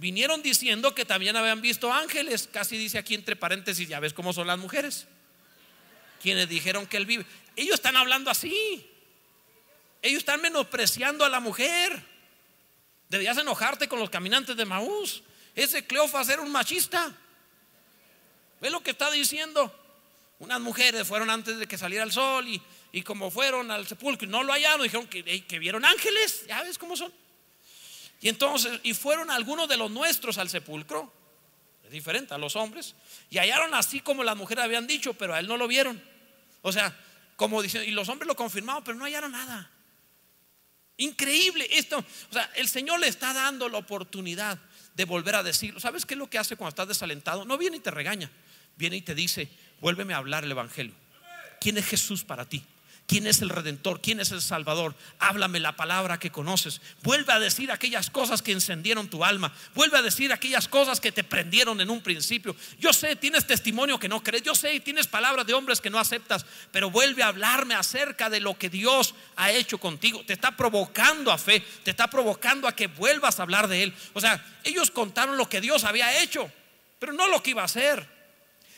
Vinieron 0.00 0.40
diciendo 0.40 0.94
que 0.94 1.04
también 1.04 1.36
habían 1.36 1.60
visto 1.60 1.92
ángeles, 1.92 2.48
casi 2.50 2.78
dice 2.78 2.96
aquí 2.96 3.14
entre 3.14 3.36
paréntesis, 3.36 3.86
ya 3.86 4.00
ves 4.00 4.14
cómo 4.14 4.32
son 4.32 4.46
las 4.46 4.58
mujeres. 4.58 5.06
Quienes 6.22 6.48
dijeron 6.48 6.86
que 6.86 6.96
él 6.96 7.04
vive. 7.04 7.26
Ellos 7.54 7.74
están 7.74 7.98
hablando 7.98 8.30
así. 8.30 8.90
Ellos 10.00 10.20
están 10.20 10.40
menospreciando 10.40 11.22
a 11.22 11.28
la 11.28 11.38
mujer. 11.38 12.02
Deberías 13.10 13.36
enojarte 13.36 13.88
con 13.88 13.98
los 13.98 14.08
caminantes 14.08 14.56
de 14.56 14.64
Maús. 14.64 15.22
Ese 15.54 15.86
Cleofas 15.86 16.30
era 16.30 16.40
un 16.40 16.50
machista. 16.50 17.14
¿Ve 18.62 18.70
lo 18.70 18.82
que 18.82 18.92
está 18.92 19.10
diciendo? 19.10 19.70
Unas 20.38 20.62
mujeres 20.62 21.06
fueron 21.06 21.28
antes 21.28 21.58
de 21.58 21.66
que 21.66 21.76
saliera 21.76 22.04
el 22.04 22.12
sol 22.12 22.46
y, 22.48 23.02
como 23.02 23.30
fueron 23.30 23.70
al 23.70 23.86
sepulcro 23.86 24.26
y 24.26 24.30
no 24.30 24.44
lo 24.44 24.54
hallaron, 24.54 24.82
dijeron 24.82 25.06
que, 25.08 25.44
que 25.44 25.58
vieron 25.58 25.84
ángeles. 25.84 26.46
Ya 26.46 26.62
ves 26.62 26.78
cómo 26.78 26.96
son. 26.96 27.12
Y 28.20 28.28
entonces, 28.28 28.80
y 28.82 28.94
fueron 28.94 29.30
algunos 29.30 29.68
de 29.68 29.76
los 29.76 29.90
nuestros 29.90 30.38
al 30.38 30.48
sepulcro. 30.48 31.12
Es 31.84 31.90
diferente 31.90 32.34
a 32.34 32.38
los 32.38 32.54
hombres. 32.56 32.94
Y 33.30 33.38
hallaron 33.38 33.74
así 33.74 34.00
como 34.00 34.22
las 34.22 34.36
mujeres 34.36 34.64
habían 34.64 34.86
dicho, 34.86 35.14
pero 35.14 35.34
a 35.34 35.40
él 35.40 35.48
no 35.48 35.56
lo 35.56 35.66
vieron. 35.66 36.02
O 36.62 36.70
sea, 36.70 36.96
como 37.36 37.62
dicen, 37.62 37.84
y 37.84 37.92
los 37.92 38.08
hombres 38.08 38.26
lo 38.28 38.36
confirmaron, 38.36 38.84
pero 38.84 38.98
no 38.98 39.04
hallaron 39.04 39.32
nada. 39.32 39.70
Increíble 40.98 41.66
esto. 41.70 41.98
O 41.98 42.32
sea, 42.32 42.50
el 42.56 42.68
Señor 42.68 43.00
le 43.00 43.08
está 43.08 43.32
dando 43.32 43.68
la 43.70 43.78
oportunidad 43.78 44.58
de 44.94 45.04
volver 45.06 45.36
a 45.36 45.42
decirlo. 45.42 45.80
¿Sabes 45.80 46.04
qué 46.04 46.12
es 46.12 46.18
lo 46.18 46.28
que 46.28 46.38
hace 46.38 46.56
cuando 46.56 46.70
estás 46.70 46.88
desalentado? 46.88 47.46
No 47.46 47.56
viene 47.56 47.78
y 47.78 47.80
te 47.80 47.90
regaña. 47.90 48.30
Viene 48.76 48.96
y 48.96 49.02
te 49.02 49.14
dice, 49.14 49.48
vuélveme 49.80 50.12
a 50.12 50.18
hablar 50.18 50.44
el 50.44 50.50
Evangelio. 50.50 50.94
¿Quién 51.58 51.78
es 51.78 51.86
Jesús 51.86 52.22
para 52.22 52.44
ti? 52.44 52.62
¿Quién 53.10 53.26
es 53.26 53.42
el 53.42 53.48
redentor? 53.48 54.00
¿Quién 54.00 54.20
es 54.20 54.30
el 54.30 54.40
salvador? 54.40 54.94
Háblame 55.18 55.58
la 55.58 55.74
palabra 55.74 56.20
que 56.20 56.30
conoces. 56.30 56.80
Vuelve 57.02 57.32
a 57.32 57.40
decir 57.40 57.72
aquellas 57.72 58.08
cosas 58.08 58.40
que 58.40 58.52
encendieron 58.52 59.10
tu 59.10 59.24
alma. 59.24 59.52
Vuelve 59.74 59.98
a 59.98 60.02
decir 60.02 60.32
aquellas 60.32 60.68
cosas 60.68 61.00
que 61.00 61.10
te 61.10 61.24
prendieron 61.24 61.80
en 61.80 61.90
un 61.90 62.02
principio. 62.02 62.54
Yo 62.78 62.92
sé, 62.92 63.16
tienes 63.16 63.48
testimonio 63.48 63.98
que 63.98 64.08
no 64.08 64.22
crees. 64.22 64.44
Yo 64.44 64.54
sé, 64.54 64.78
tienes 64.78 65.08
palabras 65.08 65.44
de 65.44 65.54
hombres 65.54 65.80
que 65.80 65.90
no 65.90 65.98
aceptas. 65.98 66.46
Pero 66.70 66.88
vuelve 66.88 67.24
a 67.24 67.26
hablarme 67.26 67.74
acerca 67.74 68.30
de 68.30 68.38
lo 68.38 68.56
que 68.56 68.70
Dios 68.70 69.16
ha 69.34 69.50
hecho 69.50 69.78
contigo. 69.78 70.22
Te 70.24 70.34
está 70.34 70.56
provocando 70.56 71.32
a 71.32 71.38
fe. 71.38 71.64
Te 71.82 71.90
está 71.90 72.08
provocando 72.08 72.68
a 72.68 72.76
que 72.76 72.86
vuelvas 72.86 73.40
a 73.40 73.42
hablar 73.42 73.66
de 73.66 73.82
Él. 73.82 73.94
O 74.12 74.20
sea, 74.20 74.40
ellos 74.62 74.92
contaron 74.92 75.36
lo 75.36 75.48
que 75.48 75.60
Dios 75.60 75.82
había 75.82 76.22
hecho, 76.22 76.48
pero 77.00 77.12
no 77.12 77.26
lo 77.26 77.42
que 77.42 77.50
iba 77.50 77.62
a 77.62 77.64
hacer. 77.64 78.06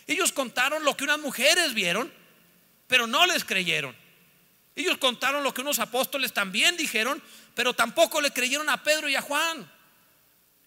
Ellos 0.07 0.33
contaron 0.33 0.87
lo 0.87 0.97
que 0.97 1.05
unas 1.05 1.19
mujeres 1.19 1.75
vieron, 1.75 2.11
pero 2.87 3.07
no 3.07 3.27
les 3.27 3.45
creyeron. 3.45 4.01
Ellos 4.75 4.97
contaron 4.99 5.45
lo 5.45 5.53
que 5.53 5.61
unos 5.61 5.79
apóstoles 5.79 6.33
también 6.33 6.77
dijeron, 6.77 7.23
pero 7.55 7.75
tampoco 7.75 8.21
le 8.21 8.31
creyeron 8.31 8.69
a 8.69 8.83
Pedro 8.83 9.09
y 9.09 9.17
a 9.17 9.23
Juan. 9.23 9.71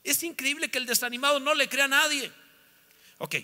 Es 0.04 0.22
increíble 0.22 0.70
que 0.70 0.78
el 0.78 0.86
desanimado 0.86 1.40
no 1.40 1.56
le 1.56 1.68
crea 1.68 1.86
a 1.86 1.90
nadie. 1.90 2.32
Ok. 3.18 3.36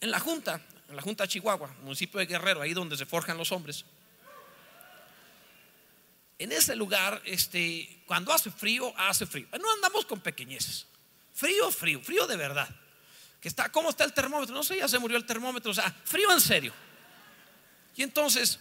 En 0.00 0.10
la 0.10 0.18
Junta, 0.18 0.60
en 0.88 0.96
la 0.96 1.02
Junta 1.02 1.28
Chihuahua, 1.28 1.72
municipio 1.82 2.18
de 2.18 2.26
Guerrero, 2.26 2.60
ahí 2.60 2.74
donde 2.74 2.96
se 2.96 3.06
forjan 3.06 3.38
los 3.38 3.52
hombres. 3.52 3.84
En 6.38 6.52
ese 6.52 6.74
lugar, 6.76 7.20
este, 7.24 8.02
cuando 8.06 8.32
hace 8.32 8.50
frío, 8.50 8.92
hace 8.96 9.26
frío. 9.26 9.46
No 9.60 9.72
andamos 9.72 10.06
con 10.06 10.20
pequeñeces. 10.20 10.86
Frío, 11.34 11.70
frío, 11.70 12.00
frío 12.00 12.26
de 12.26 12.36
verdad. 12.36 12.68
Que 13.40 13.48
está, 13.48 13.70
¿Cómo 13.70 13.90
está 13.90 14.04
el 14.04 14.12
termómetro? 14.12 14.54
No 14.54 14.64
sé, 14.64 14.78
ya 14.78 14.88
se 14.88 14.98
murió 14.98 15.16
el 15.16 15.26
termómetro. 15.26 15.70
O 15.70 15.74
sea, 15.74 15.92
frío 16.04 16.32
en 16.32 16.40
serio. 16.40 16.72
Y 17.96 18.02
entonces, 18.02 18.58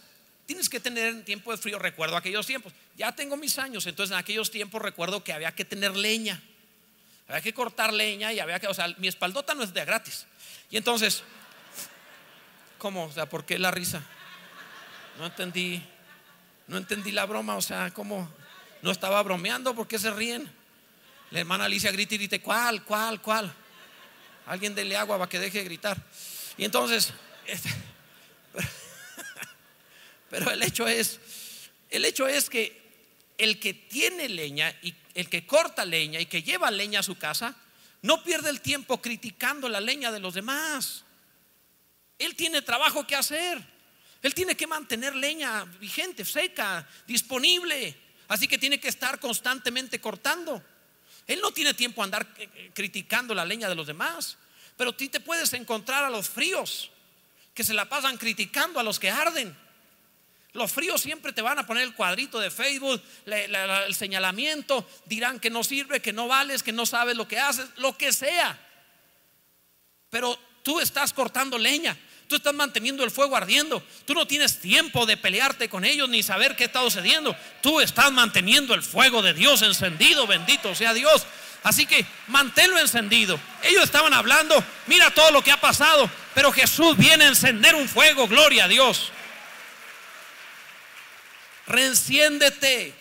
tienes 0.47 0.69
que 0.69 0.79
tener 0.79 1.23
tiempo 1.23 1.51
de 1.51 1.57
frío. 1.57 1.77
Recuerdo 1.77 2.17
aquellos 2.17 2.47
tiempos. 2.47 2.73
Ya 2.95 3.11
tengo 3.11 3.37
mis 3.37 3.59
años, 3.59 3.85
entonces 3.85 4.11
en 4.13 4.17
aquellos 4.17 4.49
tiempos 4.49 4.81
recuerdo 4.81 5.23
que 5.23 5.33
había 5.33 5.51
que 5.53 5.65
tener 5.65 5.95
leña. 5.95 6.41
Había 7.27 7.41
que 7.41 7.53
cortar 7.53 7.93
leña 7.93 8.31
y 8.31 8.39
había 8.39 8.57
que, 8.59 8.67
o 8.67 8.73
sea, 8.73 8.87
mi 8.97 9.09
espaldota 9.09 9.53
no 9.53 9.61
es 9.61 9.73
de 9.73 9.83
gratis. 9.83 10.25
Y 10.71 10.77
entonces, 10.77 11.23
¿cómo? 12.77 13.05
O 13.05 13.11
sea, 13.11 13.27
¿por 13.27 13.45
qué 13.45 13.59
la 13.59 13.69
risa? 13.69 14.01
No 15.19 15.25
entendí, 15.25 15.83
no 16.67 16.77
entendí 16.77 17.11
la 17.11 17.25
broma, 17.25 17.57
o 17.57 17.61
sea, 17.61 17.91
¿cómo? 17.91 18.31
No 18.81 18.91
estaba 18.91 19.21
bromeando, 19.23 19.75
¿por 19.75 19.87
qué 19.87 19.99
se 19.99 20.09
ríen? 20.11 20.49
La 21.31 21.41
hermana 21.41 21.65
Alicia 21.65 21.91
grita 21.91 22.15
y 22.15 22.19
dice, 22.19 22.39
¿cuál, 22.41 22.85
cuál, 22.85 23.21
cuál? 23.21 23.53
Alguien 24.45 24.73
dele 24.73 24.95
agua 24.95 25.17
para 25.17 25.27
que 25.27 25.39
deje 25.39 25.57
de 25.57 25.65
gritar. 25.65 26.01
Y 26.55 26.63
entonces, 26.63 27.13
este, 27.45 27.69
pero 30.30 30.51
el 30.51 30.61
hecho 30.63 30.88
es, 30.88 31.19
el 31.89 32.05
hecho 32.05 32.28
es 32.28 32.49
que 32.49 32.88
el 33.38 33.59
que 33.59 33.73
tiene 33.73 34.30
leña 34.30 34.73
y 34.82 34.93
el 35.13 35.30
que 35.30 35.45
corta 35.45 35.86
leña 35.86 36.19
y 36.19 36.25
que 36.25 36.43
lleva 36.43 36.71
leña 36.71 36.99
a 36.99 37.03
su 37.03 37.17
casa, 37.17 37.55
no 38.01 38.23
pierde 38.23 38.49
el 38.49 38.61
tiempo 38.61 39.01
criticando 39.01 39.69
la 39.69 39.82
leña 39.82 40.11
de 40.11 40.19
los 40.19 40.34
demás. 40.34 41.03
Él 42.17 42.36
tiene 42.36 42.61
trabajo 42.61 43.05
que 43.05 43.15
hacer. 43.15 43.63
Él 44.21 44.34
tiene 44.34 44.55
que 44.55 44.67
mantener 44.67 45.15
leña 45.15 45.65
vigente, 45.80 46.25
seca, 46.25 46.88
disponible. 47.05 47.95
Así 48.28 48.47
que 48.47 48.57
tiene 48.57 48.80
que 48.80 48.88
estar 48.88 49.19
constantemente 49.19 49.99
cortando. 49.99 50.63
Él 51.25 51.39
no 51.41 51.51
tiene 51.51 51.73
tiempo 51.73 52.01
a 52.01 52.05
andar 52.05 52.28
eh, 52.38 52.49
eh, 52.55 52.71
criticando 52.73 53.34
la 53.36 53.45
leña 53.45 53.69
de 53.69 53.75
los 53.75 53.88
demás. 53.88 54.38
Pero 54.75 54.93
tú 54.93 55.07
te 55.07 55.19
puedes 55.19 55.53
encontrar 55.53 56.03
a 56.05 56.09
los 56.09 56.30
fríos 56.30 56.91
que 57.53 57.63
se 57.63 57.73
la 57.73 57.89
pasan 57.89 58.17
criticando 58.17 58.80
a 58.80 58.84
los 58.84 58.99
que 58.99 59.09
arden. 59.09 59.55
Los 60.57 60.71
fríos 60.71 60.99
siempre 60.99 61.33
te 61.33 61.43
van 61.43 61.59
a 61.59 61.67
poner 61.67 61.83
el 61.83 61.93
cuadrito 61.93 62.39
de 62.39 62.49
Facebook, 62.49 62.99
el 63.27 63.93
señalamiento, 63.93 64.89
dirán 65.05 65.39
que 65.39 65.51
no 65.51 65.63
sirve, 65.63 65.99
que 65.99 66.11
no 66.11 66.27
vales, 66.27 66.63
que 66.63 66.71
no 66.71 66.87
sabes 66.87 67.15
lo 67.15 67.27
que 67.27 67.37
haces, 67.37 67.67
lo 67.75 67.95
que 67.95 68.11
sea. 68.11 68.59
Pero 70.09 70.35
tú 70.63 70.79
estás 70.79 71.13
cortando 71.13 71.59
leña, 71.59 71.95
tú 72.27 72.37
estás 72.37 72.55
manteniendo 72.55 73.03
el 73.03 73.11
fuego 73.11 73.35
ardiendo, 73.35 73.83
tú 74.05 74.15
no 74.15 74.25
tienes 74.25 74.59
tiempo 74.59 75.05
de 75.05 75.15
pelearte 75.15 75.69
con 75.69 75.85
ellos 75.85 76.09
ni 76.09 76.23
saber 76.23 76.55
qué 76.55 76.63
está 76.63 76.81
sucediendo, 76.81 77.35
tú 77.61 77.79
estás 77.79 78.11
manteniendo 78.11 78.73
el 78.73 78.81
fuego 78.81 79.21
de 79.21 79.35
Dios 79.35 79.61
encendido, 79.61 80.25
bendito 80.25 80.73
sea 80.73 80.95
Dios. 80.95 81.27
Así 81.61 81.85
que 81.85 82.03
manténlo 82.29 82.79
encendido. 82.79 83.39
Ellos 83.61 83.83
estaban 83.83 84.15
hablando, 84.15 84.63
mira 84.87 85.11
todo 85.11 85.29
lo 85.29 85.43
que 85.43 85.51
ha 85.51 85.61
pasado, 85.61 86.09
pero 86.33 86.51
Jesús 86.51 86.97
viene 86.97 87.25
a 87.25 87.27
encender 87.27 87.75
un 87.75 87.87
fuego, 87.87 88.27
gloria 88.27 88.65
a 88.65 88.67
Dios. 88.67 89.11
Reenciéndete. 91.68 92.93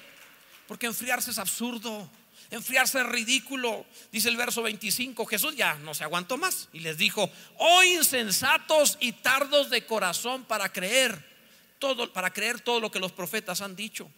Porque 0.67 0.87
enfriarse 0.87 1.31
es 1.31 1.39
absurdo. 1.39 2.11
Enfriarse 2.51 3.01
es 3.01 3.07
ridículo. 3.07 3.87
Dice 4.13 4.29
el 4.29 4.37
verso 4.37 4.63
25. 4.63 5.25
Jesús 5.27 5.57
ya 5.57 5.75
no 5.75 5.95
se 5.95 6.05
aguantó 6.05 6.37
más. 6.37 6.69
Y 6.73 6.81
les 6.81 6.99
dijo: 6.99 7.31
Oh 7.59 7.83
insensatos 7.83 8.99
y 9.01 9.13
tardos 9.13 9.71
de 9.71 9.87
corazón 9.87 10.45
para 10.45 10.73
creer. 10.73 11.37
Todo, 11.79 12.13
para 12.13 12.33
creer 12.33 12.61
todo 12.61 12.81
lo 12.81 12.91
que 12.91 12.99
los 12.99 13.13
profetas 13.13 13.61
han 13.61 13.77
dicho. 13.77 14.11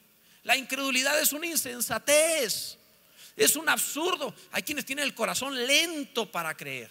La 0.44 0.56
incredulidad 0.56 1.18
es 1.20 1.32
una 1.32 1.46
insensatez. 1.46 2.78
Es 3.36 3.56
un 3.56 3.68
absurdo. 3.68 4.34
Hay 4.52 4.62
quienes 4.62 4.84
tienen 4.84 5.04
el 5.04 5.14
corazón 5.14 5.66
lento 5.66 6.30
para 6.30 6.56
creer. 6.56 6.90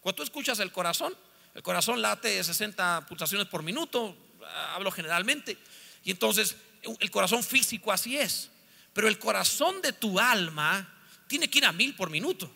Cuando 0.00 0.16
tú 0.16 0.22
escuchas 0.22 0.58
el 0.60 0.70
corazón, 0.70 1.16
el 1.54 1.62
corazón 1.62 2.02
late 2.02 2.42
60 2.42 3.06
pulsaciones 3.08 3.46
por 3.48 3.62
minuto, 3.62 4.16
hablo 4.74 4.90
generalmente. 4.90 5.56
Y 6.04 6.10
entonces 6.10 6.56
el 7.00 7.10
corazón 7.10 7.42
físico 7.42 7.92
así 7.92 8.16
es, 8.16 8.50
pero 8.92 9.08
el 9.08 9.18
corazón 9.18 9.80
de 9.82 9.92
tu 9.92 10.18
alma 10.18 10.88
tiene 11.26 11.48
que 11.48 11.58
ir 11.58 11.64
a 11.64 11.72
mil 11.72 11.94
por 11.94 12.10
minuto. 12.10 12.50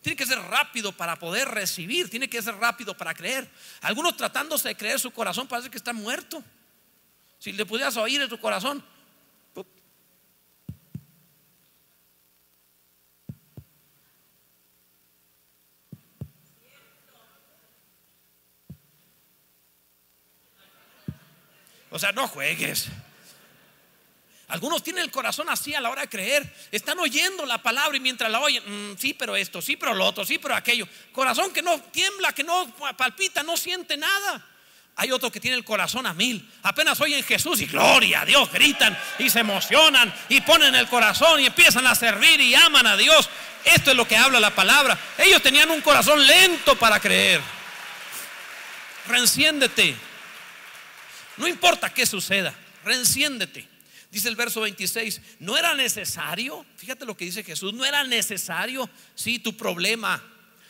Tiene 0.00 0.16
que 0.16 0.26
ser 0.26 0.38
rápido 0.38 0.92
para 0.92 1.16
poder 1.16 1.48
recibir, 1.48 2.08
tiene 2.08 2.28
que 2.28 2.40
ser 2.40 2.56
rápido 2.56 2.96
para 2.96 3.14
creer. 3.14 3.50
Algunos 3.82 4.16
tratándose 4.16 4.68
de 4.68 4.76
creer 4.76 4.98
su 4.98 5.10
corazón 5.10 5.46
parece 5.46 5.70
que 5.70 5.76
está 5.76 5.92
muerto. 5.92 6.42
Si 7.38 7.52
le 7.52 7.66
pudieras 7.66 7.96
oír 7.96 8.20
en 8.20 8.28
tu 8.28 8.38
corazón, 8.38 8.82
O 21.90 21.98
sea, 21.98 22.12
no 22.12 22.28
juegues. 22.28 22.88
Algunos 24.50 24.82
tienen 24.82 25.04
el 25.04 25.10
corazón 25.10 25.48
así 25.48 25.74
a 25.74 25.80
la 25.80 25.90
hora 25.90 26.02
de 26.02 26.08
creer. 26.08 26.52
Están 26.72 26.98
oyendo 26.98 27.46
la 27.46 27.62
palabra 27.62 27.96
y 27.96 28.00
mientras 28.00 28.30
la 28.30 28.40
oyen, 28.40 28.62
mm, 28.92 28.98
sí, 28.98 29.14
pero 29.14 29.36
esto, 29.36 29.62
sí, 29.62 29.76
pero 29.76 29.94
lo 29.94 30.04
otro, 30.04 30.24
sí, 30.24 30.38
pero 30.38 30.56
aquello. 30.56 30.88
Corazón 31.12 31.52
que 31.52 31.62
no 31.62 31.78
tiembla, 31.80 32.32
que 32.32 32.42
no 32.42 32.74
palpita, 32.96 33.42
no 33.44 33.56
siente 33.56 33.96
nada. 33.96 34.44
Hay 34.96 35.12
otros 35.12 35.30
que 35.30 35.40
tienen 35.40 35.58
el 35.58 35.64
corazón 35.64 36.04
a 36.04 36.12
mil. 36.12 36.46
Apenas 36.64 37.00
oyen 37.00 37.22
Jesús 37.22 37.60
y 37.60 37.66
gloria 37.66 38.22
a 38.22 38.24
Dios, 38.26 38.52
gritan 38.52 38.98
y 39.18 39.30
se 39.30 39.40
emocionan 39.40 40.12
y 40.28 40.40
ponen 40.40 40.74
el 40.74 40.88
corazón 40.88 41.40
y 41.40 41.46
empiezan 41.46 41.86
a 41.86 41.94
servir 41.94 42.40
y 42.40 42.54
aman 42.54 42.86
a 42.86 42.96
Dios. 42.96 43.30
Esto 43.64 43.92
es 43.92 43.96
lo 43.96 44.06
que 44.06 44.16
habla 44.16 44.40
la 44.40 44.54
palabra. 44.54 44.98
Ellos 45.16 45.40
tenían 45.42 45.70
un 45.70 45.80
corazón 45.80 46.26
lento 46.26 46.76
para 46.76 46.98
creer. 46.98 47.40
Reenciéndete. 49.06 49.94
No 51.36 51.46
importa 51.46 51.94
qué 51.94 52.04
suceda, 52.04 52.52
reenciéndete. 52.84 53.69
Dice 54.10 54.28
el 54.28 54.36
verso 54.36 54.60
26, 54.62 55.20
no 55.38 55.56
era 55.56 55.74
necesario, 55.74 56.66
fíjate 56.76 57.04
lo 57.04 57.16
que 57.16 57.24
dice 57.24 57.44
Jesús, 57.44 57.72
no 57.72 57.84
era 57.84 58.02
necesario, 58.02 58.90
sí, 59.14 59.38
tu 59.38 59.56
problema, 59.56 60.20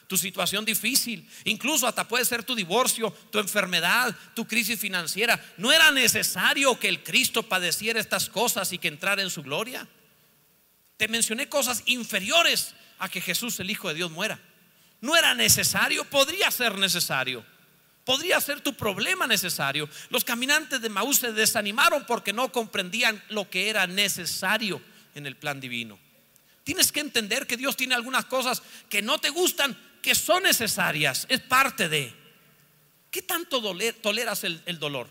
tu 0.06 0.18
situación 0.18 0.64
difícil, 0.64 1.26
incluso 1.44 1.86
hasta 1.86 2.06
puede 2.06 2.24
ser 2.26 2.42
tu 2.42 2.54
divorcio, 2.54 3.10
tu 3.30 3.38
enfermedad, 3.38 4.14
tu 4.34 4.46
crisis 4.46 4.78
financiera. 4.78 5.42
No 5.56 5.72
era 5.72 5.90
necesario 5.90 6.78
que 6.78 6.88
el 6.88 7.02
Cristo 7.02 7.42
padeciera 7.42 7.98
estas 7.98 8.28
cosas 8.28 8.72
y 8.72 8.78
que 8.78 8.88
entrara 8.88 9.22
en 9.22 9.30
su 9.30 9.42
gloria. 9.42 9.88
Te 10.98 11.08
mencioné 11.08 11.48
cosas 11.48 11.82
inferiores 11.86 12.74
a 12.98 13.08
que 13.08 13.22
Jesús, 13.22 13.58
el 13.60 13.70
Hijo 13.70 13.88
de 13.88 13.94
Dios, 13.94 14.10
muera. 14.10 14.38
No 15.00 15.16
era 15.16 15.34
necesario, 15.34 16.04
podría 16.04 16.50
ser 16.50 16.76
necesario 16.76 17.42
podría 18.10 18.40
ser 18.40 18.60
tu 18.60 18.74
problema 18.74 19.28
necesario. 19.28 19.88
Los 20.08 20.24
caminantes 20.24 20.80
de 20.80 20.88
Maús 20.88 21.18
se 21.18 21.32
desanimaron 21.32 22.04
porque 22.06 22.32
no 22.32 22.50
comprendían 22.50 23.22
lo 23.28 23.48
que 23.48 23.68
era 23.68 23.86
necesario 23.86 24.82
en 25.14 25.26
el 25.26 25.36
plan 25.36 25.60
divino. 25.60 25.96
Tienes 26.64 26.90
que 26.90 26.98
entender 26.98 27.46
que 27.46 27.56
Dios 27.56 27.76
tiene 27.76 27.94
algunas 27.94 28.24
cosas 28.24 28.64
que 28.88 29.00
no 29.00 29.18
te 29.18 29.30
gustan, 29.30 29.78
que 30.02 30.16
son 30.16 30.42
necesarias, 30.42 31.24
es 31.28 31.38
parte 31.38 31.88
de. 31.88 32.12
¿Qué 33.12 33.22
tanto 33.22 33.62
toleras 34.02 34.42
el, 34.42 34.60
el 34.66 34.80
dolor? 34.80 35.08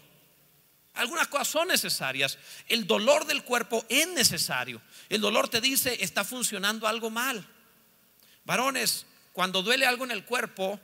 Algunas 0.95 1.29
cosas 1.29 1.47
son 1.47 1.69
necesarias. 1.69 2.37
El 2.67 2.85
dolor 2.85 3.25
del 3.25 3.45
cuerpo 3.45 3.85
es 3.87 4.09
necesario. 4.09 4.81
El 5.07 5.21
dolor 5.21 5.47
te 5.47 5.61
dice, 5.61 6.03
está 6.03 6.25
funcionando 6.25 6.85
algo 6.85 7.09
mal. 7.09 7.47
Varones, 8.43 9.05
cuando 9.31 9.61
duele 9.61 9.85
algo 9.85 10.03
en 10.03 10.11
el 10.11 10.25
cuerpo, 10.25 10.81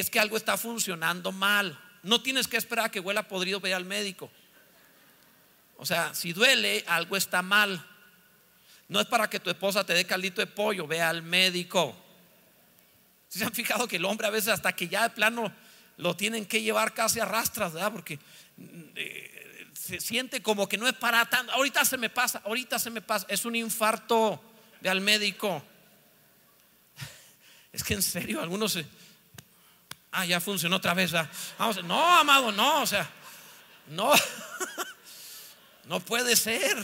es 0.00 0.10
que 0.10 0.20
algo 0.20 0.36
está 0.36 0.56
funcionando 0.56 1.32
mal. 1.32 1.78
No 2.02 2.20
tienes 2.22 2.46
que 2.46 2.56
esperar 2.56 2.90
que 2.90 3.00
huela 3.00 3.26
podrido, 3.26 3.60
ve 3.60 3.74
al 3.74 3.84
médico. 3.84 4.30
O 5.78 5.86
sea, 5.86 6.14
si 6.14 6.32
duele, 6.32 6.84
algo 6.86 7.16
está 7.16 7.42
mal. 7.42 7.84
No 8.88 9.00
es 9.00 9.06
para 9.06 9.28
que 9.28 9.40
tu 9.40 9.50
esposa 9.50 9.84
te 9.84 9.94
dé 9.94 10.04
caldito 10.04 10.40
de 10.40 10.46
pollo, 10.46 10.86
ve 10.86 11.02
al 11.02 11.22
médico. 11.22 11.96
Si 13.28 13.38
se 13.38 13.44
han 13.44 13.52
fijado 13.52 13.88
que 13.88 13.96
el 13.96 14.04
hombre 14.04 14.26
a 14.26 14.30
veces 14.30 14.50
hasta 14.50 14.74
que 14.74 14.88
ya 14.88 15.02
de 15.02 15.10
plano 15.10 15.52
lo 15.96 16.16
tienen 16.16 16.46
que 16.46 16.62
llevar 16.62 16.94
casi 16.94 17.20
a 17.20 17.24
rastras, 17.24 17.72
¿verdad? 17.72 17.92
Porque 17.92 18.18
eh, 18.94 19.68
se 19.72 20.00
siente 20.00 20.42
como 20.42 20.68
que 20.68 20.78
no 20.78 20.86
es 20.86 20.94
para 20.94 21.24
tanto. 21.26 21.52
Ahorita 21.52 21.84
se 21.84 21.96
me 21.96 22.10
pasa, 22.10 22.40
ahorita 22.44 22.78
se 22.78 22.90
me 22.90 23.00
pasa. 23.00 23.26
Es 23.28 23.44
un 23.44 23.56
infarto, 23.56 24.42
ve 24.80 24.88
al 24.88 25.00
médico. 25.00 25.62
Es 27.72 27.84
que 27.84 27.92
en 27.92 28.02
serio, 28.02 28.40
algunos 28.40 28.78
Ah, 30.18 30.24
ya 30.24 30.40
funcionó 30.40 30.76
otra 30.76 30.94
vez. 30.94 31.12
Vamos, 31.58 31.84
no, 31.84 32.18
amado, 32.18 32.50
no, 32.50 32.80
o 32.80 32.86
sea, 32.86 33.06
no, 33.88 34.14
no 35.84 36.00
puede 36.00 36.34
ser. 36.36 36.74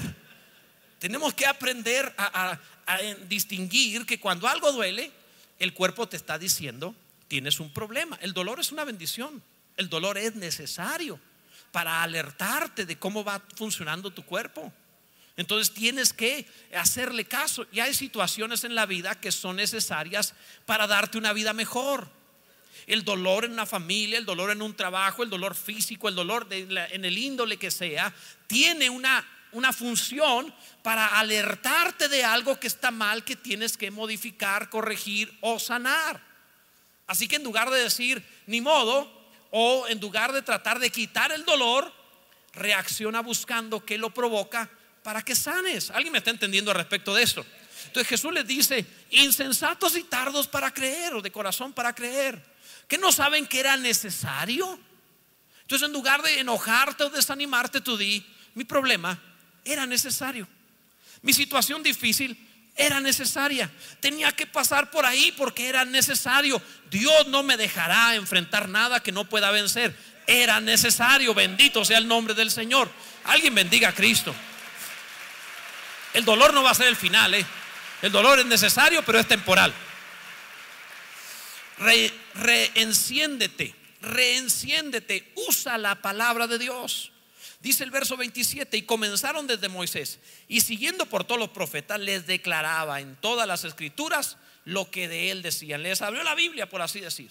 Tenemos 0.99 1.33
que 1.33 1.47
aprender 1.47 2.15
a, 2.19 2.59
distinguir 3.27 4.05
que 4.05 4.21
cuando 4.21 4.47
algo 4.47 4.71
duele, 4.71 5.11
el 5.59 5.73
cuerpo 5.73 6.07
te 6.07 6.19
está 6.19 6.39
diciendo, 6.39 6.95
tienes 7.27 7.59
un 7.59 7.73
problema. 7.73 8.19
El 8.21 8.35
dolor 8.35 8.61
es 8.61 8.71
una 8.71 8.85
bendición. 8.85 9.43
El 9.79 9.89
dolor 9.89 10.19
es 10.19 10.35
necesario 10.35 11.19
para 11.71 12.03
alertarte 12.03 12.85
de 12.85 12.99
cómo 12.99 13.25
va 13.25 13.41
funcionando 13.57 14.11
tu 14.11 14.27
cuerpo. 14.27 14.71
Entonces 15.39 15.73
tienes 15.73 16.13
que 16.13 16.47
hacerle 16.77 17.25
caso. 17.25 17.67
Y 17.73 17.81
hay 17.81 17.95
situaciones 17.95 18.65
en 18.65 18.75
la 18.75 18.85
vida 18.85 19.19
que 19.19 19.33
son 19.33 19.57
necesarias 19.57 20.35
para 20.67 20.87
darte 20.87 21.17
una 21.17 21.33
vida 21.33 21.55
mejor. 21.55 22.21
El 22.87 23.05
dolor 23.05 23.45
en 23.45 23.53
una 23.53 23.67
familia, 23.67 24.19
el 24.19 24.25
dolor 24.25 24.51
en 24.51 24.63
un 24.63 24.75
trabajo, 24.75 25.23
el 25.23 25.31
dolor 25.31 25.55
físico, 25.55 26.09
el 26.09 26.15
dolor 26.15 26.47
en 26.51 27.05
el 27.05 27.19
índole 27.19 27.57
que 27.57 27.71
sea, 27.71 28.13
tiene 28.47 28.91
una, 28.91 29.27
una 29.53 29.73
función 29.73 30.53
para 30.83 31.07
alertarte 31.19 32.09
de 32.09 32.25
algo 32.25 32.59
que 32.59 32.67
está 32.67 32.91
mal, 32.91 33.25
que 33.25 33.37
tienes 33.37 33.77
que 33.77 33.91
modificar, 33.91 34.69
corregir 34.71 35.37
o 35.41 35.59
sanar. 35.59 36.21
Así 37.07 37.29
que 37.29 37.37
en 37.37 37.45
lugar 37.45 37.71
de 37.71 37.83
decir, 37.83 38.23
ni 38.47 38.61
modo, 38.61 39.11
o 39.51 39.87
en 39.89 40.01
lugar 40.01 40.33
de 40.33 40.43
tratar 40.43 40.79
de 40.79 40.91
quitar 40.91 41.31
el 41.31 41.45
dolor, 41.45 41.93
reacciona 42.55 43.21
buscando 43.21 43.85
qué 43.85 43.99
lo 43.99 44.11
provoca 44.11 44.69
para 45.03 45.23
que 45.23 45.35
sanes. 45.35 45.91
¿Alguien 45.91 46.13
me 46.13 46.19
está 46.19 46.31
entendiendo 46.31 46.71
al 46.71 46.77
respecto 46.77 47.15
de 47.15 47.23
esto? 47.23 47.45
Entonces 47.87 48.09
Jesús 48.09 48.33
les 48.33 48.47
dice, 48.47 48.87
insensatos 49.11 49.97
y 49.97 50.05
tardos 50.05 50.47
para 50.47 50.73
creer, 50.73 51.15
o 51.15 51.23
de 51.23 51.31
corazón 51.31 51.73
para 51.73 51.95
creer, 51.95 52.43
que 52.89 52.99
no 52.99 53.13
saben 53.13 53.47
que 53.47 53.61
era 53.61 53.77
necesario. 53.77 54.79
Entonces 55.63 55.87
en 55.87 55.93
lugar 55.93 56.23
de 56.23 56.41
enojarte 56.41 57.05
o 57.05 57.11
desanimarte, 57.11 57.81
tú 57.81 57.97
di, 57.97 58.25
mi 58.55 58.65
problema 58.65 59.19
era 59.65 59.87
necesario. 59.87 60.47
Mi 61.23 61.33
situación 61.33 61.83
difícil 61.83 62.37
era 62.77 63.01
necesaria. 63.01 63.71
Tenía 64.01 64.33
que 64.33 64.47
pasar 64.47 64.91
por 64.91 65.07
ahí 65.07 65.33
porque 65.37 65.69
era 65.69 65.85
necesario. 65.85 66.61
Dios 66.91 67.27
no 67.29 67.43
me 67.43 67.57
dejará 67.57 68.15
enfrentar 68.15 68.69
nada 68.69 69.01
que 69.01 69.13
no 69.13 69.25
pueda 69.25 69.51
vencer. 69.51 69.97
Era 70.27 70.61
necesario. 70.61 71.35
Bendito 71.35 71.85
sea 71.85 71.99
el 71.99 72.09
nombre 72.09 72.35
del 72.35 72.51
Señor. 72.51 72.91
Alguien 73.25 73.55
bendiga 73.55 73.91
a 73.91 73.95
Cristo. 73.95 74.35
El 76.15 76.25
dolor 76.25 76.53
no 76.53 76.63
va 76.63 76.71
a 76.71 76.75
ser 76.75 76.89
el 76.89 76.97
final. 76.97 77.35
¿eh? 77.35 77.47
El 78.03 78.11
dolor 78.13 78.39
es 78.41 78.47
necesario, 78.47 79.03
pero 79.05 79.21
es 79.21 79.29
temporal. 79.29 79.73
Reenciéndete, 82.35 83.75
reenciéndete. 84.01 85.33
Usa 85.49 85.79
la 85.79 86.01
palabra 86.03 86.47
de 86.47 86.59
Dios. 86.59 87.13
Dice 87.61 87.85
el 87.85 87.93
verso 87.93 88.17
27, 88.17 88.77
y 88.77 88.83
comenzaron 88.83 89.47
desde 89.47 89.69
Moisés, 89.69 90.19
y 90.49 90.63
siguiendo 90.63 91.07
por 91.07 91.23
todos 91.23 91.39
los 91.39 91.51
profetas, 91.51 92.01
les 92.01 92.27
declaraba 92.27 93.01
en 93.01 93.15
todas 93.15 93.47
las 93.47 93.63
escrituras 93.63 94.37
lo 94.65 94.91
que 94.91 95.07
de 95.07 95.31
él 95.31 95.43
decían. 95.43 95.85
Les 95.85 96.03
abrió 96.03 96.25
la 96.25 96.35
Biblia, 96.35 96.69
por 96.69 96.83
así 96.83 96.99
decir. 96.99 97.31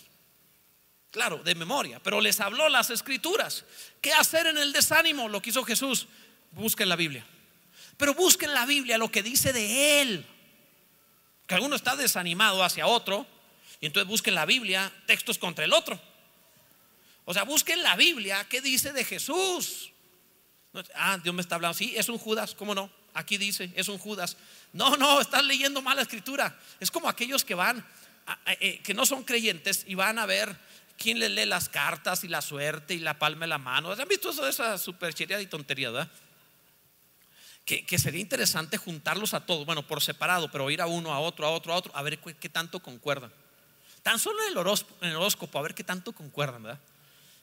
Claro, 1.11 1.39
de 1.43 1.55
memoria, 1.55 1.99
pero 2.01 2.21
les 2.21 2.39
habló 2.39 2.69
las 2.69 2.89
escrituras. 2.89 3.65
¿Qué 3.99 4.13
hacer 4.13 4.47
en 4.47 4.57
el 4.57 4.71
desánimo? 4.71 5.27
Lo 5.27 5.41
que 5.41 5.49
hizo 5.49 5.65
Jesús. 5.65 6.07
Busquen 6.51 6.87
la 6.87 6.95
Biblia. 6.95 7.25
Pero 7.97 8.13
busquen 8.13 8.53
la 8.53 8.65
Biblia, 8.65 8.97
lo 8.97 9.11
que 9.11 9.21
dice 9.21 9.51
de 9.51 10.01
él. 10.01 10.25
Que 11.45 11.55
alguno 11.55 11.75
está 11.75 11.97
desanimado 11.97 12.63
hacia 12.63 12.87
otro, 12.87 13.27
y 13.81 13.87
entonces 13.87 14.07
busquen 14.07 14.35
la 14.35 14.45
Biblia, 14.45 14.91
textos 15.05 15.37
contra 15.37 15.65
el 15.65 15.73
otro. 15.73 15.99
O 17.25 17.33
sea, 17.33 17.43
busquen 17.43 17.83
la 17.83 17.95
Biblia, 17.95 18.45
¿qué 18.47 18.61
dice 18.61 18.93
de 18.93 19.03
Jesús? 19.03 19.91
Ah, 20.95 21.17
Dios 21.21 21.35
me 21.35 21.41
está 21.41 21.55
hablando. 21.55 21.77
Sí, 21.77 21.93
es 21.97 22.07
un 22.07 22.17
Judas, 22.17 22.55
¿cómo 22.55 22.73
no? 22.73 22.89
Aquí 23.13 23.37
dice, 23.37 23.71
es 23.75 23.89
un 23.89 23.97
Judas. 23.97 24.37
No, 24.71 24.95
no, 24.95 25.19
estás 25.19 25.43
leyendo 25.43 25.81
mala 25.81 26.01
escritura. 26.01 26.57
Es 26.79 26.89
como 26.89 27.09
aquellos 27.09 27.43
que 27.43 27.55
van, 27.55 27.85
eh, 28.45 28.79
que 28.83 28.93
no 28.93 29.05
son 29.05 29.23
creyentes 29.23 29.83
y 29.85 29.95
van 29.95 30.17
a 30.17 30.25
ver 30.25 30.55
quién 30.97 31.19
les 31.19 31.31
lee 31.31 31.45
las 31.45 31.67
cartas 31.67 32.23
y 32.23 32.27
la 32.27 32.41
suerte 32.41 32.93
y 32.93 32.99
la 32.99 33.17
palma 33.17 33.41
de 33.41 33.47
la 33.47 33.57
mano. 33.57 33.91
¿Han 33.91 34.07
visto 34.07 34.29
eso, 34.29 34.47
esa 34.47 34.77
superchería 34.77 35.41
y 35.41 35.47
tontería, 35.47 35.89
verdad? 35.89 36.11
Que, 37.65 37.97
sería 37.99 38.19
interesante 38.19 38.77
juntarlos 38.77 39.33
a 39.33 39.45
todos, 39.45 39.65
bueno, 39.65 39.87
por 39.87 40.01
separado, 40.01 40.51
pero 40.51 40.69
ir 40.69 40.81
a 40.81 40.87
uno, 40.87 41.13
a 41.13 41.19
otro, 41.19 41.45
a 41.45 41.51
otro, 41.51 41.73
a 41.73 41.77
otro, 41.77 41.95
a 41.95 42.01
ver 42.01 42.19
qué, 42.19 42.49
tanto 42.49 42.81
concuerdan. 42.81 43.31
Tan 44.03 44.19
solo 44.19 44.39
en 44.43 44.51
el, 44.51 44.57
horóscopo, 45.15 45.59
a 45.59 45.61
ver 45.61 45.75
qué 45.75 45.83
tanto 45.83 46.11
concuerdan, 46.13 46.63
¿verdad? 46.63 46.79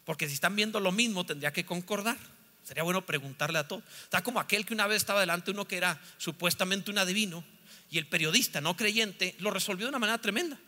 Porque 0.04 0.26
si 0.26 0.34
están 0.34 0.56
viendo 0.56 0.80
lo 0.80 0.90
mismo, 0.90 1.24
tendría 1.24 1.52
que 1.52 1.64
concordar. 1.64 2.16
Sería 2.64 2.82
bueno 2.82 3.04
preguntarle 3.06 3.58
a 3.58 3.68
todos. 3.68 3.84
Está 4.02 4.22
como 4.22 4.40
aquel 4.40 4.66
que 4.66 4.74
una 4.74 4.86
vez 4.86 4.98
estaba 4.98 5.20
delante 5.20 5.50
uno 5.50 5.66
que 5.66 5.76
era 5.76 6.00
supuestamente 6.18 6.90
un 6.90 6.98
adivino 6.98 7.44
y 7.90 7.98
el 7.98 8.06
periodista 8.06 8.60
no 8.60 8.76
creyente 8.76 9.34
lo 9.38 9.50
resolvió 9.50 9.86
de 9.86 9.90
una 9.90 9.98
manera 9.98 10.18
tremenda. 10.18 10.58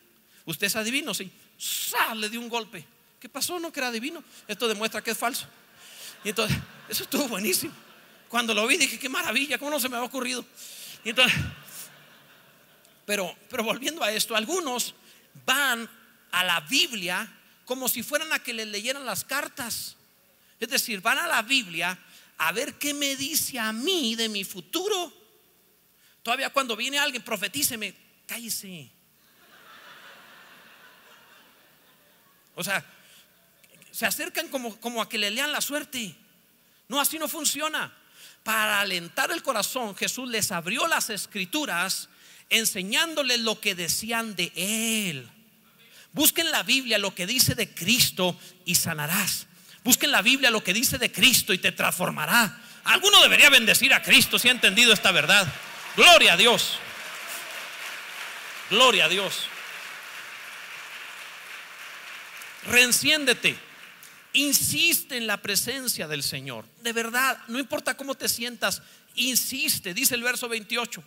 ¿Usted 0.46 0.66
es 0.66 0.76
adivino? 0.76 1.12
Sí. 1.12 1.30
sale 1.58 2.20
Le 2.20 2.30
dio 2.30 2.40
un 2.40 2.48
golpe. 2.48 2.86
¿Qué 3.18 3.28
pasó? 3.28 3.58
No 3.60 3.72
que 3.72 3.80
era 3.80 3.88
adivino. 3.88 4.24
Esto 4.48 4.68
demuestra 4.68 5.02
que 5.02 5.10
es 5.10 5.18
falso. 5.18 5.46
Y 6.24 6.30
entonces, 6.30 6.56
eso 6.88 7.02
estuvo 7.02 7.28
buenísimo. 7.28 7.74
Cuando 8.28 8.54
lo 8.54 8.66
vi 8.66 8.76
dije, 8.76 8.98
qué 8.98 9.08
maravilla, 9.08 9.58
¿cómo 9.58 9.70
no 9.70 9.80
se 9.80 9.88
me 9.88 9.96
había 9.96 10.06
ocurrido? 10.06 10.44
Y 11.04 11.10
entonces, 11.10 11.38
pero, 13.04 13.34
pero 13.48 13.64
volviendo 13.64 14.02
a 14.02 14.12
esto, 14.12 14.36
algunos 14.36 14.94
van 15.46 15.88
a 16.32 16.44
la 16.44 16.60
Biblia 16.60 17.28
como 17.64 17.88
si 17.88 18.02
fueran 18.02 18.32
a 18.32 18.40
que 18.40 18.52
les 18.52 18.66
leyeran 18.68 19.06
las 19.06 19.24
cartas. 19.24 19.96
Es 20.58 20.68
decir, 20.68 21.00
van 21.00 21.18
a 21.18 21.26
la 21.26 21.42
Biblia 21.42 21.98
a 22.38 22.52
ver 22.52 22.74
qué 22.74 22.92
me 22.92 23.16
dice 23.16 23.58
a 23.58 23.72
mí 23.72 24.14
de 24.14 24.28
mi 24.28 24.44
futuro. 24.44 25.12
Todavía 26.22 26.50
cuando 26.50 26.76
viene 26.76 26.98
alguien, 26.98 27.22
profetíceme, 27.22 27.94
cállese. 28.26 28.90
O 32.54 32.62
sea, 32.62 32.84
se 33.90 34.04
acercan 34.04 34.48
como, 34.48 34.78
como 34.80 35.00
a 35.00 35.08
que 35.08 35.16
le 35.16 35.30
lean 35.30 35.50
la 35.50 35.62
suerte. 35.62 36.14
No, 36.88 37.00
así 37.00 37.18
no 37.18 37.26
funciona. 37.26 37.96
Para 38.42 38.80
alentar 38.80 39.30
el 39.30 39.42
corazón, 39.42 39.96
Jesús 39.96 40.28
les 40.28 40.52
abrió 40.52 40.86
las 40.86 41.08
escrituras 41.08 42.09
enseñándoles 42.50 43.40
lo 43.40 43.60
que 43.60 43.74
decían 43.74 44.36
de 44.36 44.52
Él. 44.54 45.28
Busquen 46.12 46.50
la 46.50 46.62
Biblia 46.62 46.98
lo 46.98 47.14
que 47.14 47.26
dice 47.26 47.54
de 47.54 47.72
Cristo 47.72 48.38
y 48.64 48.74
sanarás. 48.74 49.46
Busquen 49.84 50.10
la 50.10 50.22
Biblia 50.22 50.50
lo 50.50 50.62
que 50.62 50.74
dice 50.74 50.98
de 50.98 51.10
Cristo 51.10 51.52
y 51.52 51.58
te 51.58 51.72
transformará. 51.72 52.60
Alguno 52.84 53.22
debería 53.22 53.50
bendecir 53.50 53.94
a 53.94 54.02
Cristo 54.02 54.38
si 54.38 54.48
ha 54.48 54.52
entendido 54.52 54.92
esta 54.92 55.12
verdad. 55.12 55.46
Gloria 55.96 56.34
a 56.34 56.36
Dios. 56.36 56.78
Gloria 58.68 59.06
a 59.06 59.08
Dios. 59.08 59.46
Reenciéndete. 62.66 63.56
Insiste 64.32 65.16
en 65.16 65.26
la 65.26 65.38
presencia 65.38 66.06
del 66.06 66.22
Señor. 66.22 66.64
De 66.82 66.92
verdad, 66.92 67.38
no 67.48 67.58
importa 67.58 67.96
cómo 67.96 68.14
te 68.14 68.28
sientas, 68.28 68.80
insiste. 69.16 69.92
Dice 69.92 70.14
el 70.14 70.22
verso 70.22 70.48
28. 70.48 71.02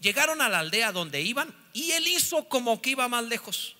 Llegaron 0.00 0.42
a 0.42 0.48
la 0.48 0.60
aldea 0.60 0.92
donde 0.92 1.22
iban 1.22 1.54
y 1.72 1.92
él 1.92 2.06
hizo 2.06 2.48
como 2.48 2.82
que 2.82 2.90
iba 2.90 3.08
más 3.08 3.24
lejos. 3.24 3.76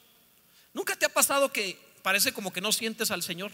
¿Nunca 0.73 0.97
te 0.97 1.07
ha 1.07 1.12
pasado 1.12 1.53
que 1.53 1.79
parece 2.03 2.33
como 2.33 2.53
que 2.53 2.61
no 2.61 2.73
sientes 2.73 3.11
al 3.11 3.23
Señor? 3.23 3.53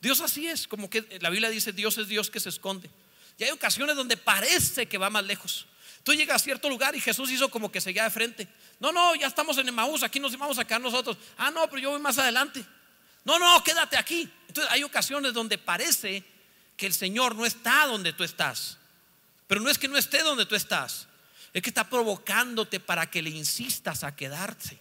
Dios 0.00 0.20
así 0.20 0.46
es, 0.46 0.68
como 0.68 0.90
que 0.90 1.18
la 1.20 1.30
Biblia 1.30 1.48
dice, 1.48 1.72
Dios 1.72 1.96
es 1.98 2.08
Dios 2.08 2.30
que 2.30 2.40
se 2.40 2.48
esconde. 2.48 2.90
Y 3.38 3.44
hay 3.44 3.50
ocasiones 3.50 3.96
donde 3.96 4.16
parece 4.16 4.86
que 4.86 4.98
va 4.98 5.10
más 5.10 5.24
lejos. 5.24 5.66
Tú 6.02 6.12
llegas 6.12 6.42
a 6.42 6.44
cierto 6.44 6.68
lugar 6.68 6.94
y 6.94 7.00
Jesús 7.00 7.30
hizo 7.30 7.48
como 7.48 7.72
que 7.72 7.80
seguía 7.80 8.04
de 8.04 8.10
frente. 8.10 8.46
No, 8.78 8.92
no, 8.92 9.14
ya 9.14 9.26
estamos 9.26 9.56
en 9.56 9.68
Emaús, 9.68 10.02
aquí 10.02 10.20
nos 10.20 10.36
vamos 10.36 10.58
a 10.58 10.64
quedar 10.64 10.80
nosotros. 10.80 11.16
Ah, 11.38 11.50
no, 11.50 11.68
pero 11.68 11.80
yo 11.80 11.90
voy 11.90 12.00
más 12.00 12.18
adelante. 12.18 12.64
No, 13.24 13.38
no, 13.38 13.64
quédate 13.64 13.96
aquí. 13.96 14.28
Entonces 14.48 14.70
hay 14.70 14.82
ocasiones 14.82 15.32
donde 15.32 15.56
parece 15.56 16.22
que 16.76 16.86
el 16.86 16.92
Señor 16.92 17.34
no 17.34 17.46
está 17.46 17.86
donde 17.86 18.12
tú 18.12 18.22
estás. 18.22 18.76
Pero 19.46 19.62
no 19.62 19.70
es 19.70 19.78
que 19.78 19.88
no 19.88 19.96
esté 19.96 20.22
donde 20.22 20.44
tú 20.44 20.54
estás. 20.54 21.08
Es 21.54 21.62
que 21.62 21.70
está 21.70 21.88
provocándote 21.88 22.80
para 22.80 23.08
que 23.08 23.22
le 23.22 23.30
insistas 23.30 24.04
a 24.04 24.14
quedarte. 24.14 24.78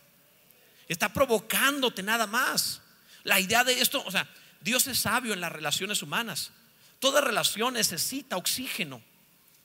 Está 0.88 1.14
provocándote 1.14 2.04
nada 2.04 2.28
más. 2.28 2.82
La 3.24 3.40
idea 3.40 3.64
de 3.64 3.80
esto, 3.80 4.04
o 4.04 4.12
sea, 4.12 4.28
Dios 4.60 4.88
es 4.88 5.00
sabio 5.00 5.34
en 5.34 5.40
las 5.40 5.52
relaciones 5.52 6.02
humanas. 6.02 6.52
Toda 7.00 7.22
relación 7.22 7.76
necesita 7.76 8.38
oxígeno. 8.38 9.02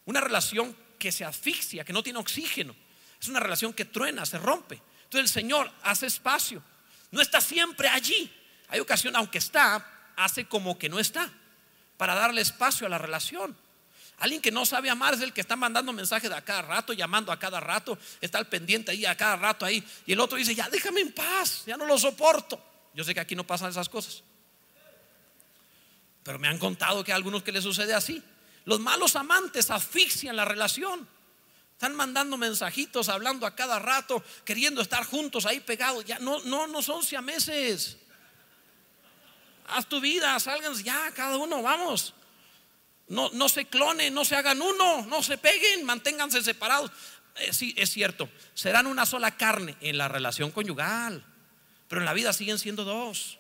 Una 0.05 0.21
relación 0.21 0.77
que 0.99 1.11
se 1.11 1.25
asfixia, 1.25 1.85
que 1.85 1.93
no 1.93 2.03
tiene 2.03 2.19
oxígeno, 2.19 2.75
es 3.21 3.29
una 3.29 3.41
relación 3.41 3.73
que 3.73 3.85
truena, 3.85 4.27
se 4.27 4.39
rompe. 4.39 4.81
Entonces 5.05 5.31
el 5.31 5.43
Señor 5.43 5.73
hace 5.83 6.07
espacio. 6.07 6.63
No 7.11 7.21
está 7.21 7.41
siempre 7.41 7.89
allí. 7.89 8.31
Hay 8.69 8.81
ocasión, 8.81 9.17
aunque 9.17 9.39
está, 9.39 10.13
hace 10.17 10.45
como 10.45 10.79
que 10.79 10.89
no 10.89 10.99
está, 10.99 11.31
para 11.97 12.15
darle 12.15 12.43
espacio 12.43 12.87
a 12.87 12.91
la 12.91 12.99
relación. 12.99 13.57
Alguien 14.19 14.43
que 14.43 14.51
no 14.51 14.67
sabe 14.67 14.91
amar 14.91 15.15
es 15.15 15.21
el 15.21 15.33
que 15.33 15.41
está 15.41 15.55
mandando 15.55 15.93
mensajes 15.93 16.31
a 16.33 16.43
cada 16.43 16.63
rato, 16.63 16.93
llamando 16.93 17.31
a 17.31 17.39
cada 17.39 17.61
rato, 17.61 17.97
está 18.21 18.39
al 18.39 18.49
pendiente 18.49 18.91
ahí, 18.91 19.07
a 19.07 19.17
cada 19.17 19.37
rato 19.37 19.65
ahí. 19.65 19.83
Y 20.07 20.13
el 20.13 20.21
otro 20.21 20.37
dice, 20.37 20.55
ya 20.55 20.69
déjame 20.69 21.01
en 21.01 21.13
paz, 21.13 21.63
ya 21.67 21.77
no 21.77 21.87
lo 21.87 21.97
soporto. 21.99 22.61
Yo 22.95 23.05
sé 23.05 23.15
que 23.15 23.21
aquí 23.21 23.37
no 23.37 23.47
pasan 23.47 23.71
esas 23.71 23.89
cosas. 23.89 24.25
Pero 26.25 26.39
me 26.41 26.49
han 26.49 26.59
contado 26.59 27.05
que 27.05 27.13
a 27.13 27.15
algunos 27.15 27.45
que 27.45 27.53
les 27.53 27.63
sucede 27.63 27.95
así. 27.95 28.23
Los 28.65 28.81
malos 28.81 29.15
amantes 29.15 29.71
asfixian 29.71 30.35
la 30.35 30.45
relación. 30.45 31.09
Están 31.75 31.95
mandando 31.95 32.37
mensajitos, 32.37 33.09
hablando 33.09 33.47
a 33.47 33.55
cada 33.55 33.79
rato, 33.79 34.25
queriendo 34.45 34.83
estar 34.83 35.05
juntos 35.05 35.47
ahí 35.47 35.61
pegados. 35.61 36.05
Ya 36.05 36.19
no, 36.19 36.41
no, 36.41 36.67
no 36.67 36.83
son 36.83 37.05
siameses. 37.05 37.99
Haz 39.69 39.87
tu 39.87 40.01
vida, 40.01 40.39
salgan 40.41 40.75
ya, 40.83 41.13
cada 41.13 41.37
uno, 41.37 41.63
vamos. 41.63 42.15
No, 43.09 43.31
no 43.33 43.49
se 43.49 43.67
clonen, 43.67 44.13
no 44.13 44.25
se 44.25 44.37
hagan 44.37 44.61
uno, 44.61 45.07
no 45.07 45.23
se 45.23 45.39
peguen, 45.39 45.85
manténganse 45.85 46.43
separados. 46.43 46.91
Eh, 47.37 47.53
sí, 47.53 47.75
es 47.77 47.91
cierto, 47.91 48.29
serán 48.55 48.87
una 48.87 49.07
sola 49.07 49.37
carne 49.37 49.77
en 49.81 49.97
la 49.97 50.09
relación 50.09 50.51
conyugal, 50.51 51.25
pero 51.89 52.01
en 52.01 52.05
la 52.05 52.13
vida 52.13 52.33
siguen 52.33 52.59
siendo 52.59 52.85
dos. 52.85 53.39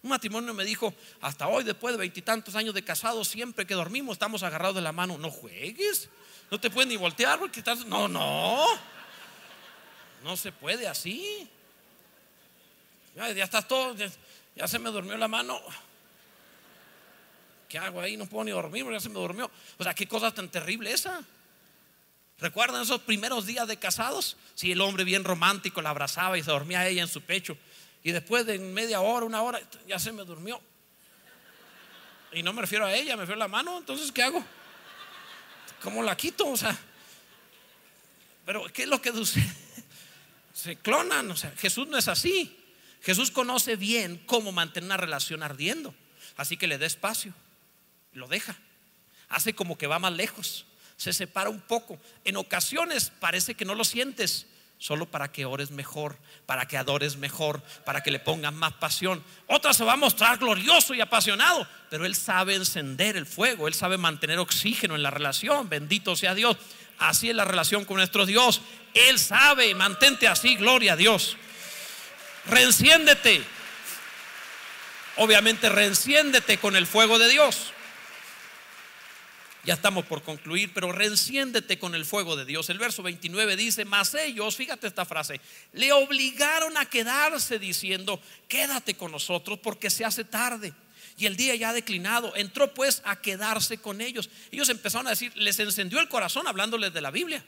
Un 0.00 0.10
matrimonio 0.10 0.54
me 0.54 0.64
dijo, 0.64 0.94
hasta 1.20 1.48
hoy, 1.48 1.64
después 1.64 1.92
de 1.92 1.98
veintitantos 1.98 2.54
años 2.54 2.72
de 2.72 2.84
casado, 2.84 3.24
siempre 3.24 3.66
que 3.66 3.74
dormimos 3.74 4.14
estamos 4.14 4.42
agarrados 4.44 4.76
de 4.76 4.82
la 4.82 4.92
mano. 4.92 5.18
No 5.18 5.30
juegues, 5.30 6.08
no 6.50 6.60
te 6.60 6.70
puedes 6.70 6.88
ni 6.88 6.96
voltear 6.96 7.38
porque 7.38 7.58
estás... 7.58 7.84
No, 7.84 8.06
no, 8.06 8.64
no 10.22 10.36
se 10.36 10.52
puede 10.52 10.86
así. 10.86 11.48
Ya 13.16 13.28
estás 13.30 13.66
todo, 13.66 13.96
ya, 14.54 14.68
se 14.68 14.78
me 14.78 14.90
durmió 14.90 15.16
la 15.16 15.26
mano. 15.26 15.60
¿Qué 17.68 17.78
hago 17.78 18.00
ahí? 18.00 18.16
No 18.16 18.26
puedo 18.26 18.44
ni 18.44 18.50
dormir 18.50 18.86
ya 18.90 19.00
se 19.00 19.08
me 19.08 19.16
durmió. 19.16 19.50
O 19.76 19.84
sea, 19.84 19.94
qué 19.94 20.08
cosa 20.08 20.32
tan 20.32 20.48
terrible 20.48 20.90
esa. 20.92 21.22
¿Recuerdan 22.38 22.82
esos 22.82 23.00
primeros 23.00 23.46
días 23.46 23.66
de 23.68 23.76
casados? 23.76 24.36
Si 24.54 24.72
el 24.72 24.80
hombre 24.80 25.04
bien 25.04 25.24
romántico 25.24 25.82
la 25.82 25.90
abrazaba 25.90 26.38
y 26.38 26.42
se 26.42 26.50
dormía 26.50 26.86
ella 26.86 27.02
en 27.02 27.08
su 27.08 27.20
pecho. 27.22 27.58
Y 28.02 28.12
después 28.12 28.46
de 28.46 28.58
media 28.58 29.00
hora, 29.00 29.26
una 29.26 29.42
hora, 29.42 29.60
ya 29.86 29.98
se 29.98 30.12
me 30.12 30.24
durmió. 30.24 30.60
Y 32.32 32.42
no 32.42 32.52
me 32.52 32.62
refiero 32.62 32.86
a 32.86 32.94
ella, 32.94 33.16
me 33.16 33.22
refiero 33.22 33.42
a 33.42 33.44
la 33.44 33.48
mano. 33.48 33.78
Entonces, 33.78 34.12
¿qué 34.12 34.22
hago? 34.22 34.42
¿Cómo 35.82 36.02
la 36.02 36.16
quito? 36.16 36.46
O 36.46 36.56
sea, 36.56 36.76
pero 38.46 38.64
¿qué 38.72 38.84
es 38.84 38.88
lo 38.88 39.02
que? 39.02 39.12
Se 40.54 40.76
clonan. 40.76 41.30
O 41.30 41.36
sea, 41.36 41.52
Jesús 41.58 41.86
no 41.88 41.98
es 41.98 42.08
así. 42.08 42.56
Jesús 43.02 43.30
conoce 43.30 43.76
bien 43.76 44.22
cómo 44.26 44.52
mantener 44.52 44.86
una 44.86 44.96
relación 44.96 45.42
ardiendo. 45.42 45.94
Así 46.36 46.56
que 46.56 46.66
le 46.66 46.78
da 46.78 46.86
espacio. 46.86 47.34
Lo 48.18 48.28
deja. 48.28 48.56
Hace 49.28 49.54
como 49.54 49.78
que 49.78 49.86
va 49.86 49.98
más 49.98 50.12
lejos 50.12 50.66
se 50.98 51.12
separa 51.12 51.48
un 51.48 51.60
poco. 51.60 51.98
En 52.24 52.36
ocasiones 52.36 53.10
parece 53.20 53.54
que 53.54 53.64
no 53.64 53.74
lo 53.74 53.84
sientes, 53.84 54.46
solo 54.78 55.06
para 55.06 55.30
que 55.30 55.44
ores 55.44 55.70
mejor, 55.70 56.18
para 56.44 56.66
que 56.66 56.76
adores 56.76 57.16
mejor, 57.16 57.62
para 57.84 58.02
que 58.02 58.10
le 58.10 58.18
pongas 58.18 58.52
más 58.52 58.74
pasión. 58.74 59.22
Otra 59.46 59.72
se 59.72 59.84
va 59.84 59.92
a 59.92 59.96
mostrar 59.96 60.38
glorioso 60.38 60.94
y 60.94 61.00
apasionado, 61.00 61.66
pero 61.88 62.04
Él 62.04 62.16
sabe 62.16 62.56
encender 62.56 63.16
el 63.16 63.26
fuego, 63.26 63.68
Él 63.68 63.74
sabe 63.74 63.96
mantener 63.96 64.40
oxígeno 64.40 64.96
en 64.96 65.04
la 65.04 65.10
relación, 65.10 65.68
bendito 65.68 66.16
sea 66.16 66.34
Dios. 66.34 66.56
Así 66.98 67.30
es 67.30 67.36
la 67.36 67.44
relación 67.44 67.84
con 67.84 67.98
nuestro 67.98 68.26
Dios. 68.26 68.60
Él 68.92 69.20
sabe, 69.20 69.72
mantente 69.76 70.26
así, 70.26 70.56
gloria 70.56 70.94
a 70.94 70.96
Dios. 70.96 71.36
Reenciéndete. 72.46 73.40
Obviamente 75.16 75.68
reenciéndete 75.68 76.58
con 76.58 76.74
el 76.74 76.88
fuego 76.88 77.20
de 77.20 77.28
Dios. 77.28 77.72
Ya 79.68 79.74
estamos 79.74 80.06
por 80.06 80.22
concluir, 80.22 80.72
pero 80.72 80.92
reenciéndete 80.92 81.78
con 81.78 81.94
el 81.94 82.06
fuego 82.06 82.36
de 82.36 82.46
Dios. 82.46 82.70
El 82.70 82.78
verso 82.78 83.02
29 83.02 83.54
dice, 83.54 83.84
mas 83.84 84.14
ellos, 84.14 84.56
fíjate 84.56 84.86
esta 84.86 85.04
frase, 85.04 85.42
le 85.74 85.92
obligaron 85.92 86.74
a 86.78 86.86
quedarse 86.86 87.58
diciendo, 87.58 88.18
quédate 88.48 88.94
con 88.94 89.12
nosotros 89.12 89.58
porque 89.62 89.90
se 89.90 90.06
hace 90.06 90.24
tarde. 90.24 90.72
Y 91.18 91.26
el 91.26 91.36
día 91.36 91.54
ya 91.54 91.68
ha 91.68 91.72
declinado. 91.74 92.34
Entró 92.34 92.72
pues 92.72 93.02
a 93.04 93.20
quedarse 93.20 93.76
con 93.76 94.00
ellos. 94.00 94.30
Ellos 94.50 94.70
empezaron 94.70 95.06
a 95.06 95.10
decir, 95.10 95.36
les 95.36 95.58
encendió 95.58 96.00
el 96.00 96.08
corazón 96.08 96.48
hablándoles 96.48 96.94
de 96.94 97.02
la 97.02 97.10
Biblia. 97.10 97.44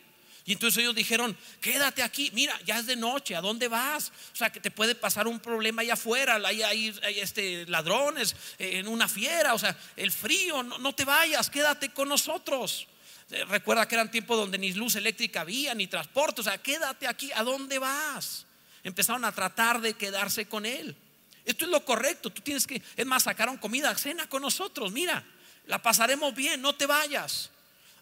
Y 0.51 0.55
entonces 0.55 0.79
ellos 0.79 0.97
dijeron, 0.97 1.37
quédate 1.61 2.03
aquí, 2.03 2.33
mira, 2.35 2.61
ya 2.67 2.81
es 2.81 2.87
de 2.87 2.97
noche, 2.97 3.37
¿a 3.37 3.41
dónde 3.41 3.69
vas? 3.69 4.11
O 4.33 4.37
sea, 4.37 4.51
que 4.51 4.59
te 4.59 4.73
puede 4.73 4.97
pasar 4.97 5.29
un 5.29 5.39
problema 5.39 5.83
allá 5.83 5.93
afuera, 5.93 6.41
hay, 6.45 6.61
hay, 6.65 6.93
este, 7.21 7.67
ladrones, 7.67 8.35
eh, 8.59 8.79
en 8.79 8.89
una 8.89 9.07
fiera, 9.07 9.55
o 9.55 9.61
sea, 9.61 9.79
el 9.95 10.11
frío, 10.11 10.65
no, 10.65 10.93
te 10.93 11.05
vayas, 11.05 11.49
quédate 11.51 11.91
con 11.91 12.09
nosotros. 12.09 12.89
Eh, 13.31 13.45
recuerda 13.45 13.87
que 13.87 13.95
eran 13.95 14.11
tiempos 14.11 14.37
donde 14.39 14.59
ni 14.59 14.73
luz 14.73 14.97
eléctrica 14.97 15.43
había, 15.43 15.73
ni 15.73 15.87
transporte, 15.87 16.41
o 16.41 16.43
sea, 16.43 16.59
quédate 16.59 17.07
aquí, 17.07 17.31
¿a 17.37 17.45
dónde 17.45 17.79
vas? 17.79 18.45
Empezaron 18.83 19.25
a 19.25 19.31
tratar 19.31 19.81
de 19.81 19.95
quedarse 19.95 20.47
con 20.47 20.67
él. 20.67 20.97
Esto 21.45 21.65
es 21.65 21.71
lo 21.71 21.85
correcto, 21.85 22.29
tú 22.31 22.43
tienes 22.43 22.67
que, 22.67 22.83
es 22.97 23.07
más, 23.07 23.23
sacaron 23.23 23.57
comida, 23.57 23.97
cena 23.97 24.29
con 24.29 24.43
nosotros, 24.43 24.91
mira, 24.91 25.25
la 25.67 25.81
pasaremos 25.81 26.35
bien, 26.35 26.61
no 26.61 26.75
te 26.75 26.87
vayas. 26.87 27.51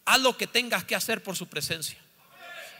Haz 0.06 0.22
lo 0.22 0.34
que 0.34 0.46
tengas 0.46 0.84
que 0.84 0.94
hacer 0.94 1.22
por 1.22 1.36
su 1.36 1.46
presencia 1.46 2.07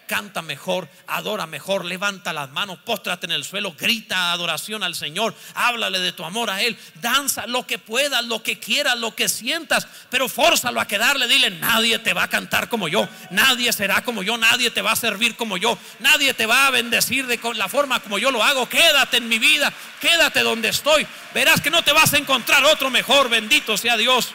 canta 0.08 0.42
mejor, 0.42 0.88
adora 1.06 1.46
mejor, 1.46 1.84
levanta 1.84 2.32
las 2.32 2.50
manos, 2.50 2.78
póstrate 2.84 3.26
en 3.26 3.32
el 3.32 3.44
suelo, 3.44 3.76
grita 3.78 4.32
adoración 4.32 4.82
al 4.82 4.96
Señor, 4.96 5.36
háblale 5.54 6.00
de 6.00 6.10
tu 6.10 6.24
amor 6.24 6.50
a 6.50 6.60
Él, 6.62 6.76
danza 7.00 7.46
lo 7.46 7.64
que 7.64 7.78
puedas, 7.78 8.24
lo 8.24 8.42
que 8.42 8.58
quieras, 8.58 8.98
lo 8.98 9.14
que 9.14 9.28
sientas, 9.28 9.86
pero 10.10 10.28
fórzalo 10.28 10.80
a 10.80 10.88
quedarle, 10.88 11.28
dile, 11.28 11.50
nadie 11.50 12.00
te 12.00 12.12
va 12.12 12.24
a 12.24 12.28
cantar 12.28 12.68
como 12.68 12.88
yo, 12.88 13.08
nadie 13.30 13.72
será 13.72 14.02
como 14.02 14.24
yo, 14.24 14.36
nadie 14.36 14.72
te 14.72 14.82
va 14.82 14.92
a 14.92 14.96
servir 14.96 15.36
como 15.36 15.56
yo, 15.56 15.78
nadie 16.00 16.34
te 16.34 16.46
va 16.46 16.66
a 16.66 16.70
bendecir 16.70 17.28
de 17.28 17.38
la 17.54 17.68
forma 17.68 18.00
como 18.00 18.18
yo 18.18 18.32
lo 18.32 18.42
hago, 18.42 18.68
quédate 18.68 19.18
en 19.18 19.28
mi 19.28 19.38
vida, 19.38 19.72
quédate 20.00 20.40
donde 20.40 20.70
estoy, 20.70 21.06
verás 21.32 21.60
que 21.60 21.70
no 21.70 21.84
te 21.84 21.92
vas 21.92 22.14
a 22.14 22.18
encontrar 22.18 22.64
otro 22.64 22.90
mejor, 22.90 23.28
bendito 23.28 23.76
sea 23.76 23.96
Dios. 23.96 24.32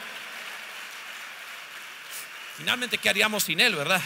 Finalmente, 2.56 2.98
¿qué 2.98 3.08
haríamos 3.08 3.42
sin 3.42 3.58
Él, 3.60 3.74
verdad? 3.74 4.00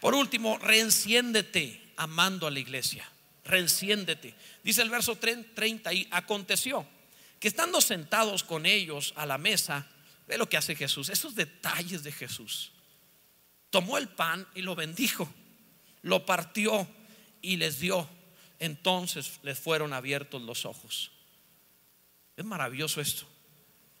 Por 0.00 0.14
último, 0.14 0.58
reenciéndete 0.58 1.92
amando 1.96 2.46
a 2.46 2.50
la 2.50 2.58
iglesia. 2.58 3.08
Reenciéndete. 3.44 4.34
Dice 4.62 4.82
el 4.82 4.90
verso 4.90 5.16
30 5.16 5.92
y 5.92 6.08
aconteció 6.10 6.86
que 7.38 7.48
estando 7.48 7.80
sentados 7.80 8.44
con 8.44 8.66
ellos 8.66 9.14
a 9.16 9.24
la 9.24 9.38
mesa, 9.38 9.86
ve 10.28 10.36
lo 10.36 10.48
que 10.48 10.58
hace 10.58 10.76
Jesús, 10.76 11.08
esos 11.08 11.34
detalles 11.34 12.02
de 12.02 12.12
Jesús. 12.12 12.72
Tomó 13.70 13.98
el 13.98 14.08
pan 14.08 14.46
y 14.54 14.62
lo 14.62 14.74
bendijo, 14.74 15.28
lo 16.02 16.26
partió 16.26 16.86
y 17.40 17.56
les 17.56 17.80
dio. 17.80 18.08
Entonces 18.58 19.40
les 19.42 19.58
fueron 19.58 19.94
abiertos 19.94 20.42
los 20.42 20.66
ojos. 20.66 21.10
Es 22.36 22.44
maravilloso 22.44 23.00
esto. 23.00 23.24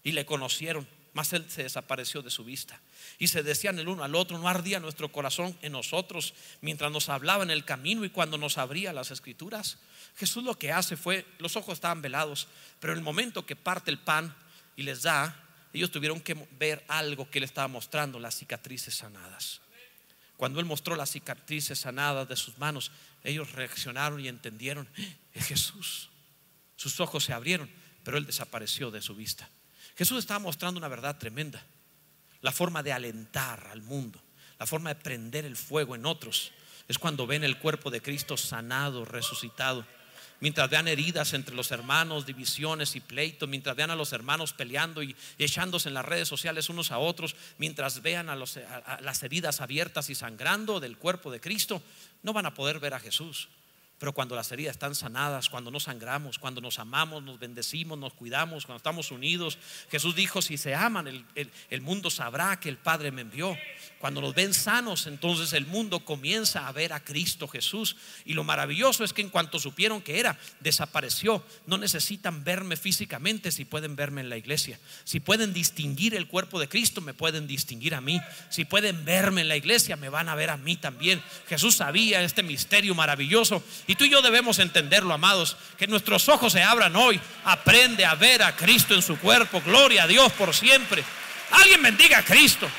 Y 0.02 0.12
le 0.12 0.26
conocieron, 0.26 0.86
mas 1.12 1.32
él 1.32 1.44
se 1.48 1.64
desapareció 1.64 2.22
de 2.22 2.30
su 2.30 2.44
vista 2.44 2.80
y 3.18 3.28
se 3.28 3.42
decían 3.42 3.78
el 3.78 3.88
uno 3.88 4.04
al 4.04 4.14
otro, 4.14 4.38
no 4.38 4.48
ardía 4.48 4.80
nuestro 4.80 5.10
corazón 5.10 5.56
en 5.62 5.72
nosotros 5.72 6.34
mientras 6.60 6.92
nos 6.92 7.08
hablaba 7.08 7.42
en 7.42 7.50
el 7.50 7.64
camino 7.64 8.04
y 8.04 8.10
cuando 8.10 8.38
nos 8.38 8.58
abría 8.58 8.92
las 8.92 9.10
escrituras. 9.10 9.78
Jesús 10.16 10.44
lo 10.44 10.58
que 10.58 10.72
hace 10.72 10.96
fue, 10.96 11.26
los 11.38 11.56
ojos 11.56 11.74
estaban 11.74 12.02
velados, 12.02 12.48
pero 12.78 12.92
en 12.92 12.98
el 12.98 13.04
momento 13.04 13.46
que 13.46 13.56
parte 13.56 13.90
el 13.90 13.98
pan 13.98 14.34
y 14.76 14.82
les 14.82 15.02
da, 15.02 15.44
ellos 15.72 15.90
tuvieron 15.90 16.20
que 16.20 16.34
ver 16.58 16.84
algo 16.88 17.30
que 17.30 17.38
él 17.38 17.44
estaba 17.44 17.68
mostrando, 17.68 18.18
las 18.18 18.36
cicatrices 18.36 18.94
sanadas. 18.94 19.60
Cuando 20.36 20.58
él 20.58 20.66
mostró 20.66 20.96
las 20.96 21.10
cicatrices 21.10 21.78
sanadas 21.78 22.28
de 22.28 22.36
sus 22.36 22.56
manos, 22.58 22.90
ellos 23.22 23.52
reaccionaron 23.52 24.20
y 24.20 24.28
entendieron, 24.28 24.88
¡Eh! 24.96 25.16
es 25.34 25.46
Jesús. 25.46 26.08
Sus 26.76 26.98
ojos 27.00 27.24
se 27.24 27.34
abrieron, 27.34 27.70
pero 28.02 28.16
él 28.16 28.24
desapareció 28.24 28.90
de 28.90 29.02
su 29.02 29.14
vista. 29.14 29.50
Jesús 30.00 30.20
estaba 30.20 30.38
mostrando 30.40 30.78
una 30.78 30.88
verdad 30.88 31.18
tremenda 31.18 31.62
la 32.40 32.52
forma 32.52 32.82
de 32.82 32.90
alentar 32.90 33.66
al 33.70 33.82
mundo, 33.82 34.18
la 34.58 34.64
forma 34.64 34.94
de 34.94 34.98
prender 34.98 35.44
el 35.44 35.58
fuego 35.58 35.94
en 35.94 36.06
otros. 36.06 36.52
Es 36.88 36.96
cuando 36.98 37.26
ven 37.26 37.44
el 37.44 37.58
cuerpo 37.58 37.90
de 37.90 38.00
Cristo 38.00 38.38
sanado, 38.38 39.04
resucitado. 39.04 39.84
Mientras 40.40 40.70
vean 40.70 40.88
heridas 40.88 41.34
entre 41.34 41.54
los 41.54 41.70
hermanos, 41.70 42.24
divisiones 42.24 42.96
y 42.96 43.00
pleitos, 43.00 43.46
mientras 43.46 43.76
vean 43.76 43.90
a 43.90 43.94
los 43.94 44.14
hermanos 44.14 44.54
peleando 44.54 45.02
y, 45.02 45.14
echándose 45.36 45.90
en 45.90 45.94
las 45.94 46.06
redes 46.06 46.28
sociales 46.28 46.70
unos 46.70 46.92
a 46.92 46.98
otros, 46.98 47.36
mientras 47.58 48.00
vean 48.00 48.30
a, 48.30 48.32
a 48.32 49.00
las 49.02 49.22
heridas 49.22 49.60
abiertas 49.60 50.08
y 50.08 50.14
sangrando 50.14 50.80
del 50.80 50.96
cuerpo 50.96 51.30
de 51.30 51.42
Cristo, 51.42 51.82
no 52.22 52.32
van 52.32 52.46
a 52.46 52.54
poder 52.54 52.80
ver 52.80 52.94
a 52.94 53.00
Jesús. 53.00 53.50
Pero 54.00 54.14
cuando 54.14 54.34
las 54.34 54.50
heridas 54.50 54.70
están 54.70 54.94
sanadas, 54.94 55.50
cuando 55.50 55.70
no 55.70 55.78
sangramos, 55.78 56.38
cuando 56.38 56.62
nos 56.62 56.78
amamos, 56.78 57.22
nos 57.22 57.38
bendecimos, 57.38 57.98
nos 57.98 58.14
cuidamos, 58.14 58.64
cuando 58.64 58.78
estamos 58.78 59.10
unidos, 59.10 59.58
Jesús 59.90 60.14
dijo, 60.14 60.40
si 60.40 60.56
se 60.56 60.74
aman, 60.74 61.06
el, 61.06 61.26
el, 61.68 61.80
mundo 61.82 62.08
sabrá 62.08 62.58
que 62.58 62.70
el 62.70 62.78
Padre 62.78 63.12
me 63.12 63.20
envió. 63.20 63.54
Cuando 63.98 64.22
nos 64.22 64.34
ven 64.34 64.54
sanos, 64.54 65.06
entonces 65.06 65.52
el 65.52 65.66
mundo 65.66 66.00
comienza 66.00 66.66
a 66.66 66.72
ver 66.72 66.94
a 66.94 67.04
Cristo 67.04 67.46
Jesús. 67.46 67.96
Y 68.24 68.32
lo 68.32 68.42
maravilloso 68.42 69.04
es 69.04 69.12
que 69.12 69.20
en 69.20 69.28
cuanto 69.28 69.58
supieron 69.58 70.00
que 70.00 70.18
era, 70.18 70.38
desapareció. 70.60 71.44
No 71.66 71.76
necesitan 71.76 72.42
verme 72.42 72.76
físicamente 72.76 73.52
si 73.52 73.66
pueden 73.66 73.96
verme 73.96 74.22
en 74.22 74.30
la 74.30 74.38
iglesia. 74.38 74.80
Si 75.04 75.20
pueden 75.20 75.52
distinguir 75.52 76.14
el 76.14 76.26
cuerpo 76.26 76.58
de 76.58 76.70
Cristo, 76.70 77.02
me 77.02 77.12
pueden 77.12 77.46
distinguir 77.46 77.94
a 77.94 78.00
mí. 78.00 78.18
Si 78.48 78.64
pueden 78.64 79.04
verme 79.04 79.42
en 79.42 79.48
la 79.48 79.56
iglesia, 79.56 79.96
me 79.96 80.08
van 80.08 80.30
a 80.30 80.34
ver 80.34 80.48
a 80.48 80.56
mí 80.56 80.76
también. 80.76 81.22
Jesús 81.50 81.74
sabía 81.74 82.22
este 82.22 82.42
misterio 82.42 82.94
maravilloso 82.94 83.62
y 83.90 83.96
tú 83.96 84.04
y 84.04 84.08
yo 84.08 84.22
debemos 84.22 84.60
entenderlo, 84.60 85.12
amados, 85.12 85.56
que 85.76 85.88
nuestros 85.88 86.28
ojos 86.28 86.52
se 86.52 86.62
abran 86.62 86.94
hoy. 86.94 87.20
Aprende 87.44 88.04
a 88.04 88.14
ver 88.14 88.40
a 88.40 88.54
Cristo 88.54 88.94
en 88.94 89.02
su 89.02 89.18
cuerpo. 89.18 89.60
Gloria 89.62 90.04
a 90.04 90.06
Dios 90.06 90.30
por 90.34 90.54
siempre. 90.54 91.02
Alguien 91.50 91.82
bendiga 91.82 92.18
a 92.18 92.24
Cristo. 92.24 92.70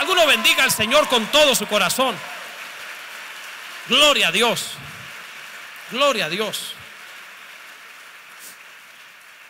Alguno 0.00 0.26
bendiga 0.26 0.64
al 0.64 0.72
Señor 0.72 1.06
con 1.06 1.24
todo 1.28 1.54
su 1.54 1.64
corazón. 1.68 2.16
Gloria 3.88 4.26
a 4.26 4.32
Dios. 4.32 4.72
Gloria 5.92 6.24
a 6.24 6.28
Dios. 6.28 6.72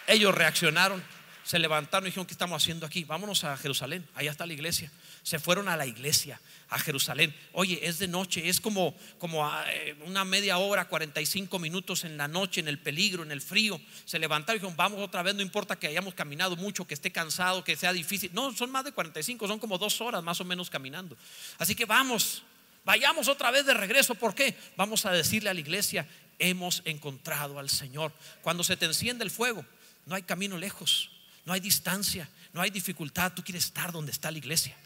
Ellos 0.06 0.34
reaccionaron, 0.34 1.02
se 1.42 1.58
levantaron 1.58 2.04
y 2.04 2.10
dijeron, 2.10 2.26
¿qué 2.26 2.34
estamos 2.34 2.62
haciendo 2.62 2.84
aquí? 2.84 3.04
Vámonos 3.04 3.44
a 3.44 3.56
Jerusalén, 3.56 4.06
allá 4.14 4.30
está 4.30 4.44
la 4.44 4.52
iglesia. 4.52 4.90
Se 5.22 5.38
fueron 5.38 5.68
a 5.68 5.76
la 5.76 5.86
iglesia, 5.86 6.40
a 6.68 6.78
Jerusalén. 6.78 7.34
Oye, 7.52 7.78
es 7.86 7.98
de 7.98 8.08
noche, 8.08 8.48
es 8.48 8.60
como, 8.60 8.94
como 9.18 9.48
eh, 9.68 9.94
una 10.06 10.24
media 10.24 10.58
hora, 10.58 10.88
45 10.88 11.58
minutos 11.58 12.04
en 12.04 12.16
la 12.16 12.26
noche, 12.26 12.60
en 12.60 12.66
el 12.66 12.78
peligro, 12.78 13.22
en 13.22 13.30
el 13.30 13.40
frío. 13.40 13.80
Se 14.04 14.18
levantaron 14.18 14.56
y 14.56 14.58
dijeron, 14.58 14.76
vamos 14.76 15.00
otra 15.00 15.22
vez, 15.22 15.34
no 15.34 15.42
importa 15.42 15.78
que 15.78 15.86
hayamos 15.86 16.14
caminado 16.14 16.56
mucho, 16.56 16.86
que 16.86 16.94
esté 16.94 17.12
cansado, 17.12 17.62
que 17.62 17.76
sea 17.76 17.92
difícil. 17.92 18.30
No, 18.32 18.52
son 18.52 18.70
más 18.70 18.84
de 18.84 18.92
45, 18.92 19.46
son 19.46 19.58
como 19.58 19.78
dos 19.78 20.00
horas 20.00 20.24
más 20.24 20.40
o 20.40 20.44
menos 20.44 20.70
caminando. 20.70 21.16
Así 21.58 21.74
que 21.76 21.84
vamos, 21.84 22.42
vayamos 22.84 23.28
otra 23.28 23.52
vez 23.52 23.64
de 23.64 23.74
regreso. 23.74 24.16
¿Por 24.16 24.34
qué? 24.34 24.56
Vamos 24.76 25.06
a 25.06 25.12
decirle 25.12 25.50
a 25.50 25.54
la 25.54 25.60
iglesia, 25.60 26.08
hemos 26.40 26.82
encontrado 26.84 27.60
al 27.60 27.70
Señor. 27.70 28.12
Cuando 28.42 28.64
se 28.64 28.76
te 28.76 28.86
enciende 28.86 29.22
el 29.22 29.30
fuego, 29.30 29.64
no 30.06 30.16
hay 30.16 30.22
camino 30.22 30.58
lejos, 30.58 31.10
no 31.44 31.52
hay 31.52 31.60
distancia, 31.60 32.28
no 32.52 32.60
hay 32.60 32.70
dificultad. 32.70 33.32
Tú 33.34 33.44
quieres 33.44 33.66
estar 33.66 33.92
donde 33.92 34.10
está 34.10 34.30
la 34.30 34.38
iglesia. 34.38 34.76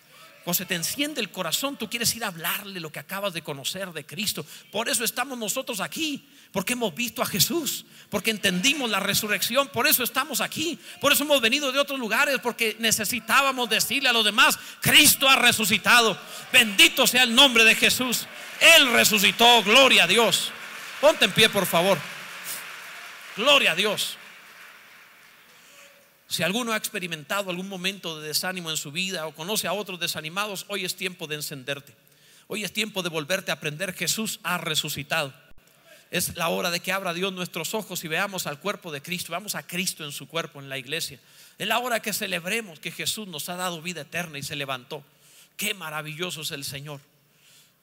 Cuando 0.46 0.58
se 0.58 0.64
te 0.64 0.76
enciende 0.76 1.20
el 1.20 1.32
corazón, 1.32 1.76
tú 1.76 1.90
quieres 1.90 2.14
ir 2.14 2.22
a 2.22 2.28
hablarle 2.28 2.78
lo 2.78 2.92
que 2.92 3.00
acabas 3.00 3.32
de 3.32 3.42
conocer 3.42 3.90
de 3.90 4.06
Cristo. 4.06 4.46
Por 4.70 4.88
eso 4.88 5.02
estamos 5.02 5.36
nosotros 5.36 5.80
aquí, 5.80 6.24
porque 6.52 6.74
hemos 6.74 6.94
visto 6.94 7.20
a 7.20 7.26
Jesús, 7.26 7.84
porque 8.10 8.30
entendimos 8.30 8.88
la 8.88 9.00
resurrección, 9.00 9.66
por 9.66 9.88
eso 9.88 10.04
estamos 10.04 10.40
aquí, 10.40 10.78
por 11.00 11.12
eso 11.12 11.24
hemos 11.24 11.40
venido 11.40 11.72
de 11.72 11.80
otros 11.80 11.98
lugares, 11.98 12.38
porque 12.40 12.76
necesitábamos 12.78 13.68
decirle 13.68 14.08
a 14.08 14.12
los 14.12 14.24
demás, 14.24 14.56
Cristo 14.80 15.28
ha 15.28 15.34
resucitado, 15.34 16.16
bendito 16.52 17.08
sea 17.08 17.24
el 17.24 17.34
nombre 17.34 17.64
de 17.64 17.74
Jesús, 17.74 18.28
Él 18.76 18.92
resucitó, 18.92 19.64
gloria 19.64 20.04
a 20.04 20.06
Dios. 20.06 20.52
Ponte 21.00 21.24
en 21.24 21.32
pie, 21.32 21.48
por 21.48 21.66
favor. 21.66 21.98
Gloria 23.36 23.72
a 23.72 23.74
Dios. 23.74 24.16
Si 26.28 26.42
alguno 26.42 26.72
ha 26.72 26.76
experimentado 26.76 27.50
algún 27.50 27.68
momento 27.68 28.20
de 28.20 28.28
desánimo 28.28 28.70
en 28.70 28.76
su 28.76 28.90
vida 28.90 29.26
o 29.26 29.34
conoce 29.34 29.68
a 29.68 29.72
otros 29.72 30.00
desanimados, 30.00 30.66
hoy 30.68 30.84
es 30.84 30.96
tiempo 30.96 31.26
de 31.26 31.36
encenderte. 31.36 31.94
Hoy 32.48 32.64
es 32.64 32.72
tiempo 32.72 33.02
de 33.02 33.08
volverte 33.08 33.52
a 33.52 33.54
aprender. 33.54 33.92
Jesús 33.92 34.40
ha 34.42 34.58
resucitado. 34.58 35.32
Es 36.10 36.36
la 36.36 36.48
hora 36.48 36.70
de 36.70 36.80
que 36.80 36.92
abra 36.92 37.14
Dios 37.14 37.32
nuestros 37.32 37.74
ojos 37.74 38.04
y 38.04 38.08
veamos 38.08 38.46
al 38.46 38.60
cuerpo 38.60 38.90
de 38.90 39.02
Cristo. 39.02 39.32
Vamos 39.32 39.54
a 39.54 39.66
Cristo 39.66 40.04
en 40.04 40.12
su 40.12 40.28
cuerpo, 40.28 40.60
en 40.60 40.68
la 40.68 40.78
iglesia. 40.78 41.20
Es 41.58 41.66
la 41.66 41.78
hora 41.78 42.00
que 42.00 42.12
celebremos 42.12 42.80
que 42.80 42.92
Jesús 42.92 43.28
nos 43.28 43.48
ha 43.48 43.56
dado 43.56 43.82
vida 43.82 44.02
eterna 44.02 44.38
y 44.38 44.42
se 44.42 44.56
levantó. 44.56 45.04
Qué 45.56 45.74
maravilloso 45.74 46.42
es 46.42 46.50
el 46.50 46.64
Señor. 46.64 47.00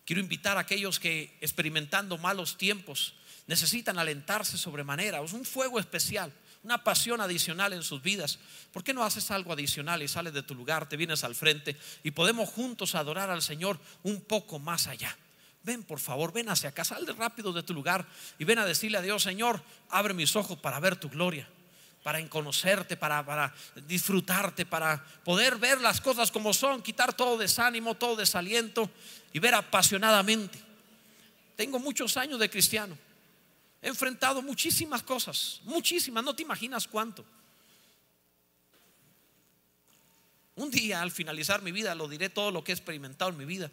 Quiero 0.05 0.21
invitar 0.21 0.57
a 0.57 0.61
aquellos 0.61 0.99
que 0.99 1.37
experimentando 1.39 2.17
malos 2.17 2.57
tiempos 2.57 3.15
necesitan 3.47 3.99
alentarse 3.99 4.57
sobremanera. 4.57 5.21
Es 5.21 5.33
un 5.33 5.45
fuego 5.45 5.79
especial 5.79 6.31
una 6.63 6.83
pasión 6.83 7.21
adicional 7.21 7.73
en 7.73 7.83
sus 7.83 8.01
vidas. 8.01 8.39
¿Por 8.71 8.83
qué 8.83 8.93
no 8.93 9.03
haces 9.03 9.29
algo 9.31 9.53
adicional 9.53 10.01
y 10.01 10.07
sales 10.07 10.33
de 10.33 10.43
tu 10.43 10.55
lugar, 10.55 10.87
te 10.87 10.97
vienes 10.97 11.23
al 11.23 11.35
frente 11.35 11.77
y 12.03 12.11
podemos 12.11 12.49
juntos 12.49 12.95
adorar 12.95 13.29
al 13.29 13.41
Señor 13.41 13.79
un 14.03 14.21
poco 14.21 14.59
más 14.59 14.87
allá? 14.87 15.15
Ven, 15.63 15.83
por 15.83 15.99
favor, 15.99 16.33
ven 16.33 16.49
hacia 16.49 16.69
acá, 16.69 16.83
sal 16.83 17.05
rápido 17.17 17.53
de 17.53 17.63
tu 17.63 17.73
lugar 17.73 18.05
y 18.39 18.43
ven 18.43 18.59
a 18.59 18.65
decirle 18.65 18.97
a 18.97 19.01
Dios, 19.01 19.23
Señor, 19.23 19.61
abre 19.89 20.13
mis 20.13 20.35
ojos 20.35 20.57
para 20.57 20.79
ver 20.79 20.95
tu 20.95 21.09
gloria, 21.09 21.47
para 22.01 22.25
conocerte, 22.27 22.97
para, 22.97 23.25
para 23.25 23.53
disfrutarte, 23.87 24.65
para 24.65 25.03
poder 25.23 25.57
ver 25.57 25.79
las 25.79 26.01
cosas 26.01 26.31
como 26.31 26.53
son, 26.53 26.81
quitar 26.81 27.13
todo 27.13 27.37
desánimo, 27.37 27.95
todo 27.95 28.15
desaliento 28.15 28.89
y 29.31 29.39
ver 29.39 29.55
apasionadamente. 29.55 30.59
Tengo 31.55 31.79
muchos 31.79 32.17
años 32.17 32.39
de 32.39 32.49
cristiano 32.49 32.97
He 33.83 33.89
enfrentado 33.89 34.41
muchísimas 34.41 35.03
cosas, 35.03 35.59
muchísimas, 35.65 36.23
no 36.23 36.33
te 36.33 36.41
imaginas 36.41 36.87
cuánto. 36.87 37.25
Un 40.55 40.71
día 40.71 41.01
al 41.01 41.11
finalizar 41.11 41.61
mi 41.61 41.73
vida 41.73 41.93
lo 41.93 42.07
diré 42.07 42.29
todo 42.29 42.49
lo 42.49 42.63
que 42.63 42.71
he 42.71 42.75
experimentado 42.75 43.31
en 43.31 43.37
mi 43.37 43.43
vida 43.43 43.69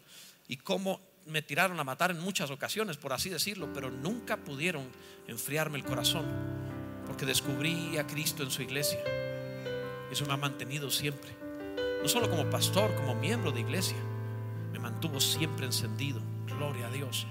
y 0.49 0.57
cómo 0.57 0.99
me 1.27 1.41
tiraron 1.41 1.79
a 1.79 1.85
matar 1.85 2.11
en 2.11 2.19
muchas 2.19 2.51
ocasiones, 2.51 2.97
por 2.97 3.13
así 3.13 3.29
decirlo, 3.29 3.71
pero 3.73 3.89
nunca 3.89 4.35
pudieron 4.35 4.85
enfriarme 5.27 5.77
el 5.77 5.85
corazón 5.85 6.25
porque 7.07 7.25
descubrí 7.25 7.97
a 7.97 8.05
Cristo 8.05 8.43
en 8.43 8.51
su 8.51 8.63
iglesia. 8.63 8.99
Eso 10.11 10.25
me 10.25 10.33
ha 10.33 10.37
mantenido 10.37 10.91
siempre, 10.91 11.33
no 12.01 12.09
solo 12.09 12.29
como 12.29 12.49
pastor, 12.49 12.93
como 12.95 13.15
miembro 13.15 13.53
de 13.53 13.61
iglesia, 13.61 13.97
me 14.73 14.79
mantuvo 14.79 15.21
siempre 15.21 15.65
encendido. 15.65 16.21
Gloria 16.47 16.87
a 16.87 16.91
Dios. 16.91 17.27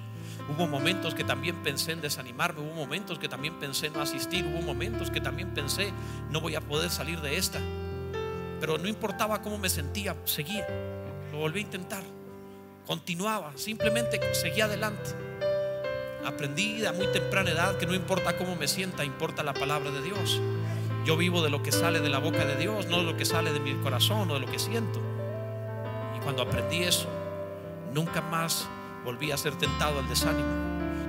Hubo 0.50 0.66
momentos 0.66 1.14
que 1.14 1.22
también 1.22 1.62
pensé 1.62 1.92
en 1.92 2.00
desanimarme, 2.00 2.60
hubo 2.60 2.74
momentos 2.74 3.20
que 3.20 3.28
también 3.28 3.60
pensé 3.60 3.86
en 3.86 3.92
no 3.92 4.00
asistir, 4.00 4.44
hubo 4.44 4.60
momentos 4.62 5.10
que 5.10 5.20
también 5.20 5.54
pensé 5.54 5.92
no 6.28 6.40
voy 6.40 6.56
a 6.56 6.60
poder 6.60 6.90
salir 6.90 7.20
de 7.20 7.36
esta. 7.36 7.60
Pero 8.58 8.76
no 8.76 8.88
importaba 8.88 9.42
cómo 9.42 9.58
me 9.58 9.68
sentía, 9.68 10.16
seguía, 10.24 10.66
lo 11.30 11.38
volví 11.38 11.60
a 11.60 11.62
intentar, 11.62 12.02
continuaba, 12.84 13.52
simplemente 13.54 14.20
seguía 14.34 14.64
adelante. 14.64 15.10
Aprendí 16.26 16.84
a 16.84 16.92
muy 16.92 17.06
temprana 17.06 17.50
edad 17.50 17.78
que 17.78 17.86
no 17.86 17.94
importa 17.94 18.36
cómo 18.36 18.56
me 18.56 18.66
sienta, 18.66 19.04
importa 19.04 19.44
la 19.44 19.54
palabra 19.54 19.90
de 19.92 20.02
Dios. 20.02 20.40
Yo 21.06 21.16
vivo 21.16 21.42
de 21.42 21.50
lo 21.50 21.62
que 21.62 21.72
sale 21.72 22.00
de 22.00 22.10
la 22.10 22.18
boca 22.18 22.44
de 22.44 22.56
Dios, 22.56 22.86
no 22.88 22.98
de 22.98 23.04
lo 23.04 23.16
que 23.16 23.24
sale 23.24 23.52
de 23.52 23.60
mi 23.60 23.74
corazón 23.74 24.30
o 24.30 24.34
de 24.34 24.40
lo 24.40 24.50
que 24.50 24.58
siento. 24.58 25.00
Y 26.16 26.20
cuando 26.20 26.42
aprendí 26.42 26.82
eso, 26.82 27.08
nunca 27.94 28.20
más 28.20 28.68
volví 29.04 29.30
a 29.30 29.36
ser 29.36 29.54
tentado 29.54 29.98
al 29.98 30.08
desánimo. 30.08 30.48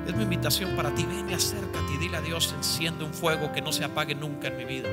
Es 0.08 0.16
mi 0.16 0.24
invitación 0.24 0.76
para 0.76 0.94
ti. 0.94 1.06
Ven 1.06 1.30
y 1.30 1.34
acércate 1.34 1.94
y 1.94 1.98
dile 1.98 2.18
a 2.18 2.22
Dios, 2.22 2.54
enciende 2.58 3.04
un 3.04 3.14
fuego 3.14 3.52
que 3.52 3.62
no 3.62 3.72
se 3.72 3.84
apague 3.84 4.16
nunca 4.16 4.48
en 4.48 4.58
mi 4.58 4.66
vida. 4.66 4.90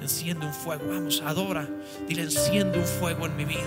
Enciende 0.00 0.46
un 0.46 0.54
fuego, 0.54 0.84
vamos, 0.88 1.22
adora. 1.26 1.68
Dile, 2.06 2.22
enciende 2.22 2.78
un 2.78 2.84
fuego 2.84 3.26
en 3.26 3.36
mi 3.36 3.44
vida. 3.44 3.56